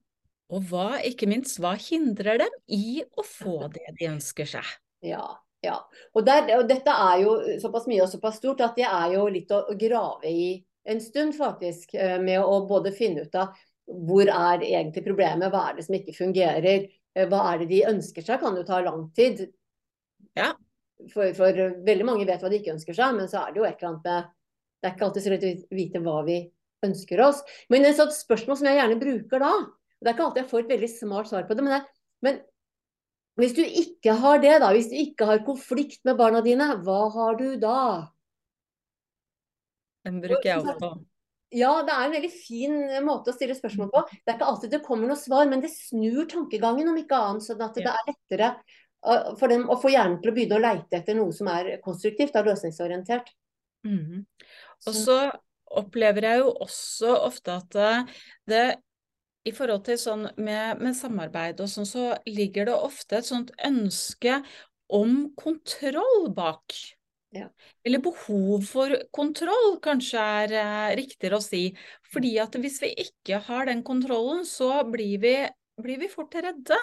Og 0.53 0.67
hva, 0.69 1.01
ikke 1.09 1.27
minst, 1.31 1.57
hva 1.63 1.73
hindrer 1.81 2.43
dem 2.45 2.59
i 2.69 3.01
å 3.17 3.25
få 3.27 3.57
det 3.77 3.97
de 3.99 4.11
ønsker 4.13 4.49
seg? 4.53 4.69
Ja, 5.03 5.25
ja. 5.65 5.79
Og, 6.13 6.23
der, 6.27 6.51
og 6.59 6.69
dette 6.71 6.93
er 6.93 7.25
jo 7.25 7.39
såpass 7.63 7.89
mye 7.91 8.05
og 8.05 8.13
såpass 8.13 8.39
stort 8.43 8.63
at 8.65 8.77
det 8.79 8.87
er 8.87 9.17
jo 9.17 9.27
litt 9.33 9.51
å, 9.55 9.65
å 9.73 9.79
grave 9.79 10.31
i 10.31 10.47
en 10.85 11.01
stund, 11.03 11.35
faktisk. 11.39 11.95
Eh, 11.95 12.19
med 12.23 12.43
å 12.43 12.63
både 12.69 12.93
finne 12.95 13.27
ut 13.27 13.39
av 13.39 13.57
hvor 13.87 14.29
er 14.29 14.65
egentlig 14.65 15.05
problemet, 15.07 15.51
hva 15.53 15.69
er 15.69 15.79
det 15.79 15.87
som 15.87 15.97
ikke 15.97 16.15
fungerer. 16.17 16.87
Eh, 17.17 17.27
hva 17.29 17.43
er 17.51 17.63
det 17.63 17.71
de 17.73 17.83
ønsker 17.91 18.25
seg, 18.25 18.41
kan 18.41 18.57
jo 18.57 18.65
ta 18.67 18.81
lang 18.85 19.09
tid. 19.17 19.45
Ja. 20.39 20.53
For, 21.13 21.33
for, 21.37 21.59
veldig 21.87 22.07
mange 22.07 22.27
vet 22.29 22.43
hva 22.45 22.51
de 22.53 22.61
ikke 22.61 22.77
ønsker 22.77 22.97
seg, 22.97 23.17
men 23.19 23.29
så 23.31 23.43
er 23.43 23.53
det 23.53 23.61
jo 23.61 23.67
et 23.67 23.81
eller 23.81 23.91
annet 23.91 24.07
med 24.07 24.31
Det 24.83 24.89
er 24.89 24.95
ikke 24.97 25.07
alltid 25.07 25.23
så 25.25 25.31
lett 25.31 25.45
å 25.47 25.77
vite 25.79 26.01
hva 26.03 26.15
vi 26.27 26.39
ønsker 26.83 27.21
oss. 27.23 27.43
Men 27.71 27.87
et 27.87 27.99
sånt 27.99 28.15
spørsmål 28.17 28.59
som 28.59 28.67
jeg 28.67 28.79
gjerne 28.81 29.03
bruker 29.03 29.43
da, 29.43 29.53
det 30.03 30.11
er 30.11 30.17
ikke 30.17 30.25
alltid 30.27 30.43
jeg 30.43 30.51
får 30.51 30.65
et 30.65 30.73
veldig 30.73 30.89
smart 30.91 31.31
svar 31.31 31.45
på 31.47 31.55
det, 31.55 31.67
men, 31.67 31.77
det, 31.77 32.09
men 32.27 32.41
hvis 33.39 33.55
du 33.55 33.63
ikke 33.63 34.17
har 34.19 34.43
det, 34.43 34.57
da, 34.65 34.73
hvis 34.75 34.91
du 34.91 34.97
ikke 34.99 35.29
har 35.29 35.45
konflikt 35.47 36.03
med 36.09 36.19
barna 36.19 36.43
dine, 36.45 36.73
hva 36.83 37.05
har 37.15 37.39
du 37.39 37.47
da? 37.63 37.79
Den 40.03 40.19
bruker 40.25 40.49
jeg 40.51 40.65
også. 40.65 40.93
Ja, 41.53 41.73
det 41.85 41.93
er 41.93 42.07
en 42.07 42.15
veldig 42.15 42.33
fin 42.33 42.77
måte 43.05 43.33
å 43.33 43.37
stille 43.37 43.57
spørsmål 43.57 43.91
på. 43.93 44.05
Det 44.15 44.31
er 44.31 44.39
ikke 44.39 44.51
alltid 44.53 44.73
det 44.73 44.85
kommer 44.87 45.11
noe 45.11 45.21
svar, 45.21 45.45
men 45.51 45.61
det 45.65 45.73
snur 45.75 46.25
tankegangen 46.31 46.89
om 46.89 47.01
ikke 47.01 47.19
annet. 47.19 47.45
Sånn 47.45 47.61
at 47.65 47.77
det 47.77 47.91
er 47.91 48.09
lettere 48.09 48.53
for 49.03 49.51
dem 49.51 49.67
å 49.71 49.77
få 49.83 49.91
hjernen 49.93 50.21
til 50.23 50.31
å 50.31 50.37
begynne 50.37 50.59
å 50.61 50.63
leite 50.63 51.01
etter 51.01 51.19
noe 51.19 51.35
som 51.35 51.51
er 51.53 51.75
konstruktivt 51.85 52.39
og 52.39 52.49
løsningsorientert. 52.53 53.33
Mm. 53.85 54.23
Og 54.87 54.97
så 54.97 55.19
opplever 55.83 56.29
jeg 56.29 56.43
jo 56.43 56.53
også 56.63 57.17
ofte 57.27 57.59
at 57.59 57.79
det 58.49 58.65
i 59.43 59.53
forhold 59.55 59.85
til 59.89 59.99
sånn 59.99 60.29
med, 60.39 60.79
med 60.79 60.95
samarbeid 60.95 61.61
og 61.63 61.71
sånn, 61.71 61.89
så 61.89 62.13
ligger 62.31 62.69
det 62.69 62.77
ofte 62.79 63.19
et 63.19 63.27
sånt 63.27 63.51
ønske 63.67 64.39
om 64.93 65.33
kontroll 65.39 66.29
bak. 66.37 66.77
Ja. 67.33 67.47
Eller 67.85 68.03
behov 68.05 68.67
for 68.69 68.93
kontroll, 69.17 69.79
kanskje 69.85 70.21
er 70.21 70.55
eh, 70.61 70.95
riktigere 71.01 71.39
å 71.41 71.45
si. 71.45 71.71
Fordi 72.13 72.35
at 72.43 72.59
hvis 72.61 72.77
vi 72.83 72.93
ikke 73.07 73.41
har 73.47 73.71
den 73.71 73.81
kontrollen, 73.87 74.45
så 74.49 74.83
blir 74.85 75.23
vi, 75.23 75.37
blir 75.81 76.03
vi 76.03 76.11
fort 76.13 76.37
redde. 76.37 76.77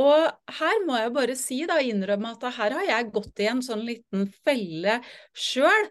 Og 0.00 0.26
her 0.60 0.82
må 0.84 1.00
jeg 1.00 1.14
bare 1.16 1.36
si, 1.38 1.62
da, 1.68 1.78
innrømme 1.80 2.34
at 2.36 2.44
her 2.58 2.76
har 2.76 2.90
jeg 2.90 3.08
gått 3.14 3.40
i 3.40 3.48
en 3.54 3.64
sånn 3.64 3.86
liten 3.88 4.28
felle 4.44 5.00
sjøl. 5.32 5.88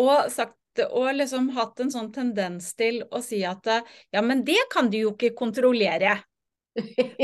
Og 0.00 0.32
sagt 0.32 0.56
og 0.86 1.10
liksom 1.18 1.48
hatt 1.56 1.80
en 1.82 1.90
sånn 1.90 2.12
tendens 2.14 2.70
til 2.78 3.00
å 3.10 3.18
si 3.24 3.40
at 3.44 3.66
ja, 3.66 4.22
men 4.22 4.44
det 4.46 4.60
kan 4.72 4.88
du 4.92 5.00
jo 5.00 5.12
ikke 5.16 5.34
kontrollere. 5.36 6.20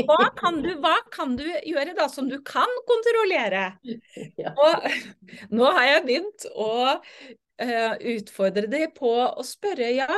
Hva 0.07 0.29
kan 0.37 0.59
du, 0.63 0.71
hva 0.83 0.95
kan 1.13 1.35
du 1.39 1.45
gjøre 1.45 1.95
da 1.97 2.07
som 2.11 2.27
du 2.29 2.37
kan 2.45 2.69
kontrollere? 2.89 3.67
Og 4.65 4.87
nå 5.55 5.71
har 5.77 5.89
jeg 5.89 6.05
begynt 6.07 6.47
å 6.51 6.71
uh, 6.95 7.93
utfordre 8.15 8.69
dem 8.71 8.93
på 8.95 9.13
å 9.25 9.45
spørre 9.45 9.91
ja, 9.95 10.09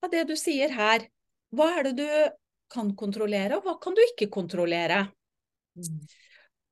av 0.00 0.12
det 0.12 0.26
du 0.30 0.36
sier 0.38 0.72
her, 0.74 1.06
hva 1.54 1.70
er 1.78 1.90
det 1.90 1.96
du 2.00 2.10
kan 2.70 2.92
kontrollere, 2.94 3.58
og 3.58 3.66
hva 3.66 3.76
kan 3.82 3.96
du 3.96 4.02
ikke 4.04 4.30
kontrollere? 4.30 5.02
Mm. 5.74 6.04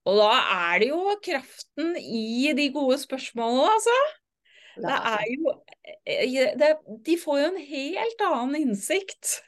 Og 0.09 0.21
da 0.21 0.31
er 0.55 0.79
det 0.81 0.89
jo 0.93 1.17
kraften 1.25 1.97
i 1.99 2.53
de 2.57 2.69
gode 2.75 3.01
spørsmålene, 3.03 3.67
altså. 3.75 3.99
Det 4.79 4.95
er 4.95 5.25
jo 5.33 5.53
eh, 6.07 6.53
det, 6.55 6.69
De 7.03 7.17
får 7.19 7.41
jo 7.41 7.47
en 7.49 7.63
helt 7.67 8.21
annen 8.29 8.61
innsikt 8.61 9.41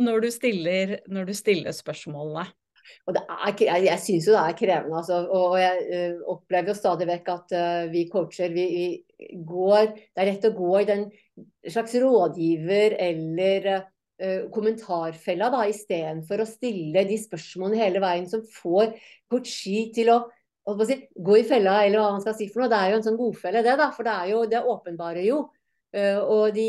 når 0.00 0.26
du 0.26 0.30
stiller, 0.34 0.98
når 1.12 1.30
du 1.30 1.34
stiller 1.36 1.76
spørsmålene. 1.76 2.48
Og 3.06 3.16
er, 3.16 3.54
jeg 3.60 3.86
jeg 3.86 4.02
syns 4.02 4.28
jo 4.28 4.34
det 4.34 4.42
er 4.42 4.58
krevende. 4.58 4.98
Altså, 5.00 5.22
og, 5.30 5.56
jeg 5.60 5.86
uh, 5.92 6.34
opplever 6.34 6.72
jo 6.72 6.78
stadig 6.78 7.08
vekk 7.10 7.32
at 7.34 7.56
uh, 7.56 7.92
vi 7.92 8.04
coacher 8.12 8.52
vi, 8.54 8.66
vi, 8.74 9.30
går 9.46 9.94
Det 9.94 10.22
er 10.22 10.30
rett 10.32 10.48
å 10.48 10.54
gå 10.56 10.74
i 10.80 10.88
den 10.88 11.08
slags 11.70 11.96
rådgiver- 12.02 12.98
eller 13.06 13.70
uh, 13.72 14.44
kommentarfella 14.54 15.50
da, 15.54 15.64
istedenfor 15.70 16.42
å 16.42 16.48
stille 16.48 17.06
de 17.08 17.18
spørsmålene 17.22 17.82
hele 17.82 18.02
veien 18.02 18.28
som 18.30 18.44
får 18.60 18.94
coachi 19.30 19.88
til 19.94 20.12
å 20.12 20.20
si, 20.86 20.98
gå 21.18 21.40
i 21.40 21.46
fella, 21.46 21.80
eller 21.82 22.02
hva 22.02 22.12
man 22.16 22.22
skal 22.24 22.38
si 22.38 22.50
for 22.52 22.62
noe. 22.62 22.70
Det 22.70 22.78
er 22.78 22.92
jo 22.92 23.00
en 23.00 23.08
sånn 23.08 23.18
godfelle, 23.18 23.64
det, 23.66 23.74
da. 23.80 23.90
For 23.94 24.06
det 24.06 24.14
er 24.14 24.32
jo, 24.34 24.44
det 24.50 24.62
åpenbarer 24.74 25.26
jo. 25.26 25.42
og 26.22 26.54
de 26.56 26.68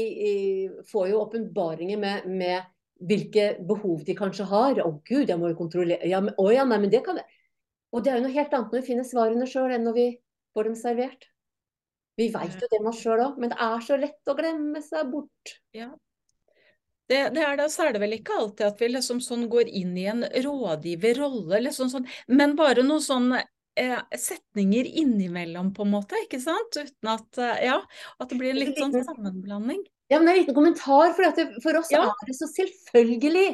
får 0.89 1.05
jo 1.11 1.19
åpenbaringer 1.21 1.99
med, 2.01 2.25
med 2.27 2.72
hvilke 3.01 3.53
behov 3.67 4.03
de 4.07 4.15
kanskje 4.17 4.47
har. 4.49 4.81
Å 4.83 4.91
gud, 5.07 5.29
jeg 5.29 5.39
må 5.39 5.51
jo 5.51 5.59
kontrollere 5.59 6.09
ja, 6.09 6.21
men, 6.23 6.35
Å 6.37 6.49
ja, 6.53 6.65
nei, 6.67 6.79
men 6.85 6.93
det 6.93 7.03
kan 7.05 7.19
jeg. 7.21 7.41
Og 7.93 8.03
det 8.03 8.11
er 8.11 8.19
jo 8.19 8.25
noe 8.25 8.35
helt 8.35 8.55
annet 8.55 8.73
når 8.73 8.81
vi 8.81 8.87
finner 8.89 9.07
svarene 9.07 9.49
sjøl, 9.49 9.73
enn 9.75 9.85
når 9.85 9.97
vi 9.97 10.07
får 10.53 10.69
dem 10.69 10.77
servert. 10.79 11.29
Vi 12.17 12.29
veit 12.33 12.57
jo 12.61 12.69
det 12.69 12.79
med 12.79 12.91
oss 12.91 13.01
sjøl 13.01 13.21
òg, 13.23 13.37
men 13.41 13.53
det 13.53 13.59
er 13.61 13.85
så 13.85 13.97
lett 13.97 14.29
å 14.29 14.35
glemme 14.37 14.81
seg 14.85 15.09
bort. 15.13 15.55
Ja. 15.73 15.89
Det, 17.09 17.19
det, 17.35 17.41
er 17.43 17.57
det, 17.59 17.67
så 17.73 17.87
er 17.87 17.95
det 17.95 18.01
vel 18.01 18.15
ikke 18.15 18.37
alltid 18.39 18.67
at 18.69 18.81
vi 18.81 18.89
liksom 18.89 19.19
sånn 19.21 19.47
går 19.51 19.69
inn 19.81 19.95
i 19.99 20.05
en 20.09 20.23
rådgiverrolle, 20.23 21.59
liksom 21.65 21.89
sånn, 21.91 22.05
men 22.31 22.55
bare 22.57 22.85
noen 22.85 23.03
sånne 23.03 23.41
eh, 23.79 23.99
setninger 24.17 24.87
innimellom, 25.01 25.73
på 25.75 25.85
en 25.85 25.93
måte, 25.93 26.21
ikke 26.23 26.39
sant? 26.41 26.77
Uten 26.79 27.11
at, 27.11 27.41
eh, 27.41 27.65
ja, 27.67 27.79
at 28.17 28.31
det 28.31 28.39
blir 28.39 28.53
en 28.53 28.61
litt 28.61 28.79
sånn 28.79 28.95
sammenblanding. 29.09 29.83
Ja, 30.11 30.19
men 30.19 30.27
det 30.27 30.31
er 30.31 30.35
en 30.35 30.41
liten 30.41 30.57
kommentar, 30.57 31.13
for, 31.15 31.37
det, 31.37 31.45
for 31.63 31.79
oss 31.79 31.91
ja. 31.93 32.03
er 32.09 32.27
det 32.29 32.35
så 32.37 32.49
selvfølgelig. 32.51 33.47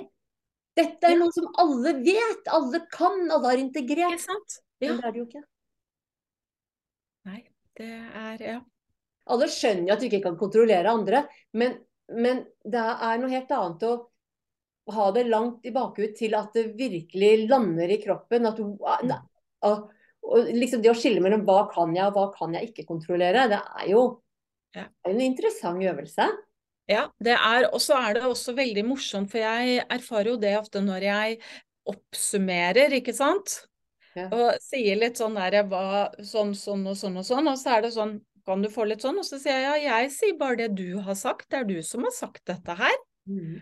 Dette 0.79 1.07
er 1.07 1.15
ja. 1.15 1.19
noe 1.19 1.35
som 1.35 1.47
alle 1.61 1.93
vet, 2.01 2.49
alle 2.51 2.81
kan, 2.93 3.21
alle 3.29 3.51
har 3.51 3.61
integrert. 3.61 4.17
Ikke 4.17 4.25
sant? 4.25 4.59
Ja. 4.79 4.93
Men 4.93 4.99
det 4.99 5.07
er 5.07 5.13
det 5.13 5.21
jo 5.21 5.27
ikke. 5.27 5.43
Nei, 7.29 7.39
det 7.79 7.91
er 8.23 8.45
ja. 8.45 8.59
Alle 9.29 9.49
skjønner 9.51 9.91
jo 9.91 9.95
at 9.95 10.01
du 10.01 10.07
ikke 10.07 10.23
kan 10.23 10.37
kontrollere 10.39 10.93
andre, 10.93 11.23
men, 11.53 11.75
men 12.09 12.41
det 12.65 12.81
er 12.81 13.19
noe 13.21 13.33
helt 13.33 13.51
annet 13.53 13.85
å 13.85 13.93
ha 14.89 15.11
det 15.13 15.27
langt 15.29 15.67
i 15.69 15.73
bakhuet 15.75 16.15
til 16.17 16.33
at 16.37 16.55
det 16.57 16.71
virkelig 16.79 17.45
lander 17.49 17.91
i 17.93 17.99
kroppen. 18.01 18.47
At 18.49 18.57
du, 18.57 18.71
og, 19.69 19.83
og 20.25 20.49
liksom 20.55 20.81
det 20.81 20.89
å 20.89 20.97
skille 20.97 21.21
mellom 21.21 21.45
hva 21.45 21.67
kan 21.69 21.93
jeg 21.93 22.09
og 22.09 22.17
hva 22.17 22.25
kan 22.33 22.57
jeg 22.57 22.71
ikke 22.71 22.87
kontrollere, 22.89 23.45
det 23.51 23.61
er 23.61 23.91
jo 23.91 24.03
ja. 24.75 24.85
en 25.07 25.21
interessant 25.23 25.83
øvelse. 25.83 26.27
Ja, 26.89 27.05
det 27.21 27.35
er, 27.37 27.67
og 27.69 27.81
så 27.83 27.99
er 28.01 28.17
det 28.17 28.25
også 28.25 28.55
veldig 28.57 28.83
morsomt, 28.87 29.29
for 29.29 29.41
jeg 29.41 29.83
erfarer 29.93 30.31
jo 30.31 30.39
det 30.41 30.55
ofte 30.57 30.81
når 30.81 31.05
jeg 31.05 31.35
oppsummerer, 31.89 32.95
ikke 32.97 33.13
sant. 33.13 33.59
Ja. 34.17 34.25
Og 34.33 34.57
sier 34.63 34.97
litt 34.97 35.19
sånn 35.21 35.37
der 35.37 35.61
hva, 35.69 36.09
sånn, 36.25 36.55
sånn 36.57 36.87
og 36.89 36.97
sånn 36.97 37.19
og 37.21 37.27
sånn, 37.27 37.51
og 37.51 37.59
så 37.61 37.75
er 37.75 37.85
det 37.85 37.93
sånn 37.93 38.17
kan 38.49 38.63
du 38.65 38.69
få 38.73 38.87
litt 38.89 39.03
sånn, 39.05 39.19
og 39.21 39.27
så 39.27 39.37
sier 39.37 39.59
jeg 39.61 39.83
ja, 39.83 39.99
jeg 40.01 40.09
sier 40.15 40.37
bare 40.39 40.63
det 40.63 40.71
du 40.79 40.97
har 41.05 41.17
sagt, 41.17 41.45
det 41.51 41.59
er 41.59 41.69
du 41.69 41.77
som 41.85 42.07
har 42.07 42.15
sagt 42.15 42.41
dette 42.49 42.75
her. 42.79 42.95
Mm. 43.29 43.59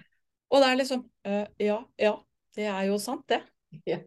Og 0.48 0.64
det 0.64 0.70
er 0.70 0.80
liksom 0.80 1.04
øh, 1.28 1.46
ja, 1.60 1.78
ja, 2.00 2.14
det 2.56 2.68
er 2.72 2.86
jo 2.88 3.00
sant, 3.04 3.26
det. 3.28 3.42
Ja. 3.84 4.00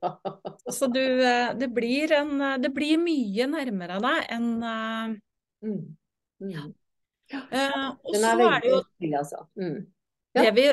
Så 0.73 0.89
du, 0.89 1.03
øh, 1.05 1.51
det 1.61 1.69
blir 1.77 2.15
en 2.17 2.63
Det 2.63 2.71
blir 2.73 2.97
mye 2.97 3.45
nærmere 3.53 3.99
deg 4.01 4.31
enn 4.33 4.47
mm. 4.57 5.19
Mm. 6.41 6.55
Ja. 6.55 6.65
Eh, 7.31 7.89
og 8.05 8.15
så 8.17 8.35
er 8.35 8.61
det 8.63 8.71
jo 8.71 8.83
stilig, 8.85 9.17
altså. 9.23 9.45
Mm. 9.61 9.81
Ja. 10.33 10.43
Det 10.43 10.51
vi 10.51 10.73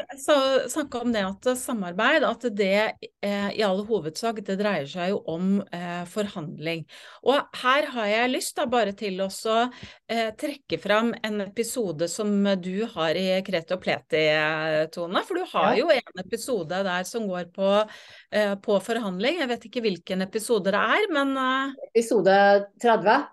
snakka 0.70 1.00
om 1.00 1.12
det 1.14 1.24
at 1.26 1.48
samarbeid, 1.58 2.22
at 2.24 2.44
det 2.54 2.92
eh, 3.26 3.48
i 3.58 3.64
all 3.66 3.80
hovedsak 3.88 4.44
det 4.46 4.60
dreier 4.60 4.86
seg 4.86 5.16
jo 5.16 5.24
om 5.34 5.56
eh, 5.74 6.04
forhandling. 6.06 6.84
Og 7.26 7.58
her 7.64 7.88
har 7.96 8.10
jeg 8.12 8.34
lyst 8.36 8.54
da 8.60 8.68
bare 8.70 8.94
til 8.98 9.18
å 9.26 9.30
eh, 9.34 10.30
trekke 10.38 10.78
fram 10.78 11.10
en 11.26 11.42
episode 11.48 12.06
som 12.12 12.36
du 12.62 12.86
har 12.94 13.18
i 13.18 13.26
Kreti 13.48 13.74
og 13.74 13.82
Pleti, 13.82 14.22
Tone. 14.94 15.24
For 15.26 15.42
du 15.42 15.50
har 15.56 15.72
ja. 15.74 15.80
jo 15.82 15.90
en 15.96 16.22
episode 16.22 16.84
der 16.86 17.08
som 17.10 17.26
går 17.26 17.50
på, 17.56 17.72
eh, 18.30 18.54
på, 18.62 18.78
forhandling. 18.86 19.42
Jeg 19.42 19.50
vet 19.56 19.66
ikke 19.72 19.84
hvilken 19.88 20.22
episode 20.28 20.70
det 20.70 20.84
er, 21.00 21.10
men 21.18 21.34
eh, 21.34 21.74
Episode 21.96 22.38
30. 22.86 23.26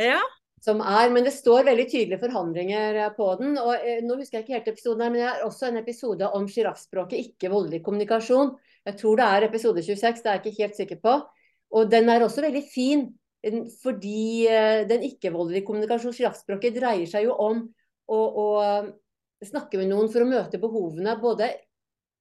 Ja 0.00 0.20
som 0.60 0.80
er, 0.84 1.10
Men 1.10 1.24
det 1.24 1.32
står 1.32 1.64
veldig 1.64 1.86
tydelige 1.88 2.20
forhandlinger 2.20 2.98
eh, 3.00 3.12
på 3.16 3.28
den. 3.40 3.56
og 3.58 3.72
eh, 3.80 4.02
Nå 4.04 4.18
husker 4.20 4.38
jeg 4.38 4.44
ikke 4.44 4.58
helt 4.58 4.72
episoden 4.74 5.04
her, 5.04 5.12
men 5.12 5.22
det 5.22 5.28
er 5.30 5.46
også 5.46 5.70
en 5.70 5.80
episode 5.80 6.28
om 6.36 6.48
sjiraffspråket, 6.48 7.30
ikke 7.30 7.52
voldelig 7.52 7.80
kommunikasjon. 7.86 8.52
Jeg 8.84 8.98
tror 9.00 9.16
det 9.16 9.28
er 9.28 9.46
episode 9.48 9.84
26, 9.86 10.20
det 10.20 10.28
er 10.28 10.36
jeg 10.36 10.44
ikke 10.44 10.62
helt 10.62 10.76
sikker 10.76 11.00
på. 11.00 11.16
Og 11.80 11.90
den 11.90 12.10
er 12.12 12.24
også 12.24 12.44
veldig 12.44 12.62
fin, 12.74 13.06
fordi 13.80 14.46
eh, 14.52 14.82
den 14.90 15.06
ikke-voldelige 15.08 15.64
kommunikasjon, 15.64 16.16
sjiraffspråket, 16.16 16.76
dreier 16.76 17.08
seg 17.08 17.24
jo 17.30 17.38
om 17.40 17.64
å, 18.10 18.20
å, 18.20 18.46
snakke 19.40 19.80
med 19.80 19.88
noen 19.88 20.10
for 20.12 20.20
å 20.20 20.28
møte 20.28 20.60
behovene, 20.60 21.16
både 21.16 21.54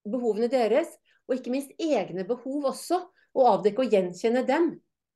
behovene 0.07 0.47
deres 0.47 0.93
og 1.27 1.35
ikke 1.35 1.51
minst 1.51 1.73
egne 1.75 2.23
behov 2.23 2.71
også. 2.71 3.03
Og 3.35 3.45
avdekke 3.45 3.83
og 3.83 3.91
gjenkjenne 3.93 4.41
dem 4.47 4.71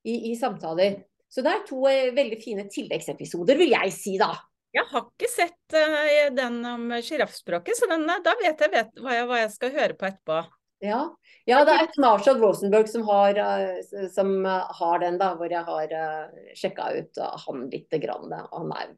i, 0.05 0.29
i 0.29 0.35
samtaler. 0.37 0.99
Så 1.33 1.41
det 1.41 1.49
er 1.49 1.63
to 1.65 1.79
eh, 1.89 2.11
veldig 2.13 2.37
fine 2.41 2.67
tilleggsepisoder, 2.69 3.57
vil 3.57 3.73
jeg 3.73 3.93
si, 3.95 4.17
da. 4.21 4.35
Jeg 4.73 4.89
har 4.89 5.05
ikke 5.05 5.29
sett 5.29 5.75
uh, 5.77 6.33
den 6.33 6.59
om 6.65 6.91
sjiraffspråket, 7.05 7.77
så 7.77 7.89
den, 7.89 8.05
eh, 8.09 8.21
da 8.25 8.33
vet 8.39 8.61
jeg 8.61 8.73
vet 8.73 8.99
hva, 9.01 9.15
jeg 9.15 9.25
hva, 9.29 9.39
jeg, 9.43 9.53
skal 9.53 9.73
høre 9.73 9.97
på 9.97 10.07
etterpå. 10.09 10.37
Ja. 10.83 10.99
ja. 11.47 11.61
det 11.65 11.75
er 11.79 11.99
Marshall 12.01 12.41
Rosenberg 12.41 12.89
som 12.91 13.05
har, 13.07 13.37
eh, 13.39 14.07
som 14.13 14.33
har, 14.45 14.99
den, 15.01 15.17
da, 15.21 15.31
hvor 15.39 15.53
jeg 15.53 15.65
har 15.69 15.93
uh, 15.93 16.25
eh, 16.25 16.53
sjekka 16.57 16.89
ut 16.97 17.21
han 17.45 17.65
lite 17.71 18.01
grann. 18.03 18.33
Han 18.51 18.73
er 18.77 18.93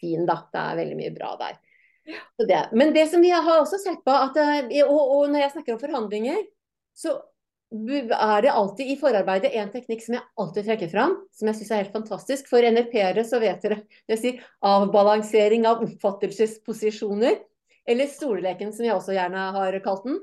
fin, 0.00 0.26
da. 0.26 0.40
Det 0.50 0.62
er 0.62 0.82
veldig 0.82 0.98
mye 1.02 1.14
bra 1.14 1.32
der. 1.42 1.58
Ja. 2.06 2.22
Det. 2.38 2.62
Men 2.78 2.94
det 2.94 3.08
som 3.10 3.22
vi 3.22 3.34
har 3.34 3.52
også 3.60 3.82
sett 3.82 4.02
på, 4.06 4.14
at, 4.14 4.38
og, 4.86 5.00
og 5.00 5.30
når 5.30 5.42
jeg 5.42 5.54
snakker 5.56 5.74
om 5.74 5.82
forhandlinger, 5.82 6.42
så 6.94 7.18
er 7.72 8.42
det 8.42 8.52
alltid 8.52 8.86
i 8.92 8.96
forarbeidet 9.00 9.50
en 9.58 9.70
teknikk 9.72 10.04
som 10.04 10.14
jeg 10.14 10.24
alltid 10.38 10.68
trekker 10.68 10.90
fram, 10.92 11.16
som 11.34 11.48
jeg 11.50 11.58
syns 11.58 11.70
er 11.70 11.82
helt 11.82 11.96
fantastisk. 11.96 12.48
For 12.50 12.62
NRP-ere 12.62 13.24
så 13.26 13.40
vet 13.42 13.62
dere 13.62 13.80
det 14.06 14.18
sier 14.20 14.42
avbalansering 14.62 15.66
av 15.66 15.82
oppfattelsesposisjoner. 15.86 17.40
Eller 17.86 18.10
stoleleken, 18.10 18.72
som 18.74 18.86
jeg 18.86 18.94
også 18.94 19.14
gjerne 19.14 19.50
har 19.54 19.78
kalt 19.84 20.06
den. 20.06 20.18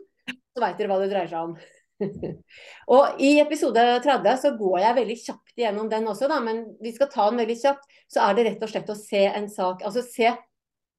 Så 0.53 0.63
veit 0.63 0.79
dere 0.79 0.91
hva 0.91 0.99
det 1.01 1.11
dreier 1.11 1.31
seg 1.31 1.49
om. 1.49 1.57
og 2.95 3.21
I 3.23 3.35
episode 3.43 3.83
30 4.03 4.39
så 4.41 4.53
går 4.59 4.79
jeg 4.81 4.97
veldig 4.99 5.19
kjapt 5.21 5.61
gjennom 5.63 5.91
den 5.91 6.07
også, 6.09 6.27
da, 6.31 6.39
men 6.43 6.63
vi 6.83 6.91
skal 6.95 7.11
ta 7.11 7.29
den 7.29 7.43
veldig 7.43 7.59
kjapt. 7.59 7.85
Så 8.11 8.23
er 8.23 8.35
det 8.37 8.47
rett 8.47 8.65
og 8.65 8.71
slett 8.71 8.91
å 8.91 8.97
se 8.99 9.23
en 9.29 9.47
sak 9.51 9.83
Altså 9.87 10.03
se 10.05 10.33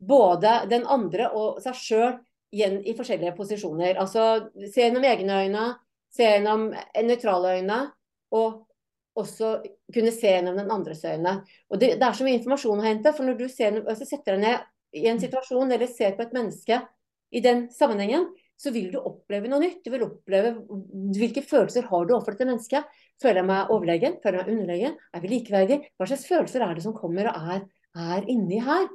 både 0.04 0.64
den 0.68 0.84
andre 0.90 1.30
og 1.32 1.60
seg 1.64 1.80
sjøl 1.80 2.14
i 2.54 2.94
forskjellige 2.94 3.34
posisjoner. 3.34 3.96
Altså 3.98 4.50
se 4.68 4.84
gjennom 4.84 5.04
egne 5.08 5.40
øyne 5.44 5.64
se 6.14 6.28
gjennom 6.28 6.68
nøytrale 7.08 7.56
øyne, 7.58 7.80
og 8.34 8.62
også 9.18 9.56
kunne 9.94 10.12
se 10.14 10.30
gjennom 10.36 10.56
den 10.58 10.70
andres 10.74 11.04
øyne. 11.06 11.40
Og 11.70 11.80
det, 11.80 11.94
det, 11.98 12.06
er 12.06 12.16
så 12.18 12.26
mye 12.26 12.38
informasjon 12.38 12.82
å 12.82 12.86
hente. 12.86 13.12
for 13.14 13.26
når 13.26 13.38
du 13.38 13.48
ser, 13.50 13.82
altså 13.82 14.06
setter 14.08 14.36
deg 14.36 14.44
ned 14.44 15.02
i 15.04 15.06
en 15.10 15.20
situasjon 15.22 15.74
eller 15.74 15.90
ser 15.90 16.16
på 16.16 16.24
et 16.26 16.34
menneske 16.34 16.80
i 17.34 17.42
den 17.42 17.68
sammenhengen, 17.74 18.28
så 18.58 18.70
vil 18.74 18.90
du 18.92 19.00
oppleve 19.00 19.50
noe 19.50 19.62
nytt. 19.64 19.80
Du 19.82 19.90
vil 19.90 20.06
oppleve 20.06 20.54
hvilke 21.16 21.42
følelser 21.42 21.88
har 21.90 22.04
du 22.06 22.14
overfor 22.14 22.36
dette 22.36 22.46
mennesket. 22.46 22.90
Føler 23.22 23.42
jeg 23.42 23.50
meg 23.50 23.72
overlegen? 23.74 24.18
Føler 24.22 24.40
jeg 24.40 24.46
meg 24.46 24.54
underlegen? 24.54 24.98
Er 25.14 25.24
vi 25.24 25.32
likeverdige? 25.32 25.90
Hva 25.98 26.08
slags 26.10 26.28
følelser 26.30 26.66
er 26.66 26.76
det 26.76 26.84
som 26.86 26.94
kommer 26.96 27.30
og 27.30 27.50
er, 27.56 27.64
er 28.14 28.28
inni 28.30 28.60
her? 28.62 28.86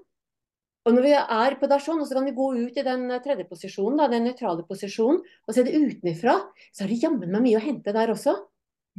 Og 0.88 0.96
når 0.96 1.06
vi 1.06 1.16
er 1.18 1.56
på 1.60 1.68
dasjon, 1.70 2.00
så 2.08 2.16
kan 2.16 2.28
vi 2.30 2.36
gå 2.38 2.46
ut 2.56 2.78
i 2.80 2.86
den 2.86 3.10
tredje 3.24 3.46
posisjonen, 3.50 3.98
da, 4.00 4.08
den 4.12 4.24
nøytrale 4.30 4.64
posisjonen, 4.68 5.20
og 5.46 5.56
se 5.56 5.66
det 5.68 5.76
utenfra, 5.76 6.38
så 6.72 6.86
er 6.86 6.94
det 6.94 7.02
jammen 7.04 7.34
meg 7.34 7.44
mye 7.46 7.60
å 7.60 7.64
hente 7.66 7.94
der 7.96 8.14
også. 8.14 8.38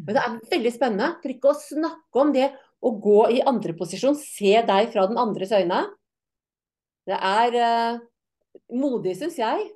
Men 0.01 0.16
det 0.16 0.22
er 0.22 0.37
veldig 0.53 0.72
spennende. 0.74 1.09
For 1.22 1.33
ikke 1.33 1.51
å 1.51 1.59
snakke 1.59 2.22
om 2.22 2.31
det 2.37 2.51
å 2.81 2.93
gå 3.03 3.18
i 3.37 3.41
andre 3.49 3.74
posisjon, 3.76 4.16
se 4.16 4.61
deg 4.68 4.93
fra 4.93 5.07
den 5.11 5.20
andres 5.20 5.53
øyne. 5.57 5.83
Det 7.09 7.16
er 7.16 7.57
uh, 7.59 8.01
modig, 8.76 9.16
syns 9.18 9.41
jeg. 9.41 9.66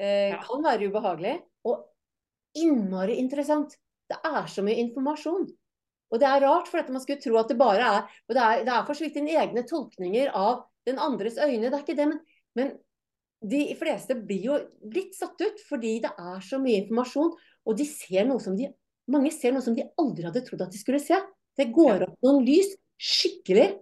Eh, 0.00 0.32
ja. 0.32 0.40
Kan 0.46 0.64
være 0.64 0.88
ubehagelig. 0.90 1.36
Og 1.68 1.84
innmari 2.58 3.18
interessant. 3.20 3.76
Det 4.10 4.18
er 4.26 4.46
så 4.50 4.64
mye 4.66 4.80
informasjon. 4.86 5.46
Og 6.10 6.18
det 6.18 6.26
er 6.26 6.42
rart, 6.42 6.66
for 6.70 6.90
man 6.90 7.02
skulle 7.02 7.22
tro 7.22 7.36
at 7.38 7.52
det 7.52 7.58
bare 7.60 7.86
er 7.86 8.16
Og 8.26 8.34
det 8.34 8.42
er, 8.42 8.62
det 8.66 8.72
er 8.74 8.86
for 8.86 8.98
så 8.98 9.04
vidt 9.04 9.20
dine 9.20 9.36
egne 9.38 9.62
tolkninger 9.68 10.32
av 10.34 10.64
den 10.90 11.00
andres 11.02 11.38
øyne. 11.40 11.68
Det 11.68 11.76
er 11.76 11.84
ikke 11.84 11.98
det, 11.98 12.08
men, 12.10 12.20
men 12.58 12.72
de 13.40 13.62
fleste 13.78 14.16
blir 14.18 14.50
jo 14.50 14.58
litt 14.92 15.16
satt 15.16 15.40
ut 15.40 15.62
fordi 15.68 15.96
det 16.04 16.12
er 16.12 16.42
så 16.44 16.60
mye 16.60 16.82
informasjon. 16.82 17.32
Og 17.68 17.78
de 17.78 17.86
ser 17.88 18.26
noe 18.28 18.42
som 18.42 18.56
de, 18.58 18.68
mange 19.10 19.32
ser 19.34 19.54
noe 19.54 19.64
som 19.64 19.76
de 19.76 19.88
aldri 20.00 20.26
hadde 20.28 20.44
trodd 20.46 20.66
at 20.66 20.74
de 20.74 20.80
skulle 20.80 21.00
se. 21.02 21.18
Det 21.56 21.70
går 21.74 22.06
opp 22.06 22.20
noen 22.26 22.44
lys 22.46 22.74
skikkelig. 23.00 23.72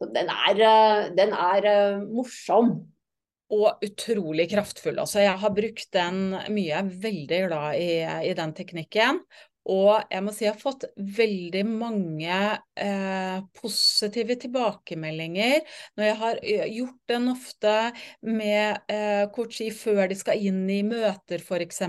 Den 0.00 0.30
er, 0.32 0.62
eh, 0.64 1.10
den 1.12 1.34
er 1.36 1.66
uh, 1.68 2.06
morsom. 2.08 2.72
Og 3.50 3.82
utrolig 3.82 4.46
kraftfull. 4.52 5.00
Altså, 5.02 5.24
jeg 5.24 5.36
har 5.42 5.52
brukt 5.52 5.88
den 5.92 6.20
mye. 6.54 6.68
Jeg 6.70 6.78
er 6.78 6.92
veldig 7.02 7.40
glad 7.48 7.80
i, 7.82 7.90
i 8.30 8.34
den 8.38 8.54
teknikken. 8.54 9.18
Og 9.68 10.06
jeg 10.08 10.24
må 10.24 10.32
si 10.32 10.46
jeg 10.46 10.54
har 10.54 10.60
fått 10.62 10.86
veldig 10.96 11.62
mange 11.68 12.36
eh, 12.80 13.40
positive 13.60 14.36
tilbakemeldinger 14.40 15.60
når 15.98 16.06
jeg 16.06 16.18
har 16.22 16.40
eh, 16.40 16.68
gjort 16.78 17.12
den 17.12 17.28
ofte 17.34 17.74
med 18.24 18.80
eh, 18.88 19.26
coachi 19.34 19.68
før 19.74 20.06
de 20.10 20.16
skal 20.16 20.40
inn 20.48 20.62
i 20.72 20.80
møter, 20.86 21.44
f.eks. 21.44 21.82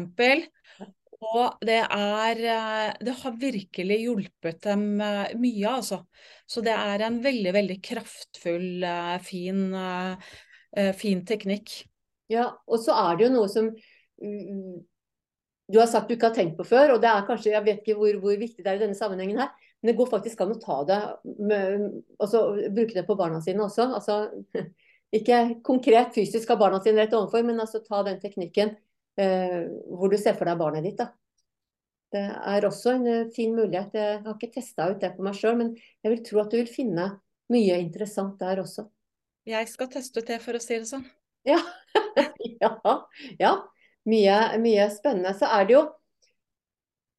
Og 1.22 1.63
det 1.63 1.80
er 1.86 2.43
eh, 2.49 2.91
Det 3.07 3.15
har 3.22 3.39
virkelig 3.39 3.99
hjulpet 4.03 4.61
dem 4.67 4.86
eh, 4.99 5.32
mye, 5.39 5.72
altså. 5.72 6.03
Så 6.43 6.65
det 6.65 6.76
er 6.76 7.07
en 7.07 7.22
veldig, 7.24 7.55
veldig 7.55 7.80
kraftfull, 7.88 8.84
fin, 9.24 9.61
fin 10.99 11.22
teknikk. 11.24 11.78
Ja, 12.28 12.49
og 12.67 12.84
så 12.84 12.97
er 13.07 13.15
det 13.15 13.30
jo 13.30 13.36
noe 13.38 13.47
som 13.51 13.69
du 15.72 15.80
har 15.80 15.89
sagt 15.89 16.09
du 16.09 16.15
ikke 16.15 16.30
har 16.30 16.36
tenkt 16.36 16.57
på 16.59 16.65
før, 16.67 16.95
og 16.95 17.01
det 17.03 17.09
er 17.09 17.26
kanskje, 17.28 17.53
jeg 17.55 17.65
vet 17.65 17.82
ikke 17.82 17.97
hvor, 17.99 18.15
hvor 18.24 18.38
viktig 18.39 18.63
det 18.63 18.72
er 18.72 18.80
i 18.80 18.84
denne 18.84 18.97
sammenhengen 18.97 19.39
her, 19.41 19.51
men 19.82 19.91
det 19.91 19.97
går 19.97 20.09
faktisk 20.11 20.43
an 20.43 20.53
å 20.53 20.59
ta 20.61 20.78
det, 20.88 20.99
med, 21.39 21.88
altså 22.22 22.43
bruke 22.74 22.95
det 22.97 23.05
på 23.07 23.17
barna 23.19 23.41
sine 23.43 23.65
også. 23.65 23.88
altså 23.97 24.19
Ikke 25.17 25.39
konkret 25.67 26.13
fysisk 26.15 26.53
av 26.53 26.61
barna 26.61 26.78
sine 26.84 27.01
rett 27.01 27.15
overfor, 27.17 27.43
men 27.43 27.59
altså 27.59 27.82
ta 27.84 27.99
den 28.07 28.22
teknikken 28.22 28.76
eh, 29.19 29.65
hvor 29.91 30.11
du 30.11 30.15
ser 30.22 30.38
for 30.38 30.47
deg 30.47 30.61
barnet 30.61 30.86
ditt. 30.88 31.01
da. 31.01 31.09
Det 32.11 32.22
er 32.28 32.67
også 32.67 32.93
en 32.97 33.07
uh, 33.07 33.32
fin 33.36 33.51
mulighet. 33.55 33.93
Jeg 33.95 34.22
har 34.24 34.36
ikke 34.36 34.51
testa 34.55 34.89
ut 34.91 34.99
det 34.99 35.13
på 35.15 35.24
meg 35.24 35.36
sjøl, 35.39 35.57
men 35.59 35.69
jeg 36.03 36.11
vil 36.11 36.24
tro 36.28 36.41
at 36.43 36.51
du 36.51 36.57
vil 36.59 36.72
finne 36.72 37.05
mye 37.51 37.78
interessant 37.80 38.39
der 38.39 38.59
også. 38.63 38.86
Jeg 39.47 39.67
skal 39.72 39.89
teste 39.91 40.19
ut 40.19 40.28
det, 40.28 40.39
for 40.43 40.59
å 40.59 40.63
si 40.63 40.76
det 40.78 40.89
sånn. 40.89 41.05
Ja. 41.47 41.59
ja. 42.63 42.74
ja 43.39 43.53
mye, 44.09 44.37
mye 44.61 44.87
spennende. 44.93 45.33
Så 45.37 45.49
er 45.49 45.67
det 45.67 45.75
jo 45.75 45.83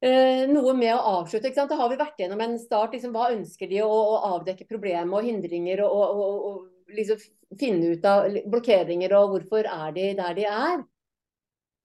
eh, 0.03 0.43
noe 0.51 0.75
med 0.77 0.93
å 0.95 1.19
avslutte. 1.19 1.49
ikke 1.49 1.61
sant? 1.61 1.71
Da 1.71 1.79
har 1.79 1.91
vi 1.91 1.99
vært 2.01 2.19
gjennom 2.19 2.43
en 2.43 2.57
start. 2.61 2.95
Liksom, 2.95 3.13
hva 3.15 3.31
ønsker 3.35 3.71
de 3.71 3.83
å, 3.85 3.89
å 3.89 4.21
avdekke 4.35 4.69
problemer 4.69 5.19
og 5.19 5.29
hindringer 5.29 5.85
og, 5.85 5.93
og, 5.93 6.23
og, 6.23 6.47
og 6.49 6.97
liksom 6.97 7.21
finne 7.59 7.93
ut 7.93 8.05
av 8.07 8.27
blokkeringer 8.49 9.13
og 9.17 9.35
hvorfor 9.35 9.69
er 9.69 9.95
de 9.95 10.09
der 10.17 10.35
de 10.37 10.49
er. 10.49 10.83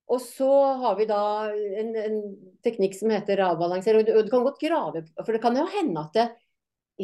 Og 0.09 0.20
så 0.24 0.51
har 0.80 0.94
vi 0.96 1.05
da 1.09 1.22
en, 1.53 1.90
en 2.01 2.20
teknikk 2.64 2.94
som 2.96 3.11
heter 3.12 3.42
avbalansering. 3.44 4.07
Og 4.16 4.24
du, 4.24 4.30
kan 4.32 4.46
godt 4.46 4.62
grave, 4.62 5.05
for 5.20 5.34
det 5.36 5.42
kan 5.42 5.57
jo 5.59 5.66
hende 5.68 6.05
at 6.07 6.16
det 6.16 6.28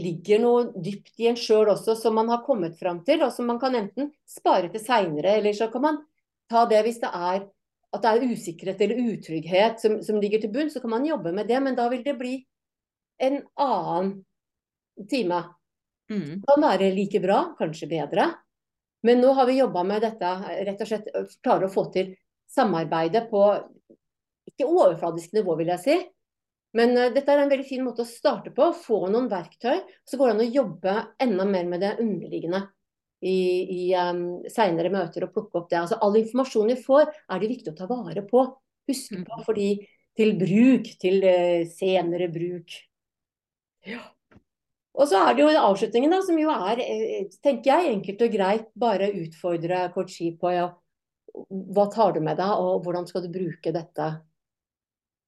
ligger 0.01 0.40
noe 0.42 0.62
dypt 0.82 1.20
i 1.22 1.28
en 1.30 1.38
sjøl 1.38 1.68
også 1.74 1.95
som 1.99 2.16
man 2.18 2.32
har 2.32 2.42
kommet 2.47 2.78
fram 2.80 3.03
til, 3.07 3.22
og 3.22 3.32
som 3.34 3.47
man 3.51 3.61
kan 3.62 3.76
enten 3.78 4.09
spare 4.26 4.72
til 4.72 4.82
seinere, 4.82 5.36
eller 5.38 5.55
så 5.55 5.68
kan 5.70 5.84
man 5.84 6.01
ta 6.51 6.64
det 6.70 6.80
hvis 6.86 6.99
det 7.05 7.12
er 7.12 7.45
at 7.95 8.03
det 8.03 8.12
er 8.12 8.32
usikkerhet 8.34 8.80
eller 8.84 9.11
utrygghet 9.14 9.82
som, 9.82 9.99
som, 10.03 10.18
ligger 10.22 10.42
til 10.42 10.53
bunn, 10.55 10.70
så 10.70 10.82
kan 10.82 10.92
man 10.92 11.07
jobbe 11.07 11.32
med 11.34 11.49
det. 11.51 11.61
Men 11.62 11.76
da 11.78 11.88
vil 11.92 12.03
det 12.07 12.16
bli 12.18 12.38
en 13.22 13.40
annen 13.61 14.16
time. 15.11 15.42
Mm. 16.11 16.42
Kan 16.45 16.66
være 16.66 16.90
like 16.95 17.20
bra, 17.22 17.40
kanskje 17.59 17.90
bedre. 17.90 18.30
Men 19.05 19.20
nå 19.20 19.32
har 19.36 19.47
vi 19.47 19.59
jobba 19.61 19.84
med 19.86 20.03
dette, 20.05 20.34
rett 20.66 20.80
og 20.80 20.88
slett 20.88 21.09
klare 21.45 21.68
å 21.68 21.72
få 21.72 21.86
til 21.95 22.14
samarbeidet 22.51 23.26
på 23.30 23.42
ikke 24.49 24.68
overfladisk 24.68 25.34
nivå, 25.36 25.57
vil 25.61 25.72
jeg 25.74 25.82
si. 25.82 25.97
Men 26.74 26.97
uh, 26.99 27.11
dette 27.14 27.30
er 27.30 27.42
en 27.42 27.53
veldig 27.53 27.66
fin 27.68 27.84
måte 27.86 28.05
å 28.05 28.09
starte 28.09 28.53
på. 28.55 28.70
Få 28.76 29.05
noen 29.12 29.28
verktøy. 29.30 29.82
Så 30.09 30.18
går 30.18 30.30
det 30.30 30.34
an 30.34 30.45
å 30.45 30.55
jobbe 30.59 30.97
enda 31.22 31.47
mer 31.49 31.68
med 31.70 31.84
det 31.84 31.95
underliggende 32.03 32.64
i, 33.25 33.39
i 33.72 33.83
um, 33.97 34.25
seinere 34.53 34.93
møter 34.93 35.27
og 35.27 35.35
plukke 35.35 35.61
opp 35.61 35.70
det. 35.70 35.81
Altså, 35.81 35.99
all 36.05 36.18
informasjon 36.20 36.72
vi 36.72 36.79
får, 36.81 37.09
er 37.09 37.41
det 37.41 37.53
viktig 37.55 37.72
å 37.72 37.79
ta 37.79 37.89
vare 37.91 38.25
på. 38.29 38.45
Huske 38.91 39.20
på, 39.22 39.39
mm. 39.41 39.45
fordi 39.47 39.68
til 40.18 40.35
bruk, 40.39 40.91
til 41.01 41.25
uh, 41.25 41.64
senere 41.72 42.29
bruk. 42.33 42.77
Ja. 43.89 44.03
Og 44.95 45.09
så 45.11 45.25
er 45.25 45.35
det 45.35 45.43
jo 45.43 45.51
avslutningen, 45.59 46.12
da, 46.14 46.20
som 46.22 46.37
jo 46.39 46.53
er, 46.55 46.81
eh, 46.85 47.25
tenker 47.43 47.72
jeg, 47.72 47.95
enkelt 47.97 48.20
og 48.22 48.37
greit. 48.37 48.68
Bare 48.79 49.11
utfordre 49.25 49.89
Kochi 49.95 50.31
på 50.39 50.53
ja, 50.55 50.68
hva 51.75 51.89
tar 51.91 52.14
du 52.14 52.20
med 52.22 52.39
deg, 52.39 52.53
og 52.62 52.85
hvordan 52.85 53.09
skal 53.11 53.25
du 53.25 53.33
bruke 53.35 53.72
dette 53.75 54.11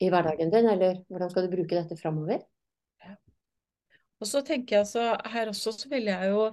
i 0.04 0.10
hverdagen 0.12 0.52
din, 0.52 0.68
eller 0.70 1.00
hvordan 1.08 1.32
skal 1.32 1.46
du 1.46 1.56
bruke 1.56 1.74
dette 1.74 1.98
framover? 1.98 2.44
Og 4.20 4.28
så 4.30 4.40
tenker 4.44 4.78
jeg 4.78 4.88
så 4.88 5.10
her 5.28 5.50
også 5.50 5.74
så 5.76 5.90
ville 5.92 6.14
jeg 6.14 6.32
jo 6.32 6.44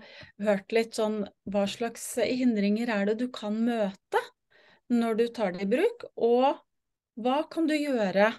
hørt 0.43 0.73
litt 0.75 0.97
sånn 0.99 1.21
hva 1.47 1.63
slags 1.69 2.03
hindringer 2.19 2.91
er 2.91 3.07
det 3.07 3.21
du 3.21 3.27
kan 3.33 3.55
møte 3.55 4.23
når 4.91 5.19
du 5.21 5.27
tar 5.33 5.55
det 5.55 5.63
i 5.63 5.69
bruk, 5.69 6.03
og 6.19 6.59
hva 7.23 7.37
kan 7.49 7.69
du 7.69 7.75
gjøre 7.77 8.33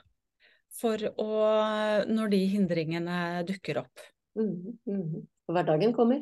for 0.75 1.01
å 1.21 1.31
når 2.11 2.33
de 2.35 2.41
hindringene 2.53 3.19
dukker 3.49 3.81
opp? 3.85 4.03
Mm, 4.37 4.77
mm. 4.85 5.23
Hverdagen 5.51 5.95
kommer? 5.97 6.21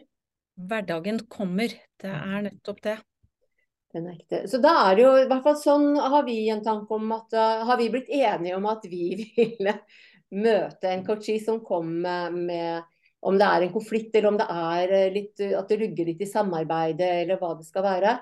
Hverdagen 0.69 1.23
kommer, 1.33 1.75
det 2.01 2.13
er 2.13 2.47
nettopp 2.47 2.83
det. 2.85 2.99
Er. 3.93 4.47
Så 4.49 4.57
da 4.63 4.71
er 4.87 4.97
det 4.97 5.03
jo 5.05 5.11
i 5.21 5.27
hvert 5.29 5.45
fall 5.45 5.57
sånn 5.61 5.99
har 6.01 6.23
vi 6.25 6.39
en 6.49 6.63
tanke 6.65 6.97
om 6.97 7.11
at 7.13 7.35
har 7.37 7.77
vi 7.77 7.91
blitt 7.93 8.09
enige 8.09 8.57
om 8.57 8.65
at 8.71 8.87
vi 8.89 9.11
ville 9.37 9.75
møte 10.33 10.89
en 10.89 11.05
coachee 11.05 11.43
som 11.45 11.61
kom 11.65 11.91
med, 12.01 12.39
med 12.49 12.92
om 13.23 13.39
det 13.39 13.47
er 13.47 13.65
en 13.65 13.73
konflikt, 13.75 14.15
eller 14.17 14.33
om 14.33 14.39
det 14.41 14.49
er 14.51 14.93
eh, 14.97 15.09
litt, 15.15 15.41
eh, 15.41 15.55
at 15.59 15.71
det 15.71 15.79
rugger 15.83 16.11
litt 16.11 16.23
i 16.25 16.31
samarbeidet, 16.31 17.11
eller 17.23 17.39
hva 17.39 17.53
det 17.59 17.67
skal 17.69 17.87
være. 17.87 18.17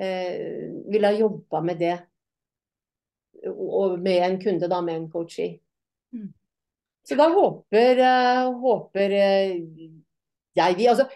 Eh, 0.00 0.34
ville 0.90 1.12
ha 1.12 1.18
jobba 1.18 1.62
med 1.66 1.78
det. 1.82 1.96
Og, 3.46 3.66
og 3.80 3.96
med 4.02 4.26
en 4.26 4.38
kunde, 4.42 4.70
da, 4.70 4.80
med 4.82 4.98
en 4.98 5.08
coachee. 5.12 5.60
Mm. 6.16 6.32
Så 7.06 7.16
da 7.16 7.30
håper, 7.32 8.02
håper 8.60 9.12
jeg 9.14 10.74
vi 10.76 10.88
altså, 10.90 11.06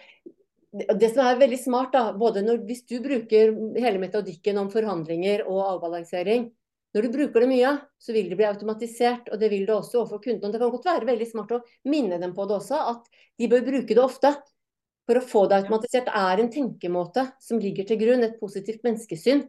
det 0.71 1.11
som 1.11 1.27
er 1.27 1.37
veldig 1.39 1.59
smart, 1.61 1.91
da, 1.93 2.07
både 2.17 2.41
når, 2.43 2.63
hvis 2.65 2.81
du 2.89 2.97
bruker 3.03 3.53
hele 3.77 4.01
metodikken 4.01 4.57
om 4.59 4.71
forhandlinger 4.73 5.43
og 5.45 5.61
avbalansering, 5.75 6.47
når 6.95 7.03
du 7.03 7.11
bruker 7.11 7.43
det 7.43 7.47
mye, 7.51 7.71
så 7.99 8.13
vil 8.15 8.29
det 8.31 8.37
bli 8.39 8.45
automatisert, 8.47 9.27
og 9.27 9.39
det 9.41 9.49
vil 9.51 9.65
det 9.67 9.73
også 9.75 9.99
overfor 9.99 10.21
kunden. 10.23 10.51
Det 10.51 10.61
kan 10.61 10.71
godt 10.71 10.85
være 10.87 11.09
veldig 11.09 11.27
smart 11.27 11.51
å 11.51 11.63
minne 11.91 12.19
dem 12.21 12.31
på 12.37 12.45
det 12.47 12.55
også, 12.55 12.79
at 12.93 13.09
de 13.35 13.49
bør 13.51 13.65
bruke 13.67 13.97
det 13.97 14.03
ofte. 14.03 14.31
For 15.05 15.19
å 15.19 15.21
få 15.21 15.43
det 15.45 15.59
automatisert 15.59 16.07
Det 16.07 16.17
er 16.17 16.39
en 16.41 16.47
tenkemåte 16.49 17.27
som 17.43 17.59
ligger 17.61 17.85
til 17.85 17.99
grunn, 17.99 18.23
et 18.25 18.39
positivt 18.39 18.81
menneskesyn. 18.87 19.43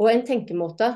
Og 0.00 0.08
en 0.10 0.24
tenkemåte 0.26 0.88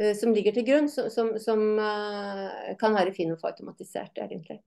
uh, 0.00 0.14
som 0.16 0.32
ligger 0.34 0.56
til 0.56 0.66
grunn, 0.66 0.88
som, 0.90 1.10
som, 1.12 1.34
som 1.38 1.62
uh, 1.78 2.72
kan 2.80 2.96
være 2.96 3.12
fin 3.14 3.30
å 3.34 3.38
få 3.38 3.52
automatisert, 3.52 4.16
egentlig. 4.24 4.62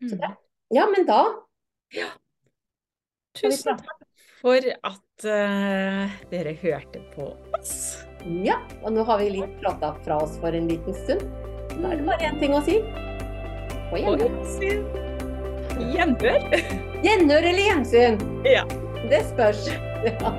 Mm. 0.00 0.14
Det, 0.14 0.34
ja, 0.78 0.86
men 0.94 1.08
da 1.08 1.22
ja. 1.96 2.12
Tusen 3.34 3.82
takk 3.82 4.06
for 4.38 4.62
at 4.62 5.26
uh, 5.26 6.20
dere 6.30 6.54
hørte 6.62 7.02
på 7.16 7.32
oss. 7.58 8.07
Ja, 8.28 8.58
og 8.82 8.92
nå 8.92 9.04
har 9.08 9.22
vi 9.22 9.30
litt 9.38 9.54
prata 9.62 9.94
fra 10.04 10.18
oss 10.20 10.36
for 10.42 10.52
en 10.52 10.68
liten 10.68 10.96
stund. 11.04 11.24
Da 11.78 11.92
er 11.92 12.00
det 12.00 12.06
bare 12.08 12.28
én 12.28 12.40
ting 12.40 12.56
å 12.56 12.60
si. 12.66 12.80
På 13.88 14.00
gjensyn. 14.02 14.84
Gjenhør. 15.94 16.44
Gjenhør 17.06 17.48
eller 17.52 17.64
gjensyn? 17.64 18.20
Ja. 18.44 18.66
Det 19.08 19.22
spørs. 19.30 19.68
Ja. 20.04 20.32